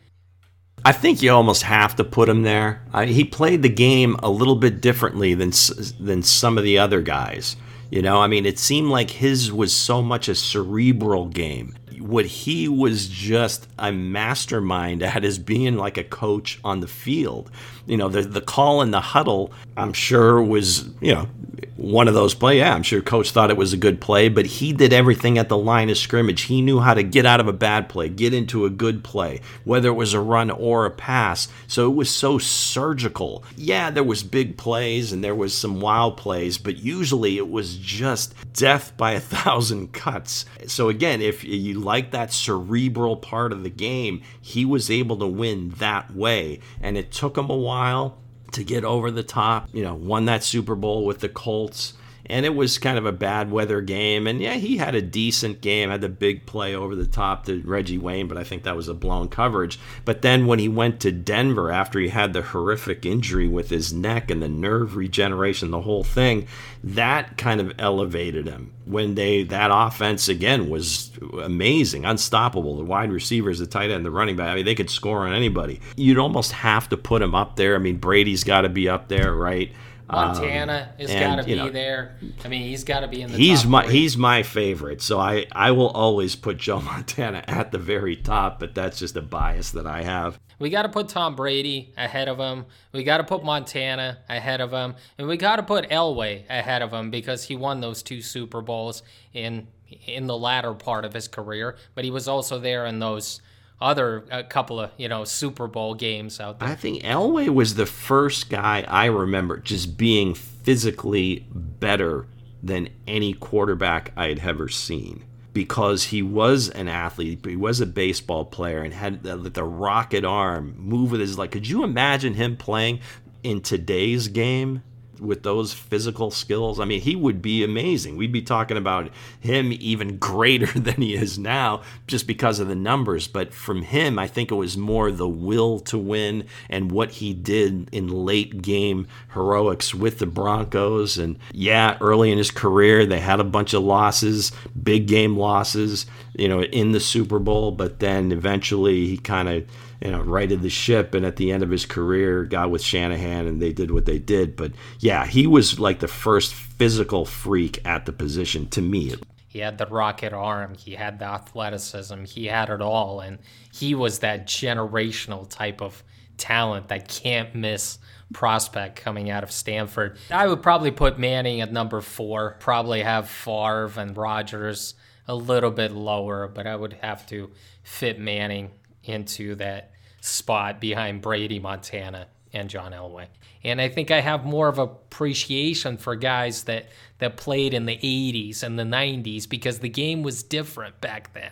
I 0.84 0.92
think 0.92 1.22
you 1.22 1.32
almost 1.32 1.62
have 1.62 1.96
to 1.96 2.04
put 2.04 2.28
him 2.28 2.42
there. 2.42 2.82
I, 2.92 3.06
he 3.06 3.24
played 3.24 3.62
the 3.62 3.68
game 3.68 4.16
a 4.22 4.30
little 4.30 4.56
bit 4.56 4.80
differently 4.80 5.34
than 5.34 5.52
than 5.98 6.22
some 6.22 6.58
of 6.58 6.64
the 6.64 6.78
other 6.78 7.00
guys. 7.00 7.56
You 7.90 8.02
know, 8.02 8.20
I 8.20 8.26
mean, 8.26 8.46
it 8.46 8.58
seemed 8.58 8.88
like 8.88 9.10
his 9.10 9.52
was 9.52 9.74
so 9.74 10.02
much 10.02 10.28
a 10.28 10.34
cerebral 10.34 11.26
game. 11.26 11.74
What 12.00 12.26
he 12.26 12.68
was 12.68 13.08
just 13.08 13.68
a 13.78 13.92
mastermind 13.92 15.02
at 15.02 15.24
is 15.24 15.38
being 15.38 15.76
like 15.76 15.96
a 15.96 16.04
coach 16.04 16.58
on 16.64 16.80
the 16.80 16.88
field. 16.88 17.50
You 17.86 17.96
know, 17.96 18.08
the 18.08 18.22
the 18.22 18.40
call 18.40 18.82
in 18.82 18.90
the 18.90 19.00
huddle, 19.00 19.52
I'm 19.76 19.92
sure 19.92 20.42
was, 20.42 20.88
you 21.00 21.14
know, 21.14 21.28
one 21.76 22.08
of 22.08 22.14
those 22.14 22.34
play. 22.34 22.58
Yeah, 22.58 22.74
I'm 22.74 22.82
sure 22.82 23.00
coach 23.00 23.30
thought 23.30 23.50
it 23.50 23.56
was 23.56 23.72
a 23.72 23.76
good 23.76 24.00
play, 24.00 24.28
but 24.28 24.46
he 24.46 24.72
did 24.72 24.92
everything 24.92 25.38
at 25.38 25.48
the 25.48 25.56
line 25.56 25.90
of 25.90 25.98
scrimmage. 25.98 26.42
He 26.42 26.62
knew 26.62 26.80
how 26.80 26.94
to 26.94 27.02
get 27.02 27.26
out 27.26 27.40
of 27.40 27.48
a 27.48 27.52
bad 27.52 27.88
play, 27.88 28.08
get 28.08 28.34
into 28.34 28.64
a 28.64 28.70
good 28.70 29.04
play, 29.04 29.40
whether 29.64 29.88
it 29.88 29.94
was 29.94 30.14
a 30.14 30.20
run 30.20 30.50
or 30.50 30.86
a 30.86 30.90
pass. 30.90 31.48
So 31.66 31.90
it 31.90 31.94
was 31.94 32.10
so 32.10 32.38
surgical. 32.38 33.44
Yeah, 33.56 33.90
there 33.90 34.04
was 34.04 34.22
big 34.22 34.56
plays 34.56 35.12
and 35.12 35.22
there 35.22 35.34
was 35.34 35.56
some 35.56 35.80
wild 35.80 36.16
plays, 36.16 36.58
but 36.58 36.78
usually 36.78 37.36
it 37.36 37.50
was 37.50 37.76
just 37.76 38.34
death 38.52 38.96
by 38.96 39.12
a 39.12 39.20
thousand 39.20 39.92
cuts. 39.92 40.46
So 40.66 40.88
again, 40.88 41.20
if 41.20 41.44
you 41.44 41.80
like 41.86 42.10
that 42.10 42.32
cerebral 42.32 43.16
part 43.16 43.52
of 43.52 43.62
the 43.62 43.70
game, 43.70 44.20
he 44.40 44.64
was 44.64 44.90
able 44.90 45.16
to 45.16 45.26
win 45.26 45.70
that 45.78 46.14
way, 46.14 46.60
and 46.82 46.98
it 46.98 47.12
took 47.12 47.38
him 47.38 47.48
a 47.48 47.56
while 47.56 48.18
to 48.52 48.64
get 48.64 48.84
over 48.84 49.10
the 49.10 49.22
top. 49.22 49.68
You 49.72 49.84
know, 49.84 49.94
won 49.94 50.26
that 50.26 50.42
Super 50.42 50.74
Bowl 50.74 51.06
with 51.06 51.20
the 51.20 51.28
Colts. 51.28 51.94
And 52.28 52.46
it 52.46 52.54
was 52.54 52.78
kind 52.78 52.98
of 52.98 53.06
a 53.06 53.12
bad 53.12 53.50
weather 53.50 53.80
game. 53.80 54.26
And 54.26 54.40
yeah, 54.40 54.54
he 54.54 54.76
had 54.76 54.94
a 54.94 55.02
decent 55.02 55.60
game, 55.60 55.90
had 55.90 56.00
the 56.00 56.08
big 56.08 56.46
play 56.46 56.74
over 56.74 56.94
the 56.94 57.06
top 57.06 57.46
to 57.46 57.62
Reggie 57.62 57.98
Wayne, 57.98 58.28
but 58.28 58.36
I 58.36 58.44
think 58.44 58.64
that 58.64 58.76
was 58.76 58.88
a 58.88 58.94
blown 58.94 59.28
coverage. 59.28 59.78
But 60.04 60.22
then 60.22 60.46
when 60.46 60.58
he 60.58 60.68
went 60.68 61.00
to 61.00 61.12
Denver 61.12 61.70
after 61.70 61.98
he 61.98 62.08
had 62.08 62.32
the 62.32 62.42
horrific 62.42 63.06
injury 63.06 63.48
with 63.48 63.70
his 63.70 63.92
neck 63.92 64.30
and 64.30 64.42
the 64.42 64.48
nerve 64.48 64.96
regeneration, 64.96 65.70
the 65.70 65.82
whole 65.82 66.04
thing, 66.04 66.46
that 66.82 67.36
kind 67.36 67.60
of 67.60 67.72
elevated 67.78 68.46
him. 68.46 68.72
When 68.84 69.16
they 69.16 69.42
that 69.44 69.70
offense 69.72 70.28
again 70.28 70.70
was 70.70 71.10
amazing, 71.42 72.04
unstoppable. 72.04 72.76
The 72.76 72.84
wide 72.84 73.10
receivers, 73.10 73.58
the 73.58 73.66
tight 73.66 73.90
end, 73.90 74.04
the 74.04 74.10
running 74.10 74.36
back, 74.36 74.50
I 74.50 74.54
mean, 74.54 74.64
they 74.64 74.76
could 74.76 74.90
score 74.90 75.26
on 75.26 75.32
anybody. 75.32 75.80
You'd 75.96 76.18
almost 76.18 76.52
have 76.52 76.88
to 76.90 76.96
put 76.96 77.22
him 77.22 77.34
up 77.34 77.56
there. 77.56 77.74
I 77.74 77.78
mean, 77.78 77.96
Brady's 77.96 78.44
got 78.44 78.60
to 78.60 78.68
be 78.68 78.88
up 78.88 79.08
there, 79.08 79.34
right? 79.34 79.72
Montana 80.08 80.90
um, 80.92 81.00
has 81.00 81.12
got 81.12 81.36
to 81.36 81.44
be 81.44 81.56
know, 81.56 81.70
there. 81.70 82.16
I 82.44 82.48
mean, 82.48 82.62
he's 82.62 82.84
got 82.84 83.00
to 83.00 83.08
be 83.08 83.22
in 83.22 83.32
the. 83.32 83.38
He's 83.38 83.64
my 83.66 83.84
three. 83.84 83.92
he's 83.92 84.16
my 84.16 84.42
favorite, 84.42 85.02
so 85.02 85.18
I 85.18 85.46
I 85.52 85.72
will 85.72 85.88
always 85.88 86.36
put 86.36 86.58
Joe 86.58 86.80
Montana 86.82 87.42
at 87.46 87.72
the 87.72 87.78
very 87.78 88.16
top, 88.16 88.60
but 88.60 88.74
that's 88.74 88.98
just 88.98 89.16
a 89.16 89.22
bias 89.22 89.70
that 89.72 89.86
I 89.86 90.02
have. 90.02 90.38
We 90.58 90.70
got 90.70 90.82
to 90.82 90.88
put 90.88 91.08
Tom 91.08 91.34
Brady 91.34 91.92
ahead 91.96 92.28
of 92.28 92.38
him. 92.38 92.66
We 92.92 93.04
got 93.04 93.18
to 93.18 93.24
put 93.24 93.44
Montana 93.44 94.18
ahead 94.28 94.60
of 94.60 94.70
him, 94.72 94.94
and 95.18 95.28
we 95.28 95.36
got 95.36 95.56
to 95.56 95.62
put 95.62 95.90
Elway 95.90 96.44
ahead 96.48 96.82
of 96.82 96.92
him 96.92 97.10
because 97.10 97.44
he 97.44 97.56
won 97.56 97.80
those 97.80 98.02
two 98.02 98.22
Super 98.22 98.62
Bowls 98.62 99.02
in 99.34 99.66
in 100.06 100.26
the 100.26 100.36
latter 100.36 100.74
part 100.74 101.04
of 101.04 101.12
his 101.12 101.28
career, 101.28 101.76
but 101.94 102.04
he 102.04 102.10
was 102.10 102.26
also 102.26 102.58
there 102.58 102.86
in 102.86 102.98
those 102.98 103.40
other 103.80 104.24
a 104.30 104.42
couple 104.42 104.80
of 104.80 104.90
you 104.96 105.08
know 105.08 105.24
Super 105.24 105.66
Bowl 105.66 105.94
games 105.94 106.40
out 106.40 106.58
there. 106.58 106.68
I 106.68 106.74
think 106.74 107.02
Elway 107.02 107.48
was 107.48 107.74
the 107.74 107.86
first 107.86 108.50
guy 108.50 108.84
I 108.88 109.06
remember 109.06 109.58
just 109.58 109.96
being 109.96 110.34
physically 110.34 111.46
better 111.52 112.26
than 112.62 112.88
any 113.06 113.32
quarterback 113.32 114.12
I 114.16 114.28
had 114.28 114.40
ever 114.40 114.68
seen 114.68 115.24
because 115.52 116.04
he 116.04 116.22
was 116.22 116.68
an 116.68 116.86
athlete, 116.86 117.44
he 117.46 117.56
was 117.56 117.80
a 117.80 117.86
baseball 117.86 118.44
player 118.44 118.82
and 118.82 118.92
had 118.92 119.22
the, 119.22 119.36
the 119.36 119.64
rocket 119.64 120.24
arm, 120.24 120.74
move 120.76 121.12
with 121.12 121.20
his 121.20 121.38
like. 121.38 121.52
Could 121.52 121.66
you 121.66 121.82
imagine 121.82 122.34
him 122.34 122.56
playing 122.56 123.00
in 123.42 123.62
today's 123.62 124.28
game? 124.28 124.82
With 125.20 125.42
those 125.42 125.72
physical 125.72 126.30
skills, 126.30 126.80
I 126.80 126.84
mean, 126.84 127.00
he 127.00 127.16
would 127.16 127.42
be 127.42 127.62
amazing. 127.64 128.16
We'd 128.16 128.32
be 128.32 128.42
talking 128.42 128.76
about 128.76 129.10
him 129.40 129.72
even 129.72 130.18
greater 130.26 130.66
than 130.66 130.96
he 130.96 131.14
is 131.14 131.38
now 131.38 131.82
just 132.06 132.26
because 132.26 132.60
of 132.60 132.68
the 132.68 132.74
numbers. 132.74 133.28
But 133.28 133.52
from 133.52 133.82
him, 133.82 134.18
I 134.18 134.26
think 134.26 134.50
it 134.50 134.56
was 134.56 134.76
more 134.76 135.10
the 135.10 135.28
will 135.28 135.80
to 135.80 135.98
win 135.98 136.46
and 136.68 136.90
what 136.90 137.12
he 137.12 137.34
did 137.34 137.88
in 137.92 138.08
late 138.08 138.62
game 138.62 139.06
heroics 139.32 139.94
with 139.94 140.18
the 140.18 140.26
Broncos. 140.26 141.18
And 141.18 141.38
yeah, 141.52 141.96
early 142.00 142.30
in 142.30 142.38
his 142.38 142.50
career, 142.50 143.06
they 143.06 143.20
had 143.20 143.40
a 143.40 143.44
bunch 143.44 143.74
of 143.74 143.82
losses, 143.82 144.52
big 144.80 145.06
game 145.06 145.36
losses, 145.36 146.06
you 146.34 146.48
know, 146.48 146.62
in 146.62 146.92
the 146.92 147.00
Super 147.00 147.38
Bowl. 147.38 147.72
But 147.72 148.00
then 148.00 148.32
eventually 148.32 149.06
he 149.06 149.16
kind 149.16 149.48
of 149.48 149.64
you 150.00 150.10
know, 150.10 150.20
righted 150.20 150.62
the 150.62 150.70
ship 150.70 151.14
and 151.14 151.24
at 151.24 151.36
the 151.36 151.50
end 151.50 151.62
of 151.62 151.70
his 151.70 151.86
career 151.86 152.44
got 152.44 152.70
with 152.70 152.82
Shanahan 152.82 153.46
and 153.46 153.60
they 153.60 153.72
did 153.72 153.90
what 153.90 154.06
they 154.06 154.18
did. 154.18 154.56
But 154.56 154.72
yeah, 154.98 155.26
he 155.26 155.46
was 155.46 155.78
like 155.78 156.00
the 156.00 156.08
first 156.08 156.54
physical 156.54 157.24
freak 157.24 157.80
at 157.84 158.06
the 158.06 158.12
position 158.12 158.68
to 158.70 158.82
me. 158.82 159.14
He 159.48 159.60
had 159.60 159.78
the 159.78 159.86
rocket 159.86 160.34
arm, 160.34 160.74
he 160.74 160.92
had 160.92 161.18
the 161.18 161.24
athleticism, 161.24 162.24
he 162.24 162.46
had 162.46 162.68
it 162.68 162.82
all. 162.82 163.20
And 163.20 163.38
he 163.72 163.94
was 163.94 164.18
that 164.18 164.46
generational 164.46 165.48
type 165.48 165.80
of 165.80 166.02
talent 166.36 166.88
that 166.88 167.08
can't 167.08 167.54
miss 167.54 167.98
prospect 168.32 168.96
coming 168.96 169.30
out 169.30 169.42
of 169.42 169.50
Stanford. 169.50 170.18
I 170.30 170.46
would 170.46 170.62
probably 170.62 170.90
put 170.90 171.18
Manning 171.18 171.60
at 171.62 171.72
number 171.72 172.00
four, 172.02 172.56
probably 172.60 173.02
have 173.02 173.30
Favre 173.30 173.92
and 173.96 174.16
Rodgers 174.16 174.94
a 175.28 175.34
little 175.34 175.70
bit 175.70 175.92
lower, 175.92 176.48
but 176.48 176.66
I 176.66 176.76
would 176.76 176.94
have 176.94 177.26
to 177.28 177.50
fit 177.82 178.18
Manning 178.18 178.72
into 179.08 179.54
that 179.56 179.92
spot 180.20 180.80
behind 180.80 181.22
Brady, 181.22 181.58
Montana, 181.58 182.26
and 182.52 182.68
John 182.68 182.92
Elway. 182.92 183.26
And 183.64 183.80
I 183.80 183.88
think 183.88 184.10
I 184.10 184.20
have 184.20 184.44
more 184.44 184.68
of 184.68 184.78
appreciation 184.78 185.96
for 185.96 186.14
guys 186.16 186.64
that 186.64 186.86
that 187.18 187.36
played 187.36 187.74
in 187.74 187.86
the 187.86 187.96
80s 187.96 188.62
and 188.62 188.78
the 188.78 188.84
90s 188.84 189.48
because 189.48 189.78
the 189.78 189.88
game 189.88 190.22
was 190.22 190.42
different 190.42 191.00
back 191.00 191.32
then. 191.32 191.50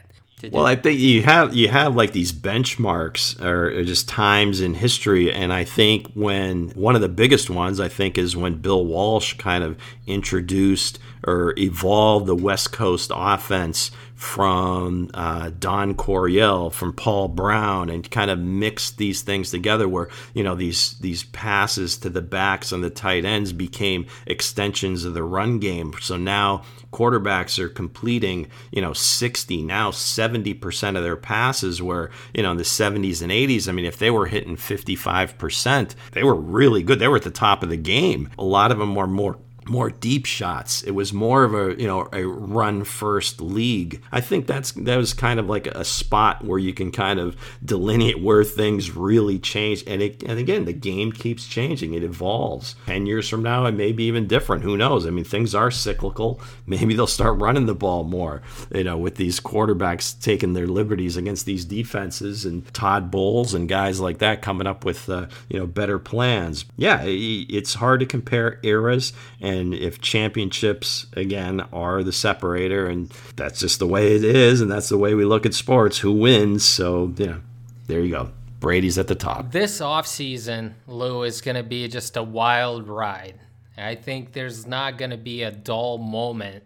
Well, 0.53 0.67
I 0.67 0.77
think 0.77 1.01
you 1.01 1.23
have 1.23 1.55
you 1.55 1.69
have 1.69 1.97
like 1.97 2.13
these 2.13 2.33
benchmarks 2.33 3.41
or 3.43 3.83
just 3.85 4.09
times 4.09 4.61
in 4.61 4.75
history, 4.75 5.33
and 5.33 5.53
I 5.53 5.65
think 5.65 6.13
when 6.13 6.71
one 6.71 6.95
of 6.95 7.01
the 7.01 7.09
biggest 7.09 7.49
ones 7.49 7.81
I 7.81 7.89
think 7.89 8.19
is 8.19 8.37
when 8.37 8.57
Bill 8.57 8.85
Walsh 8.85 9.35
kind 9.35 9.65
of 9.65 9.79
introduced 10.07 10.99
or 11.27 11.55
evolved 11.57 12.27
the 12.27 12.35
West 12.35 12.73
Coast 12.73 13.11
offense 13.15 13.91
from 14.15 15.11
uh, 15.13 15.51
Don 15.59 15.95
Coryell, 15.95 16.71
from 16.71 16.93
Paul 16.93 17.29
Brown, 17.29 17.91
and 17.91 18.09
kind 18.11 18.31
of 18.31 18.39
mixed 18.39 18.97
these 18.97 19.23
things 19.23 19.51
together, 19.51 19.89
where 19.89 20.09
you 20.33 20.45
know 20.45 20.55
these 20.55 20.97
these 20.99 21.25
passes 21.25 21.99
to 21.99 22.11
the 22.11 22.23
backs 22.23 22.73
and 22.73 22.83
the 22.83 22.91
tight 22.91 23.25
ends 23.25 23.53
became 23.53 24.07
extensions 24.27 25.05
of 25.05 25.15
the 25.15 25.23
run 25.23 25.59
game. 25.59 25.95
So 26.01 26.17
now 26.17 26.63
quarterbacks 26.93 27.59
are 27.59 27.69
completing 27.69 28.47
you 28.71 28.81
know 28.81 28.93
60 28.93 29.63
now 29.63 29.91
70 29.91 30.55
percent 30.55 30.97
of 30.97 31.03
their 31.03 31.17
passes 31.17 31.83
were 31.83 32.13
you 32.33 32.45
know 32.45 32.53
in 32.53 32.57
the 32.57 32.63
70s 32.63 33.21
and 33.21 33.33
80s. 33.33 33.69
I 33.69 33.73
mean, 33.73 33.85
if 33.85 33.99
they 33.99 34.11
were 34.11 34.27
hitting 34.27 34.57
55 34.57 35.37
percent, 35.39 35.97
they 36.13 36.23
were 36.23 36.37
really 36.37 36.83
good. 36.83 37.01
They 37.01 37.09
were 37.09 37.17
at 37.17 37.23
the 37.23 37.31
top 37.31 37.63
of 37.63 37.69
the 37.69 37.77
game. 37.77 38.31
A 38.39 38.45
lot 38.45 38.71
of 38.71 38.79
them 38.79 38.95
were 38.95 39.09
more 39.09 39.39
more 39.69 39.91
deep 39.91 40.27
shots. 40.27 40.83
It 40.83 40.93
was 40.93 41.13
more 41.13 41.45
of 41.45 41.55
a 41.55 41.81
you 41.81 41.87
know 41.87 42.09
a 42.13 42.27
run 42.27 42.85
first 42.85 43.41
league. 43.41 44.03
I 44.13 44.21
think 44.21 44.47
that's 44.47 44.73
that 44.73 44.97
was 44.97 45.15
kind 45.15 45.41
of 45.41 45.49
like 45.49 45.67
a 45.67 45.85
spot 45.85 46.45
where 46.45 46.59
you 46.59 46.75
can 46.75 46.91
kind 46.91 47.19
of 47.19 47.37
delineate 47.65 48.23
where 48.23 48.45
things 48.45 48.95
really 48.95 49.39
change. 49.39 49.85
And 49.87 50.03
it, 50.03 50.23
and 50.23 50.39
again, 50.39 50.65
the 50.65 50.73
game 50.73 51.13
keeps 51.13 51.47
changing. 51.47 51.95
It 51.95 52.03
evolves. 52.03 52.77
Ten 52.87 53.07
years 53.07 53.29
from 53.29 53.43
now, 53.43 53.67
it 53.67 53.73
may 53.73 53.93
be 53.93 54.05
even 54.05 54.27
different. 54.27 54.63
Who 54.63 54.77
knows? 54.77 55.07
I 55.07 55.11
mean, 55.11 55.25
things 55.25 55.55
are 55.55 55.71
cyclical. 55.71 56.41
Maybe 56.67 56.95
they'll 56.95 57.07
start 57.07 57.41
running 57.41 57.67
the 57.67 57.75
ball 57.75 58.05
more. 58.05 58.43
You 58.75 58.85
know, 58.85 58.97
with 58.97 59.17
these 59.17 59.41
quarterbacks 59.41 60.21
taking 60.21 60.55
their 60.55 60.67
liberties 60.67 61.17
against 61.17 61.47
these 61.47 61.65
defenses 61.65 62.45
and 62.45 62.73
Todd 62.75 63.11
Bowles 63.11 63.55
and 63.55 63.69
guys 63.69 64.01
like 64.01 64.19
that 64.19 64.43
coming 64.43 64.67
up 64.67 64.85
with 64.85 65.09
uh, 65.09 65.27
you 65.49 65.59
know 65.59 65.67
better 65.67 65.99
plans. 65.99 66.65
Yeah, 66.77 67.03
it's 67.05 67.75
hard 67.75 68.01
to 68.01 68.07
compare 68.07 68.59
eras 68.63 69.13
and 69.41 69.54
and 69.55 69.75
if 69.75 70.01
championships 70.01 71.07
again 71.15 71.61
are 71.73 72.03
the 72.03 72.13
separator 72.13 72.87
and 72.87 73.11
that's 73.37 73.61
just 73.61 73.79
the 73.79 73.87
way 73.87 74.15
it 74.15 74.25
is 74.25 74.61
and 74.61 74.71
that's 74.71 74.89
the 74.89 74.99
way 74.99 75.15
we 75.15 75.25
look 75.25 75.47
at 75.47 75.55
sports 75.55 75.99
who 75.99 76.13
wins 76.13 76.65
so 76.65 77.13
know 77.27 77.41
there 77.87 78.01
you 78.01 78.11
go 78.11 78.31
Brady's 78.65 78.97
at 78.97 79.09
the 79.09 79.15
top. 79.15 79.53
This 79.53 79.83
offseason, 79.83 80.73
Lou, 80.87 81.25
is 81.25 81.43
going 81.43 81.57
to 81.57 81.63
be 81.63 81.87
just 81.87 82.17
a 82.17 82.23
wild 82.23 82.89
ride. 82.89 83.39
I 83.77 83.95
think 83.95 84.33
there's 84.33 84.67
not 84.67 84.97
going 84.97 85.11
to 85.11 85.19
be 85.19 85.43
a 85.43 85.51
dull 85.51 85.99
moment 85.99 86.65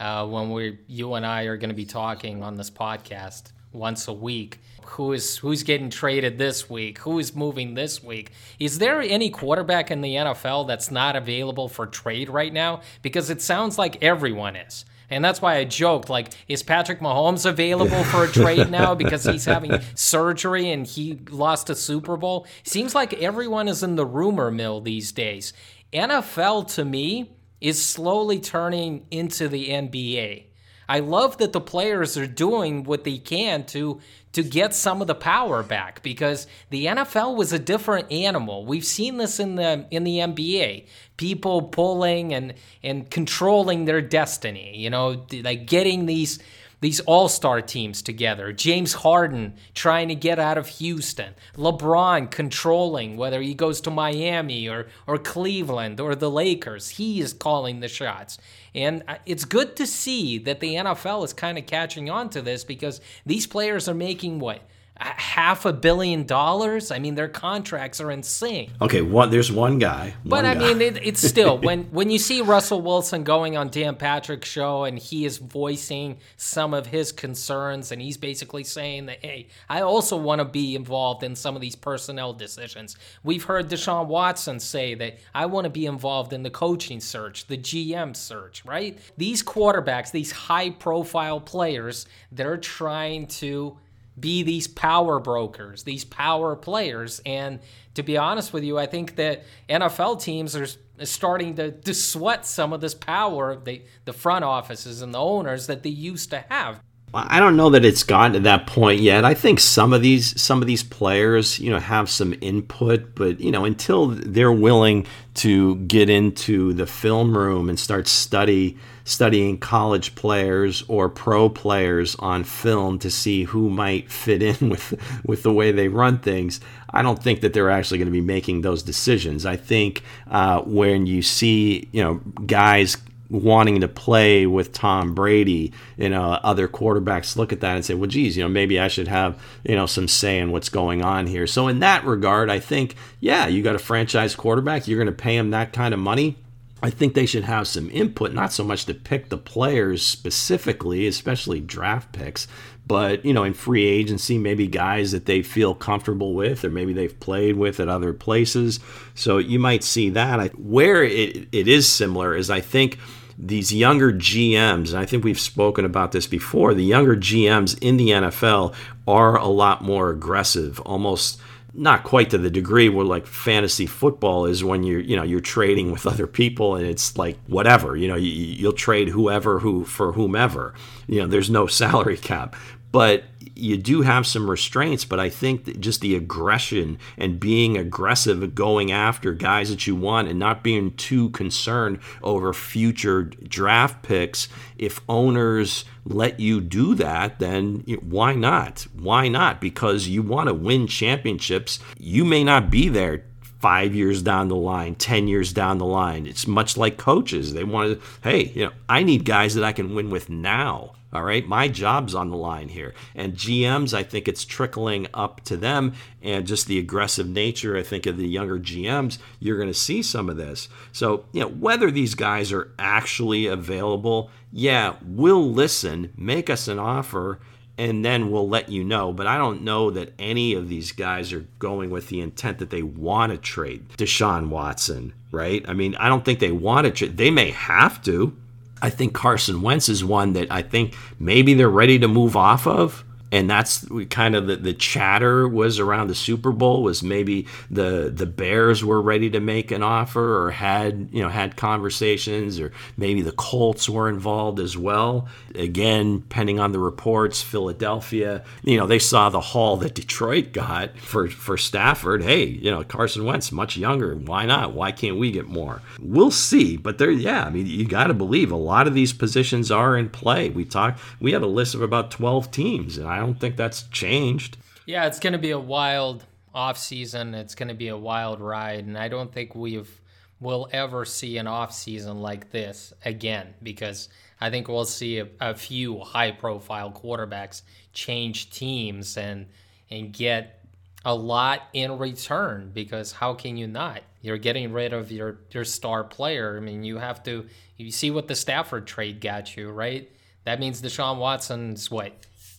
uh, 0.00 0.26
when 0.26 0.50
we, 0.50 0.80
you 0.88 1.14
and 1.14 1.24
I 1.24 1.44
are 1.44 1.56
going 1.56 1.68
to 1.68 1.76
be 1.76 1.84
talking 1.84 2.42
on 2.42 2.56
this 2.56 2.68
podcast 2.68 3.52
once 3.72 4.08
a 4.08 4.12
week. 4.12 4.58
Who 4.90 5.12
is 5.12 5.38
who's 5.38 5.62
getting 5.62 5.90
traded 5.90 6.38
this 6.38 6.70
week? 6.70 6.98
Who 6.98 7.18
is 7.18 7.34
moving 7.34 7.74
this 7.74 8.02
week? 8.02 8.32
Is 8.58 8.78
there 8.78 9.00
any 9.00 9.30
quarterback 9.30 9.90
in 9.90 10.00
the 10.00 10.14
NFL 10.14 10.66
that's 10.66 10.90
not 10.90 11.16
available 11.16 11.68
for 11.68 11.86
trade 11.86 12.28
right 12.28 12.52
now? 12.52 12.80
Because 13.02 13.30
it 13.30 13.42
sounds 13.42 13.78
like 13.78 14.02
everyone 14.02 14.56
is. 14.56 14.84
And 15.08 15.24
that's 15.24 15.40
why 15.40 15.56
I 15.56 15.64
joked, 15.64 16.10
like, 16.10 16.32
is 16.48 16.62
Patrick 16.62 17.00
Mahomes 17.00 17.46
available 17.46 18.02
for 18.04 18.24
a 18.24 18.28
trade 18.28 18.70
now 18.70 18.94
because 18.96 19.24
he's 19.24 19.44
having 19.44 19.78
surgery 19.94 20.70
and 20.70 20.86
he 20.86 21.20
lost 21.30 21.70
a 21.70 21.74
Super 21.74 22.16
Bowl? 22.16 22.46
Seems 22.64 22.94
like 22.94 23.14
everyone 23.14 23.68
is 23.68 23.82
in 23.82 23.96
the 23.96 24.06
rumor 24.06 24.50
mill 24.50 24.80
these 24.80 25.12
days. 25.12 25.52
NFL 25.92 26.74
to 26.74 26.84
me 26.84 27.36
is 27.60 27.84
slowly 27.84 28.40
turning 28.40 29.06
into 29.10 29.48
the 29.48 29.68
NBA. 29.68 30.44
I 30.88 31.00
love 31.00 31.38
that 31.38 31.52
the 31.52 31.60
players 31.60 32.16
are 32.16 32.26
doing 32.26 32.84
what 32.84 33.04
they 33.04 33.18
can 33.18 33.64
to 33.66 34.00
to 34.36 34.42
get 34.42 34.74
some 34.74 35.00
of 35.00 35.06
the 35.06 35.14
power 35.14 35.62
back 35.62 36.02
because 36.02 36.46
the 36.68 36.84
NFL 36.84 37.36
was 37.36 37.54
a 37.54 37.58
different 37.58 38.12
animal. 38.12 38.66
We've 38.66 38.84
seen 38.84 39.16
this 39.16 39.40
in 39.40 39.56
the 39.56 39.86
in 39.90 40.04
the 40.04 40.18
NBA. 40.18 40.84
People 41.16 41.62
pulling 41.62 42.34
and 42.34 42.52
and 42.82 43.10
controlling 43.10 43.86
their 43.86 44.02
destiny, 44.02 44.76
you 44.76 44.90
know, 44.90 45.24
like 45.42 45.64
getting 45.64 46.04
these 46.04 46.38
these 46.80 47.00
all 47.00 47.28
star 47.28 47.62
teams 47.62 48.02
together. 48.02 48.52
James 48.52 48.94
Harden 48.94 49.54
trying 49.74 50.08
to 50.08 50.14
get 50.14 50.38
out 50.38 50.58
of 50.58 50.68
Houston. 50.68 51.34
LeBron 51.56 52.30
controlling 52.30 53.16
whether 53.16 53.40
he 53.40 53.54
goes 53.54 53.80
to 53.82 53.90
Miami 53.90 54.68
or, 54.68 54.86
or 55.06 55.18
Cleveland 55.18 56.00
or 56.00 56.14
the 56.14 56.30
Lakers. 56.30 56.90
He 56.90 57.20
is 57.20 57.32
calling 57.32 57.80
the 57.80 57.88
shots. 57.88 58.38
And 58.74 59.02
uh, 59.08 59.16
it's 59.24 59.46
good 59.46 59.74
to 59.76 59.86
see 59.86 60.38
that 60.38 60.60
the 60.60 60.74
NFL 60.74 61.24
is 61.24 61.32
kind 61.32 61.56
of 61.56 61.66
catching 61.66 62.10
on 62.10 62.28
to 62.30 62.42
this 62.42 62.62
because 62.62 63.00
these 63.24 63.46
players 63.46 63.88
are 63.88 63.94
making 63.94 64.38
what? 64.38 64.60
Half 65.00 65.64
a 65.64 65.72
billion 65.72 66.24
dollars. 66.24 66.90
I 66.90 66.98
mean, 66.98 67.14
their 67.14 67.28
contracts 67.28 68.00
are 68.00 68.10
insane. 68.10 68.72
Okay, 68.80 69.02
one 69.02 69.30
there's 69.30 69.52
one 69.52 69.78
guy. 69.78 70.14
But 70.24 70.44
I 70.44 70.54
guy. 70.54 70.60
mean, 70.60 70.80
it, 70.80 71.06
it's 71.06 71.20
still 71.20 71.58
when 71.66 71.84
when 71.84 72.10
you 72.10 72.18
see 72.18 72.40
Russell 72.40 72.80
Wilson 72.80 73.24
going 73.24 73.56
on 73.56 73.68
Dan 73.68 73.96
Patrick's 73.96 74.48
show 74.48 74.84
and 74.84 74.98
he 74.98 75.24
is 75.24 75.38
voicing 75.38 76.18
some 76.36 76.72
of 76.72 76.86
his 76.86 77.12
concerns 77.12 77.92
and 77.92 78.00
he's 78.00 78.16
basically 78.16 78.64
saying 78.64 79.06
that 79.06 79.24
hey, 79.24 79.48
I 79.68 79.82
also 79.82 80.16
want 80.16 80.40
to 80.40 80.44
be 80.44 80.74
involved 80.74 81.22
in 81.22 81.36
some 81.36 81.54
of 81.54 81.60
these 81.60 81.76
personnel 81.76 82.32
decisions. 82.32 82.96
We've 83.22 83.44
heard 83.44 83.68
Deshaun 83.68 84.06
Watson 84.06 84.60
say 84.60 84.94
that 84.94 85.18
I 85.34 85.46
want 85.46 85.64
to 85.64 85.70
be 85.70 85.86
involved 85.86 86.32
in 86.32 86.42
the 86.42 86.50
coaching 86.50 87.00
search, 87.00 87.46
the 87.46 87.58
GM 87.58 88.16
search, 88.16 88.64
right? 88.64 88.98
These 89.16 89.42
quarterbacks, 89.42 90.10
these 90.10 90.32
high 90.32 90.70
profile 90.70 91.40
players, 91.40 92.06
they're 92.32 92.56
trying 92.56 93.26
to 93.26 93.76
be 94.18 94.42
these 94.42 94.66
power 94.66 95.18
brokers, 95.20 95.82
these 95.82 96.04
power 96.04 96.56
players. 96.56 97.20
And 97.26 97.60
to 97.94 98.02
be 98.02 98.16
honest 98.16 98.52
with 98.52 98.64
you, 98.64 98.78
I 98.78 98.86
think 98.86 99.16
that 99.16 99.44
NFL 99.68 100.22
teams 100.22 100.56
are 100.56 100.66
starting 101.04 101.54
to, 101.56 101.72
to 101.72 101.94
sweat 101.94 102.46
some 102.46 102.72
of 102.72 102.80
this 102.80 102.94
power, 102.94 103.56
the, 103.56 103.82
the 104.04 104.12
front 104.12 104.44
offices 104.44 105.02
and 105.02 105.12
the 105.12 105.20
owners 105.20 105.66
that 105.66 105.82
they 105.82 105.90
used 105.90 106.30
to 106.30 106.44
have. 106.48 106.80
I 107.14 107.40
don't 107.40 107.56
know 107.56 107.70
that 107.70 107.84
it's 107.84 108.02
gotten 108.02 108.32
to 108.34 108.40
that 108.40 108.66
point 108.66 109.00
yet. 109.00 109.24
I 109.24 109.32
think 109.32 109.60
some 109.60 109.92
of 109.92 110.02
these 110.02 110.38
some 110.40 110.60
of 110.60 110.66
these 110.66 110.82
players, 110.82 111.58
you 111.58 111.70
know, 111.70 111.78
have 111.78 112.10
some 112.10 112.34
input, 112.40 113.14
but 113.14 113.40
you 113.40 113.50
know, 113.50 113.64
until 113.64 114.08
they're 114.08 114.52
willing 114.52 115.06
to 115.34 115.76
get 115.76 116.10
into 116.10 116.72
the 116.72 116.86
film 116.86 117.36
room 117.36 117.68
and 117.68 117.78
start 117.78 118.08
study 118.08 118.76
studying 119.04 119.56
college 119.56 120.16
players 120.16 120.82
or 120.88 121.08
pro 121.08 121.48
players 121.48 122.16
on 122.16 122.42
film 122.42 122.98
to 122.98 123.10
see 123.10 123.44
who 123.44 123.70
might 123.70 124.10
fit 124.10 124.42
in 124.42 124.68
with 124.68 124.94
with 125.24 125.42
the 125.42 125.52
way 125.52 125.72
they 125.72 125.88
run 125.88 126.18
things, 126.18 126.60
I 126.90 127.02
don't 127.02 127.22
think 127.22 127.40
that 127.40 127.54
they're 127.54 127.70
actually 127.70 127.98
going 127.98 128.06
to 128.06 128.12
be 128.12 128.20
making 128.20 128.60
those 128.60 128.82
decisions. 128.82 129.46
I 129.46 129.56
think 129.56 130.02
uh, 130.28 130.60
when 130.62 131.06
you 131.06 131.22
see 131.22 131.88
you 131.92 132.02
know 132.02 132.14
guys 132.46 132.96
wanting 133.30 133.80
to 133.80 133.88
play 133.88 134.46
with 134.46 134.72
Tom 134.72 135.14
Brady, 135.14 135.72
you 135.96 136.06
uh, 136.06 136.08
know, 136.08 136.30
other 136.42 136.68
quarterbacks 136.68 137.36
look 137.36 137.52
at 137.52 137.60
that 137.60 137.76
and 137.76 137.84
say, 137.84 137.94
well, 137.94 138.08
geez, 138.08 138.36
you 138.36 138.42
know, 138.42 138.48
maybe 138.48 138.78
I 138.78 138.88
should 138.88 139.08
have, 139.08 139.40
you 139.64 139.74
know, 139.74 139.86
some 139.86 140.08
say 140.08 140.38
in 140.38 140.52
what's 140.52 140.68
going 140.68 141.02
on 141.02 141.26
here. 141.26 141.46
So 141.46 141.68
in 141.68 141.80
that 141.80 142.04
regard, 142.04 142.50
I 142.50 142.58
think, 142.58 142.94
yeah, 143.20 143.46
you 143.46 143.62
got 143.62 143.74
a 143.74 143.80
franchise 143.80 144.34
quarterback, 144.34 144.86
you're 144.86 145.02
going 145.02 145.14
to 145.14 145.22
pay 145.22 145.36
him 145.36 145.50
that 145.50 145.72
kind 145.72 145.92
of 145.92 146.00
money. 146.00 146.36
I 146.82 146.90
think 146.90 147.14
they 147.14 147.26
should 147.26 147.44
have 147.44 147.66
some 147.66 147.90
input, 147.90 148.32
not 148.32 148.52
so 148.52 148.62
much 148.62 148.84
to 148.84 148.94
pick 148.94 149.28
the 149.28 149.38
players 149.38 150.04
specifically, 150.04 151.06
especially 151.06 151.58
draft 151.58 152.12
picks, 152.12 152.46
but 152.86 153.24
you 153.24 153.32
know, 153.32 153.44
in 153.44 153.54
free 153.54 153.84
agency, 153.84 154.38
maybe 154.38 154.66
guys 154.66 155.12
that 155.12 155.26
they 155.26 155.42
feel 155.42 155.74
comfortable 155.74 156.34
with, 156.34 156.64
or 156.64 156.70
maybe 156.70 156.92
they've 156.92 157.18
played 157.18 157.56
with 157.56 157.80
at 157.80 157.88
other 157.88 158.12
places. 158.12 158.80
So 159.14 159.38
you 159.38 159.58
might 159.58 159.82
see 159.82 160.10
that. 160.10 160.58
Where 160.58 161.02
it, 161.02 161.48
it 161.52 161.68
is 161.68 161.88
similar 161.88 162.36
is 162.36 162.50
I 162.50 162.60
think 162.60 162.98
these 163.38 163.72
younger 163.72 164.12
GMs, 164.12 164.90
and 164.90 164.98
I 164.98 165.04
think 165.04 165.24
we've 165.24 165.40
spoken 165.40 165.84
about 165.84 166.12
this 166.12 166.26
before, 166.26 166.74
the 166.74 166.84
younger 166.84 167.16
GMs 167.16 167.76
in 167.80 167.96
the 167.96 168.10
NFL 168.10 168.74
are 169.06 169.36
a 169.36 169.48
lot 169.48 169.82
more 169.82 170.10
aggressive, 170.10 170.80
almost 170.80 171.40
not 171.74 172.04
quite 172.04 172.30
to 172.30 172.38
the 172.38 172.50
degree 172.50 172.88
where 172.88 173.04
like 173.04 173.26
fantasy 173.26 173.86
football 173.86 174.46
is 174.46 174.64
when 174.64 174.82
you're 174.82 175.00
you 175.00 175.16
know 175.16 175.22
you're 175.22 175.40
trading 175.40 175.92
with 175.92 176.06
other 176.06 176.26
people 176.26 176.74
and 176.76 176.86
it's 176.86 177.16
like 177.18 177.38
whatever 177.46 177.96
you 177.96 178.08
know 178.08 178.14
you, 178.16 178.30
you'll 178.30 178.72
trade 178.72 179.08
whoever 179.08 179.58
who 179.58 179.84
for 179.84 180.12
whomever. 180.12 180.74
You 181.06 181.20
know 181.20 181.26
there's 181.26 181.50
no 181.50 181.66
salary 181.66 182.16
cap. 182.16 182.56
But 182.92 183.24
you 183.56 183.76
do 183.76 184.02
have 184.02 184.26
some 184.26 184.50
restraints, 184.50 185.04
but 185.04 185.18
I 185.18 185.28
think 185.28 185.64
that 185.64 185.80
just 185.80 186.00
the 186.00 186.14
aggression 186.14 186.98
and 187.16 187.40
being 187.40 187.76
aggressive, 187.76 188.54
going 188.54 188.92
after 188.92 189.32
guys 189.32 189.70
that 189.70 189.86
you 189.86 189.96
want, 189.96 190.28
and 190.28 190.38
not 190.38 190.62
being 190.62 190.92
too 190.92 191.30
concerned 191.30 191.98
over 192.22 192.52
future 192.52 193.22
draft 193.24 194.02
picks. 194.02 194.48
If 194.76 195.00
owners 195.08 195.84
let 196.04 196.38
you 196.38 196.60
do 196.60 196.94
that, 196.96 197.38
then 197.38 197.84
why 198.02 198.34
not? 198.34 198.86
Why 198.92 199.28
not? 199.28 199.60
Because 199.60 200.08
you 200.08 200.22
want 200.22 200.48
to 200.48 200.54
win 200.54 200.86
championships. 200.86 201.78
You 201.98 202.24
may 202.24 202.44
not 202.44 202.70
be 202.70 202.88
there 202.88 203.24
five 203.66 203.96
years 203.96 204.22
down 204.22 204.46
the 204.46 204.54
line, 204.54 204.94
10 204.94 205.26
years 205.26 205.52
down 205.52 205.78
the 205.78 205.84
line. 205.84 206.24
It's 206.24 206.46
much 206.46 206.76
like 206.76 206.96
coaches. 206.96 207.52
They 207.52 207.64
want 207.64 208.00
to, 208.00 208.06
hey, 208.22 208.44
you 208.54 208.66
know, 208.66 208.70
I 208.88 209.02
need 209.02 209.24
guys 209.24 209.56
that 209.56 209.64
I 209.64 209.72
can 209.72 209.92
win 209.92 210.08
with 210.08 210.30
now. 210.30 210.92
All 211.12 211.24
right, 211.24 211.44
my 211.44 211.66
job's 211.66 212.14
on 212.14 212.30
the 212.30 212.36
line 212.36 212.68
here. 212.68 212.94
And 213.16 213.34
GMs, 213.34 213.92
I 213.92 214.04
think 214.04 214.28
it's 214.28 214.44
trickling 214.44 215.08
up 215.12 215.40
to 215.46 215.56
them, 215.56 215.94
and 216.22 216.46
just 216.46 216.68
the 216.68 216.78
aggressive 216.78 217.28
nature, 217.28 217.76
I 217.76 217.82
think, 217.82 218.06
of 218.06 218.18
the 218.18 218.28
younger 218.28 218.60
GMs, 218.60 219.18
you're 219.40 219.56
going 219.56 219.66
to 219.66 219.74
see 219.74 220.00
some 220.00 220.30
of 220.30 220.36
this. 220.36 220.68
So, 220.92 221.24
you 221.32 221.40
know, 221.40 221.48
whether 221.48 221.90
these 221.90 222.14
guys 222.14 222.52
are 222.52 222.72
actually 222.78 223.46
available, 223.46 224.30
yeah, 224.52 224.94
we'll 225.04 225.50
listen, 225.50 226.12
make 226.16 226.48
us 226.48 226.68
an 226.68 226.78
offer, 226.78 227.40
and 227.78 228.04
then 228.04 228.30
we'll 228.30 228.48
let 228.48 228.68
you 228.68 228.84
know. 228.84 229.12
But 229.12 229.26
I 229.26 229.36
don't 229.36 229.62
know 229.62 229.90
that 229.90 230.12
any 230.18 230.54
of 230.54 230.68
these 230.68 230.92
guys 230.92 231.32
are 231.32 231.46
going 231.58 231.90
with 231.90 232.08
the 232.08 232.20
intent 232.20 232.58
that 232.58 232.70
they 232.70 232.82
want 232.82 233.32
to 233.32 233.38
trade 233.38 233.88
Deshaun 233.96 234.48
Watson, 234.48 235.12
right? 235.30 235.64
I 235.68 235.74
mean, 235.74 235.94
I 235.96 236.08
don't 236.08 236.24
think 236.24 236.38
they 236.38 236.52
want 236.52 236.86
to 236.86 236.90
trade. 236.90 237.16
They 237.16 237.30
may 237.30 237.50
have 237.50 238.02
to 238.04 238.36
I 238.82 238.90
think 238.90 239.14
Carson 239.14 239.62
Wentz 239.62 239.88
is 239.88 240.04
one 240.04 240.34
that 240.34 240.50
I 240.50 240.62
think 240.62 240.94
maybe 241.18 241.54
they're 241.54 241.68
ready 241.68 241.98
to 241.98 242.08
move 242.08 242.36
off 242.36 242.66
of 242.66 243.04
and 243.32 243.50
that's 243.50 243.86
kind 244.10 244.36
of 244.36 244.46
the, 244.46 244.56
the 244.56 244.72
chatter 244.72 245.48
was 245.48 245.78
around 245.80 246.06
the 246.06 246.14
Super 246.14 246.52
Bowl 246.52 246.82
was 246.82 247.02
maybe 247.02 247.46
the 247.70 248.12
the 248.14 248.26
Bears 248.26 248.84
were 248.84 249.02
ready 249.02 249.30
to 249.30 249.40
make 249.40 249.70
an 249.70 249.82
offer 249.82 250.44
or 250.44 250.50
had 250.52 251.08
you 251.12 251.22
know 251.22 251.28
had 251.28 251.56
conversations 251.56 252.60
or 252.60 252.72
maybe 252.96 253.22
the 253.22 253.32
Colts 253.32 253.88
were 253.88 254.08
involved 254.08 254.60
as 254.60 254.76
well. 254.76 255.28
Again, 255.54 256.20
depending 256.20 256.60
on 256.60 256.72
the 256.72 256.78
reports, 256.78 257.42
Philadelphia, 257.42 258.44
you 258.62 258.76
know, 258.76 258.86
they 258.86 258.98
saw 258.98 259.28
the 259.28 259.40
haul 259.40 259.76
that 259.78 259.94
Detroit 259.94 260.52
got 260.52 260.96
for 260.98 261.28
for 261.28 261.56
Stafford. 261.56 262.22
Hey, 262.22 262.44
you 262.44 262.70
know, 262.70 262.84
Carson 262.84 263.24
Wentz 263.24 263.50
much 263.50 263.76
younger. 263.76 264.14
Why 264.14 264.46
not? 264.46 264.72
Why 264.72 264.92
can't 264.92 265.18
we 265.18 265.32
get 265.32 265.46
more? 265.46 265.82
We'll 266.00 266.30
see. 266.30 266.76
But 266.76 266.98
there, 266.98 267.10
yeah, 267.10 267.44
I 267.44 267.50
mean, 267.50 267.66
you 267.66 267.86
got 267.86 268.06
to 268.06 268.14
believe 268.14 268.52
a 268.52 268.56
lot 268.56 268.86
of 268.86 268.94
these 268.94 269.12
positions 269.12 269.70
are 269.70 269.96
in 269.96 270.10
play. 270.10 270.50
We 270.50 270.64
talked. 270.64 271.00
We 271.20 271.32
had 271.32 271.42
a 271.42 271.46
list 271.46 271.74
of 271.74 271.82
about 271.82 272.10
twelve 272.10 272.50
teams, 272.50 272.98
and 272.98 273.08
I 273.08 273.15
don't 273.18 273.38
think 273.38 273.56
that's 273.56 273.82
changed. 273.84 274.56
Yeah, 274.86 275.06
it's 275.06 275.18
going 275.18 275.32
to 275.32 275.38
be 275.38 275.50
a 275.50 275.58
wild 275.58 276.24
off 276.54 276.78
season. 276.78 277.34
It's 277.34 277.54
going 277.54 277.68
to 277.68 277.74
be 277.74 277.88
a 277.88 277.96
wild 277.96 278.40
ride, 278.40 278.86
and 278.86 278.96
I 278.96 279.08
don't 279.08 279.32
think 279.32 279.54
we've 279.54 280.00
will 280.40 280.68
ever 280.72 281.04
see 281.04 281.38
an 281.38 281.46
off 281.46 281.72
season 281.72 282.18
like 282.18 282.50
this 282.50 282.92
again 283.04 283.54
because 283.62 284.08
I 284.40 284.50
think 284.50 284.68
we'll 284.68 284.84
see 284.84 285.18
a, 285.20 285.28
a 285.40 285.54
few 285.54 286.00
high 286.00 286.30
profile 286.30 286.92
quarterbacks 286.92 287.62
change 287.92 288.50
teams 288.50 289.16
and 289.16 289.46
and 289.90 290.12
get 290.12 290.64
a 291.04 291.14
lot 291.14 291.62
in 291.72 291.98
return 291.98 292.70
because 292.74 293.12
how 293.12 293.32
can 293.32 293.56
you 293.56 293.66
not? 293.66 294.02
You're 294.20 294.38
getting 294.38 294.72
rid 294.72 294.92
of 294.92 295.10
your 295.10 295.38
your 295.50 295.64
star 295.64 296.04
player. 296.04 296.56
I 296.56 296.60
mean, 296.60 296.82
you 296.84 296.98
have 296.98 297.22
to. 297.24 297.46
You 297.76 297.90
see 297.90 298.10
what 298.10 298.26
the 298.26 298.34
Stafford 298.34 298.86
trade 298.86 299.20
got 299.20 299.56
you, 299.56 299.70
right? 299.70 300.10
That 300.44 300.60
means 300.60 300.80
Deshaun 300.80 301.18
Watson's 301.18 301.90
what 301.90 302.12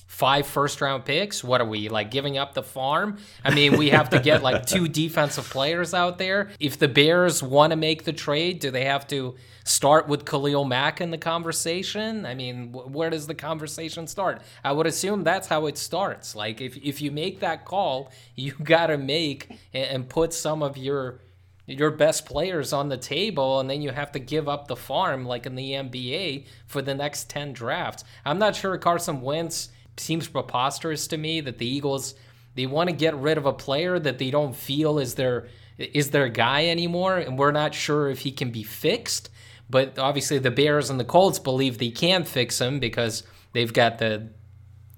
five 0.07 0.47
first 0.47 0.81
round 0.81 1.05
picks. 1.05 1.43
What 1.43 1.61
are 1.61 1.67
we 1.67 1.89
like 1.89 2.09
giving 2.09 2.37
up 2.37 2.53
the 2.53 2.63
farm? 2.63 3.17
I 3.43 3.53
mean, 3.53 3.77
we 3.77 3.89
have 3.89 4.09
to 4.09 4.19
get 4.19 4.41
like 4.41 4.65
two 4.65 4.87
defensive 4.87 5.47
players 5.49 5.93
out 5.93 6.17
there. 6.17 6.49
If 6.59 6.79
the 6.79 6.87
Bears 6.87 7.43
want 7.43 7.71
to 7.71 7.77
make 7.77 8.05
the 8.05 8.13
trade, 8.13 8.59
do 8.59 8.71
they 8.71 8.85
have 8.85 9.05
to 9.07 9.35
start 9.65 10.07
with 10.07 10.25
Khalil 10.25 10.63
Mack 10.63 11.01
in 11.01 11.11
the 11.11 11.17
conversation? 11.17 12.25
I 12.25 12.33
mean, 12.33 12.71
where 12.71 13.09
does 13.09 13.27
the 13.27 13.35
conversation 13.35 14.07
start? 14.07 14.41
I 14.63 14.71
would 14.71 14.87
assume 14.87 15.23
that's 15.23 15.47
how 15.47 15.67
it 15.67 15.77
starts. 15.77 16.35
Like 16.35 16.61
if 16.61 16.77
if 16.77 17.01
you 17.01 17.11
make 17.11 17.41
that 17.41 17.65
call, 17.65 18.11
you 18.35 18.53
got 18.63 18.87
to 18.87 18.97
make 18.97 19.51
and 19.73 20.07
put 20.09 20.33
some 20.33 20.63
of 20.63 20.77
your 20.77 21.19
your 21.67 21.91
best 21.91 22.25
players 22.25 22.71
on 22.71 22.87
the 22.87 22.97
table 22.97 23.59
and 23.59 23.69
then 23.69 23.81
you 23.81 23.91
have 23.91 24.13
to 24.13 24.19
give 24.19 24.47
up 24.47 24.69
the 24.69 24.75
farm 24.75 25.25
like 25.25 25.45
in 25.45 25.55
the 25.55 25.73
NBA 25.73 26.45
for 26.65 26.81
the 26.81 26.95
next 26.95 27.29
10 27.29 27.51
drafts. 27.51 28.05
I'm 28.23 28.39
not 28.39 28.55
sure 28.55 28.77
Carson 28.77 29.19
Wentz 29.19 29.67
seems 29.99 30.27
preposterous 30.27 31.07
to 31.07 31.17
me 31.17 31.41
that 31.41 31.57
the 31.57 31.67
Eagles 31.67 32.15
they 32.55 32.65
want 32.65 32.89
to 32.89 32.95
get 32.95 33.15
rid 33.15 33.37
of 33.37 33.45
a 33.45 33.53
player 33.53 33.99
that 33.99 34.17
they 34.17 34.31
don't 34.31 34.55
feel 34.55 34.97
is 34.97 35.15
their 35.15 35.47
is 35.77 36.09
their 36.09 36.27
guy 36.27 36.67
anymore, 36.67 37.17
and 37.17 37.37
we're 37.37 37.51
not 37.51 37.75
sure 37.75 38.09
if 38.09 38.19
he 38.19 38.31
can 38.31 38.49
be 38.49 38.63
fixed. 38.63 39.29
But 39.69 39.99
obviously, 39.99 40.39
the 40.39 40.49
Bears 40.49 40.89
and 40.89 40.99
the 40.99 41.05
Colts 41.05 41.39
believe 41.39 41.77
they 41.77 41.91
can 41.91 42.23
fix 42.23 42.59
him 42.59 42.79
because 42.79 43.23
they've 43.53 43.71
got 43.71 43.99
the 43.99 44.29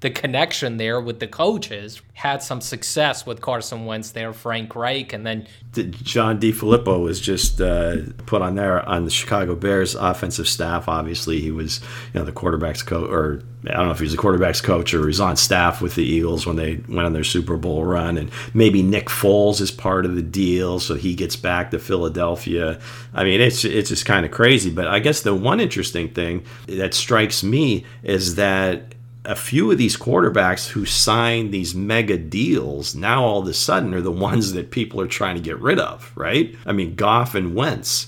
the 0.01 0.09
connection 0.09 0.77
there 0.77 1.01
with 1.01 1.19
the 1.19 1.27
coaches. 1.27 2.01
Had 2.13 2.41
some 2.41 2.59
success 2.61 3.25
with 3.25 3.41
Carson 3.41 3.85
Wentz 3.85 4.11
there, 4.11 4.33
Frank 4.33 4.75
Reich, 4.75 5.13
and 5.13 5.25
then 5.25 5.47
John 5.73 6.39
DeFilippo 6.39 7.01
was 7.01 7.21
just 7.21 7.61
uh, 7.61 7.97
put 8.25 8.41
on 8.41 8.55
there 8.55 8.87
on 8.87 9.05
the 9.05 9.09
Chicago 9.09 9.55
Bears 9.55 9.95
offensive 9.95 10.47
staff. 10.47 10.89
Obviously, 10.89 11.39
he 11.39 11.51
was 11.51 11.79
you 12.13 12.19
know 12.19 12.25
the 12.25 12.33
quarterbacks 12.33 12.85
coach, 12.85 13.09
or 13.09 13.41
I 13.67 13.73
don't 13.73 13.85
know 13.85 13.91
if 13.91 13.99
he 13.99 14.03
was 14.03 14.11
the 14.11 14.17
quarterbacks 14.17 14.61
coach 14.61 14.93
or 14.93 15.07
he's 15.07 15.21
on 15.21 15.37
staff 15.37 15.81
with 15.81 15.95
the 15.95 16.03
Eagles 16.03 16.45
when 16.45 16.57
they 16.57 16.75
went 16.87 17.05
on 17.05 17.13
their 17.13 17.23
Super 17.23 17.55
Bowl 17.55 17.85
run, 17.85 18.17
and 18.17 18.31
maybe 18.53 18.81
Nick 18.81 19.07
Foles 19.07 19.61
is 19.61 19.71
part 19.71 20.05
of 20.05 20.15
the 20.15 20.21
deal, 20.21 20.79
so 20.79 20.95
he 20.95 21.15
gets 21.15 21.37
back 21.37 21.71
to 21.71 21.79
Philadelphia. 21.79 22.79
I 23.13 23.23
mean, 23.23 23.39
it's 23.39 23.63
it's 23.63 23.89
just 23.89 24.05
kind 24.05 24.25
of 24.25 24.31
crazy. 24.31 24.69
But 24.69 24.87
I 24.87 24.99
guess 24.99 25.21
the 25.21 25.35
one 25.35 25.59
interesting 25.59 26.09
thing 26.09 26.43
that 26.67 26.93
strikes 26.93 27.43
me 27.43 27.85
is 28.03 28.35
that 28.35 28.95
a 29.25 29.35
few 29.35 29.71
of 29.71 29.77
these 29.77 29.97
quarterbacks 29.97 30.69
who 30.69 30.85
signed 30.85 31.53
these 31.53 31.75
mega 31.75 32.17
deals 32.17 32.95
now 32.95 33.23
all 33.23 33.39
of 33.39 33.47
a 33.47 33.53
sudden 33.53 33.93
are 33.93 34.01
the 34.01 34.11
ones 34.29 34.53
that 34.53 34.71
people 34.71 35.01
are 35.01 35.07
trying 35.07 35.35
to 35.35 35.41
get 35.41 35.59
rid 35.59 35.79
of, 35.79 36.11
right? 36.15 36.55
I 36.65 36.71
mean, 36.71 36.95
Goff 36.95 37.35
and 37.35 37.55
Wentz. 37.55 38.07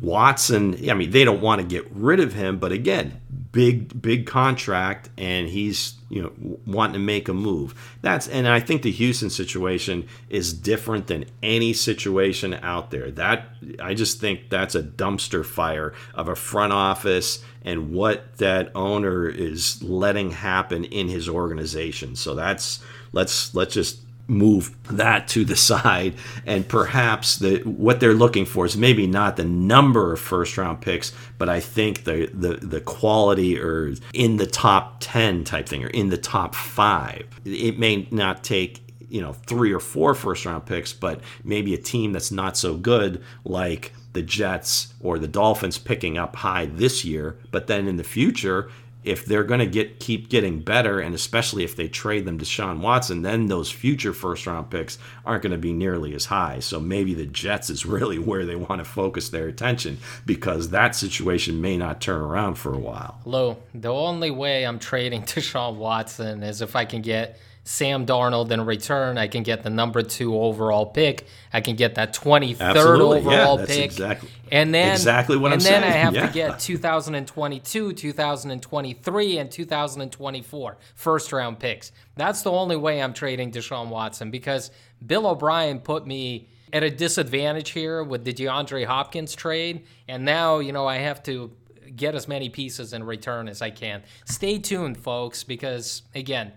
Watson, 0.00 0.90
I 0.90 0.94
mean, 0.94 1.12
they 1.12 1.24
don't 1.24 1.40
want 1.40 1.60
to 1.60 1.66
get 1.66 1.88
rid 1.92 2.18
of 2.18 2.32
him, 2.32 2.58
but 2.58 2.72
again, 2.72 3.20
big, 3.52 4.00
big 4.00 4.26
contract, 4.26 5.10
and 5.16 5.48
he's 5.48 5.94
you 6.08 6.22
know 6.22 6.58
wanting 6.66 6.94
to 6.94 6.98
make 6.98 7.28
a 7.28 7.34
move. 7.34 7.74
That's 8.00 8.26
and 8.26 8.48
I 8.48 8.60
think 8.60 8.82
the 8.82 8.90
Houston 8.90 9.30
situation 9.30 10.08
is 10.28 10.52
different 10.52 11.06
than 11.06 11.26
any 11.42 11.72
situation 11.72 12.54
out 12.54 12.90
there. 12.90 13.10
That 13.10 13.48
I 13.80 13.94
just 13.94 14.20
think 14.20 14.50
that's 14.50 14.74
a 14.74 14.82
dumpster 14.82 15.44
fire 15.44 15.92
of 16.14 16.28
a 16.28 16.34
front 16.34 16.72
office 16.72 17.44
and 17.62 17.92
what 17.92 18.38
that 18.38 18.72
owner 18.74 19.28
is 19.28 19.82
letting 19.82 20.30
happen 20.32 20.84
in 20.84 21.08
his 21.08 21.28
organization. 21.28 22.16
So 22.16 22.34
that's 22.34 22.82
let's 23.12 23.54
let's 23.54 23.74
just 23.74 24.00
move 24.26 24.76
that 24.90 25.28
to 25.28 25.44
the 25.44 25.56
side 25.72 26.14
and 26.46 26.68
perhaps 26.68 27.38
the 27.38 27.58
what 27.60 28.00
they're 28.00 28.14
looking 28.14 28.44
for 28.44 28.64
is 28.64 28.76
maybe 28.76 29.06
not 29.06 29.36
the 29.36 29.44
number 29.44 30.12
of 30.12 30.20
first 30.20 30.56
round 30.56 30.80
picks 30.80 31.12
but 31.38 31.48
i 31.48 31.60
think 31.60 32.04
the 32.04 32.26
the, 32.32 32.54
the 32.56 32.80
quality 32.80 33.58
or 33.58 33.94
in 34.14 34.36
the 34.36 34.46
top 34.46 34.96
10 35.00 35.44
type 35.44 35.68
thing 35.68 35.84
or 35.84 35.88
in 35.88 36.08
the 36.08 36.16
top 36.16 36.54
5 36.54 37.40
it 37.44 37.78
may 37.78 38.06
not 38.10 38.42
take 38.44 38.80
you 39.08 39.20
know 39.20 39.32
three 39.32 39.72
or 39.72 39.80
four 39.80 40.14
first 40.14 40.46
round 40.46 40.64
picks 40.64 40.92
but 40.92 41.20
maybe 41.44 41.74
a 41.74 41.78
team 41.78 42.12
that's 42.12 42.30
not 42.30 42.56
so 42.56 42.76
good 42.76 43.22
like 43.44 43.92
the 44.12 44.22
Jets 44.22 44.92
or 45.00 45.18
the 45.18 45.28
Dolphins 45.28 45.78
picking 45.78 46.18
up 46.18 46.36
high 46.36 46.66
this 46.66 47.04
year, 47.04 47.38
but 47.50 47.66
then 47.66 47.88
in 47.88 47.96
the 47.96 48.04
future, 48.04 48.70
if 49.04 49.24
they're 49.24 49.44
going 49.44 49.60
to 49.60 49.66
get 49.66 49.98
keep 49.98 50.28
getting 50.28 50.60
better, 50.60 51.00
and 51.00 51.14
especially 51.14 51.64
if 51.64 51.74
they 51.74 51.88
trade 51.88 52.24
them 52.24 52.38
Deshaun 52.38 52.80
Watson, 52.80 53.22
then 53.22 53.46
those 53.46 53.70
future 53.70 54.12
first 54.12 54.46
round 54.46 54.70
picks 54.70 54.98
aren't 55.24 55.42
going 55.42 55.52
to 55.52 55.58
be 55.58 55.72
nearly 55.72 56.14
as 56.14 56.26
high. 56.26 56.60
So 56.60 56.78
maybe 56.78 57.14
the 57.14 57.26
Jets 57.26 57.70
is 57.70 57.84
really 57.92 58.18
where 58.18 58.46
they 58.46 58.56
want 58.56 58.78
to 58.80 58.84
focus 58.84 59.28
their 59.28 59.48
attention 59.48 59.98
because 60.26 60.70
that 60.70 60.94
situation 60.94 61.60
may 61.60 61.76
not 61.76 62.00
turn 62.00 62.20
around 62.20 62.54
for 62.54 62.72
a 62.72 62.78
while. 62.78 63.20
Lou, 63.24 63.56
the 63.74 63.92
only 63.92 64.30
way 64.30 64.64
I'm 64.64 64.78
trading 64.78 65.22
Deshaun 65.22 65.76
Watson 65.76 66.42
is 66.42 66.62
if 66.62 66.76
I 66.76 66.84
can 66.84 67.02
get 67.02 67.38
Sam 67.64 68.06
Darnold 68.06 68.50
in 68.50 68.64
return. 68.66 69.18
I 69.18 69.28
can 69.28 69.44
get 69.44 69.62
the 69.62 69.70
number 69.70 70.02
two 70.02 70.36
overall 70.36 70.86
pick. 70.86 71.26
I 71.52 71.60
can 71.60 71.76
get 71.76 71.94
that 71.94 72.12
23rd 72.12 72.60
Absolutely. 72.60 73.18
overall 73.20 73.60
yeah, 73.60 73.66
pick. 73.66 73.84
Exactly, 73.84 74.28
and 74.50 74.74
then 74.74 74.92
exactly 74.92 75.36
what 75.36 75.52
and 75.52 75.60
I'm 75.60 75.64
then 75.64 75.82
saying. 75.82 75.92
I 75.92 75.96
have 75.96 76.14
yeah. 76.14 76.26
to 76.26 76.32
get 76.32 76.58
2022, 76.58 77.92
2023, 77.92 79.38
and 79.38 79.50
2024 79.50 80.76
first 80.94 81.32
round 81.32 81.58
picks. 81.60 81.92
That's 82.16 82.42
the 82.42 82.50
only 82.50 82.76
way 82.76 83.00
I'm 83.00 83.12
trading 83.12 83.52
Deshaun 83.52 83.88
Watson 83.88 84.30
because 84.30 84.72
Bill 85.04 85.26
O'Brien 85.26 85.78
put 85.78 86.06
me 86.06 86.48
at 86.72 86.82
a 86.82 86.90
disadvantage 86.90 87.70
here 87.70 88.02
with 88.02 88.24
the 88.24 88.32
DeAndre 88.32 88.86
Hopkins 88.86 89.36
trade, 89.36 89.86
and 90.08 90.24
now 90.24 90.58
you 90.58 90.72
know 90.72 90.88
I 90.88 90.96
have 90.96 91.22
to 91.24 91.52
get 91.94 92.16
as 92.16 92.26
many 92.26 92.48
pieces 92.48 92.92
in 92.92 93.04
return 93.04 93.46
as 93.46 93.62
I 93.62 93.70
can. 93.70 94.02
Stay 94.24 94.58
tuned, 94.58 94.96
folks, 94.98 95.44
because 95.44 96.02
again 96.12 96.52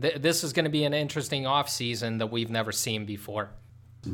Th- 0.00 0.16
this 0.16 0.44
is 0.44 0.52
going 0.52 0.64
to 0.64 0.70
be 0.70 0.84
an 0.84 0.94
interesting 0.94 1.44
offseason 1.44 2.18
that 2.18 2.28
we've 2.28 2.50
never 2.50 2.72
seen 2.72 3.04
before. 3.04 3.50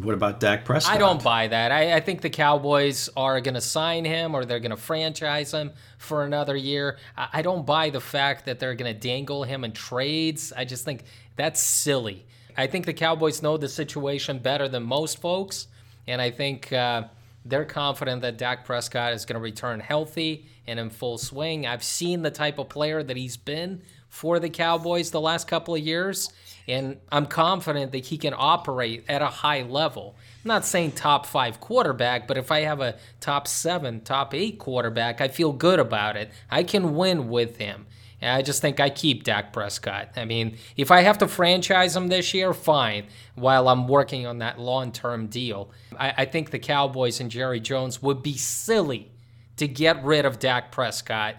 What 0.01 0.14
about 0.14 0.41
Dak 0.41 0.64
Prescott? 0.64 0.95
I 0.95 0.99
don't 0.99 1.22
buy 1.22 1.49
that. 1.49 1.70
I, 1.70 1.97
I 1.97 2.01
think 2.01 2.22
the 2.22 2.30
Cowboys 2.30 3.11
are 3.16 3.41
going 3.41 3.55
to 3.55 3.61
sign 3.61 4.05
him 4.05 4.35
or 4.35 4.45
they're 4.45 4.61
going 4.61 4.70
to 4.70 4.76
franchise 4.76 5.53
him 5.53 5.72
for 5.99 6.24
another 6.24 6.57
year. 6.57 6.99
I, 7.16 7.28
I 7.35 7.43
don't 7.43 7.66
buy 7.66 7.91
the 7.91 8.01
fact 8.01 8.47
that 8.47 8.59
they're 8.59 8.74
going 8.74 8.93
to 8.93 8.99
dangle 8.99 9.45
him 9.45 9.64
in 9.64 9.72
trades. 9.72 10.53
I 10.57 10.64
just 10.64 10.85
think 10.85 11.05
that's 11.37 11.61
silly. 11.61 12.24
I 12.57 12.66
think 12.66 12.87
the 12.87 12.95
Cowboys 12.95 13.43
know 13.43 13.57
the 13.57 13.68
situation 13.68 14.39
better 14.39 14.68
than 14.68 14.83
most 14.83 15.20
folks, 15.20 15.68
and 16.07 16.20
I 16.20 16.30
think 16.30 16.72
uh, 16.72 17.05
they're 17.45 17.64
confident 17.64 18.22
that 18.22 18.39
Dak 18.39 18.64
Prescott 18.64 19.12
is 19.12 19.24
going 19.24 19.35
to 19.35 19.41
return 19.41 19.80
healthy 19.80 20.47
and 20.66 20.78
in 20.78 20.91
full 20.91 21.18
swing. 21.18 21.66
I've 21.66 21.83
seen 21.83 22.22
the 22.22 22.30
type 22.30 22.59
of 22.59 22.68
player 22.68 23.03
that 23.03 23.16
he's 23.16 23.37
been 23.37 23.83
for 24.13 24.39
the 24.39 24.51
Cowboys 24.51 25.11
the 25.11 25.21
last 25.23 25.49
couple 25.49 25.75
of 25.75 25.81
years, 25.81 26.31
and 26.69 26.99
I'm 27.11 27.25
confident 27.25 27.93
that 27.93 28.05
he 28.05 28.19
can 28.19 28.35
operate 28.37 29.07
at 29.09 29.23
a 29.23 29.27
high 29.27 29.63
level. 29.63 30.17
I'm 30.45 30.49
not 30.49 30.67
saying 30.67 30.93
top 30.93 31.25
five 31.25 31.61
quarterback, 31.61 32.29
but 32.29 32.37
if 32.37 32.53
I 32.53 32.61
have 32.61 32.81
a 32.81 32.99
top 33.21 33.49
seven, 33.49 34.03
top 34.03 34.35
eight 34.35 34.59
quarterback, 34.59 35.23
I 35.23 35.29
feel 35.29 35.51
good 35.51 35.81
about 35.81 36.19
it. 36.19 36.31
I 36.51 36.63
can 36.63 36.95
win 36.95 37.31
with 37.31 37.57
him. 37.57 37.87
And 38.21 38.31
I 38.31 38.43
just 38.43 38.61
think 38.61 38.81
I 38.81 38.91
keep 38.91 39.25
Dak 39.25 39.51
Prescott. 39.51 40.11
I 40.15 40.27
mean, 40.27 40.59
if 40.77 40.91
I 40.91 41.01
have 41.01 41.17
to 41.19 41.27
franchise 41.27 41.97
him 41.97 42.09
this 42.09 42.35
year, 42.35 42.53
fine, 42.53 43.07
while 43.35 43.67
I'm 43.67 43.89
working 43.89 44.27
on 44.27 44.39
that 44.39 44.61
long 44.61 44.93
term 44.93 45.29
deal. 45.29 45.71
I, 45.99 46.13
I 46.19 46.25
think 46.27 46.51
the 46.51 46.59
Cowboys 46.59 47.19
and 47.19 47.31
Jerry 47.31 47.61
Jones 47.61 48.03
would 48.03 48.23
be 48.23 48.37
silly 48.37 49.11
to 49.57 49.67
get 49.67 50.05
rid 50.05 50.27
of 50.27 50.39
Dak 50.39 50.71
Prescott 50.71 51.37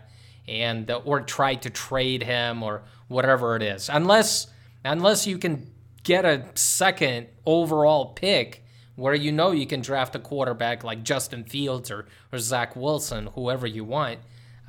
and 0.47 0.89
uh, 0.89 1.01
or 1.05 1.21
try 1.21 1.55
to 1.55 1.69
trade 1.69 2.23
him 2.23 2.63
or 2.63 2.83
whatever 3.07 3.55
it 3.55 3.61
is. 3.61 3.89
Unless 3.89 4.47
unless 4.83 5.25
you 5.27 5.37
can 5.37 5.69
get 6.03 6.25
a 6.25 6.45
second 6.55 7.27
overall 7.45 8.07
pick 8.07 8.63
where 8.95 9.15
you 9.15 9.31
know 9.31 9.51
you 9.51 9.65
can 9.65 9.81
draft 9.81 10.15
a 10.15 10.19
quarterback 10.19 10.83
like 10.83 11.03
Justin 11.03 11.43
Fields 11.43 11.89
or, 11.89 12.05
or 12.31 12.39
Zach 12.39 12.75
Wilson, 12.75 13.27
whoever 13.33 13.65
you 13.65 13.83
want. 13.83 14.19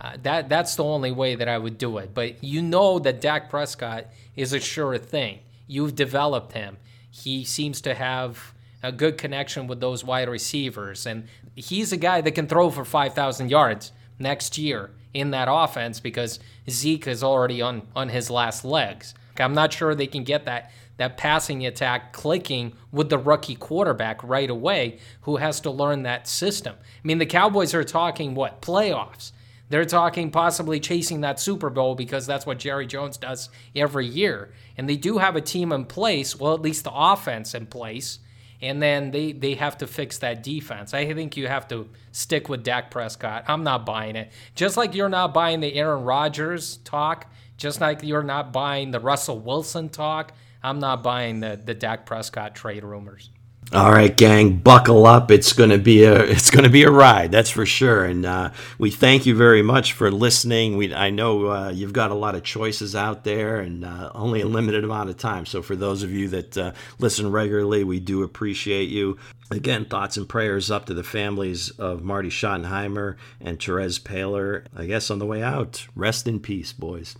Uh, 0.01 0.17
that 0.23 0.49
that's 0.49 0.77
the 0.77 0.85
only 0.85 1.13
way 1.13 1.35
that 1.35 1.49
I 1.49 1.59
would 1.59 1.79
do 1.79 1.99
it. 1.99 2.15
But 2.15 2.43
you 2.43 2.63
know 2.63 2.99
that 2.99 3.21
Dak 3.21 3.49
Prescott 3.51 4.07
is 4.35 4.53
a 4.53 4.61
sure 4.61 4.99
thing. 4.99 5.41
You've 5.67 5.95
developed 5.95 6.53
him. 6.53 6.79
He 7.11 7.45
seems 7.45 7.81
to 7.83 7.95
have 7.95 8.55
a 8.83 8.93
good 8.93 9.17
connection 9.17 9.67
with 9.67 9.81
those 9.81 10.05
wide 10.05 10.29
receivers, 10.29 11.07
and 11.07 11.29
he's 11.55 11.93
a 11.93 11.97
guy 11.97 12.21
that 12.21 12.33
can 12.33 12.49
throw 12.49 12.71
for 12.71 12.85
five 12.85 13.15
thousand 13.15 13.51
yards 13.51 13.93
next 14.19 14.59
year 14.59 14.91
in 15.15 15.31
that 15.31 15.49
offense 15.51 16.01
because 16.01 16.41
Zeke 16.69 17.07
is 17.07 17.23
already 17.23 17.63
on 17.63 17.83
on 17.97 18.09
his 18.09 18.31
last 18.31 18.65
legs. 18.65 19.15
I'm 19.39 19.55
not 19.55 19.73
sure 19.73 19.95
they 19.95 20.07
can 20.07 20.25
get 20.25 20.45
that 20.45 20.71
that 20.97 21.17
passing 21.17 21.67
attack 21.67 22.13
clicking 22.13 22.73
with 22.93 23.09
the 23.09 23.19
rookie 23.19 23.57
quarterback 23.57 24.23
right 24.23 24.51
away 24.51 24.99
who 25.23 25.37
has 25.37 25.61
to 25.61 25.71
learn 25.71 26.05
that 26.05 26.29
system. 26.29 26.77
I 26.79 27.07
mean, 27.07 27.19
the 27.19 27.27
Cowboys 27.27 27.75
are 27.75 27.83
talking 27.83 28.35
what 28.35 28.63
playoffs. 28.63 29.33
They're 29.71 29.85
talking 29.85 30.31
possibly 30.31 30.79
chasing 30.79 31.23
that 31.23 31.41
Super 31.41 31.71
Bowl 31.71 31.95
because 31.95 32.27
that's 32.27 32.47
what 32.47 32.59
Jerry 32.59 32.87
Jones 32.87 33.17
does 33.17 33.49
every 33.75 34.07
year. 34.07 34.53
And 34.77 34.89
they 34.89 34.97
do 34.97 35.19
have 35.19 35.35
a 35.35 35.41
team 35.41 35.73
in 35.73 35.87
place, 35.87 36.39
well, 36.39 36.55
at 36.55 36.63
least 36.63 36.85
the 36.85 36.93
offense 36.95 37.55
in 37.55 37.67
place. 37.67 38.21
And 38.65 38.83
then 38.83 39.11
they, 39.11 39.33
they 39.33 39.55
have 39.55 39.77
to 39.79 39.87
fix 39.87 40.19
that 40.19 40.43
defense. 40.43 40.95
I 40.95 41.13
think 41.13 41.37
you 41.37 41.49
have 41.49 41.69
to 41.69 41.89
stick 42.13 42.49
with 42.49 42.65
Dak 42.65 42.91
Prescott. 42.91 43.45
I'm 43.47 43.63
not 43.63 43.85
buying 43.85 44.17
it. 44.17 44.33
Just 44.55 44.79
like 44.79 44.95
you're 44.95 45.11
not 45.11 45.35
buying 45.35 45.61
the 45.61 45.75
Aaron 45.75 46.03
Rodgers 46.05 46.79
talk, 46.79 47.31
just 47.59 47.81
like 47.81 48.03
you're 48.03 48.23
not 48.23 48.53
buying 48.53 48.91
the 48.91 49.01
Russell 49.01 49.39
Wilson 49.39 49.91
talk, 49.91 50.33
I'm 50.63 50.79
not 50.79 51.03
buying 51.03 51.41
the, 51.41 51.61
the 51.63 51.75
Dak 51.75 52.07
Prescott 52.07 52.55
trade 52.55 52.85
rumors. 52.85 53.29
All 53.73 53.93
right, 53.93 54.17
gang, 54.17 54.57
buckle 54.59 55.07
up. 55.07 55.31
It's 55.31 55.53
gonna 55.53 55.79
be 55.79 56.05
a 56.05 56.23
it's 56.25 56.51
gonna 56.51 56.71
be 56.71 56.85
a 56.85 56.91
ride, 56.91 57.31
that's 57.33 57.51
for 57.51 57.67
sure. 57.67 58.05
And 58.05 58.27
uh, 58.27 58.51
we 58.79 58.91
thank 58.91 59.27
you 59.27 59.37
very 59.37 59.63
much 59.63 59.93
for 59.93 60.11
listening. 60.11 60.77
We 60.77 60.95
I 60.95 61.11
know 61.11 61.47
uh, 61.49 61.71
you've 61.71 61.93
got 61.93 62.11
a 62.11 62.15
lot 62.15 62.35
of 62.35 62.43
choices 62.45 62.97
out 62.97 63.25
there, 63.25 63.61
and 63.61 63.85
uh, 63.85 64.11
only 64.15 64.41
a 64.41 64.47
limited 64.47 64.85
amount 64.85 65.11
of 65.11 65.19
time. 65.19 65.47
So 65.47 65.63
for 65.63 65.77
those 65.77 66.03
of 66.03 66.11
you 66.11 66.29
that 66.29 66.59
uh, 66.59 66.73
listen 66.99 67.31
regularly, 67.31 67.85
we 67.85 68.01
do 68.01 68.23
appreciate 68.25 68.89
you. 68.89 69.19
Again, 69.53 69.85
thoughts 69.85 70.17
and 70.17 70.29
prayers 70.29 70.71
up 70.71 70.87
to 70.87 70.95
the 70.95 71.05
families 71.05 71.71
of 71.71 72.03
Marty 72.03 72.31
Schottenheimer 72.31 73.17
and 73.41 73.59
Terez 73.59 74.01
Paylor. 74.01 74.65
I 74.77 74.87
guess 74.87 75.11
on 75.11 75.21
the 75.21 75.27
way 75.27 75.43
out, 75.43 75.87
rest 75.95 76.27
in 76.27 76.41
peace, 76.41 76.73
boys. 76.73 77.17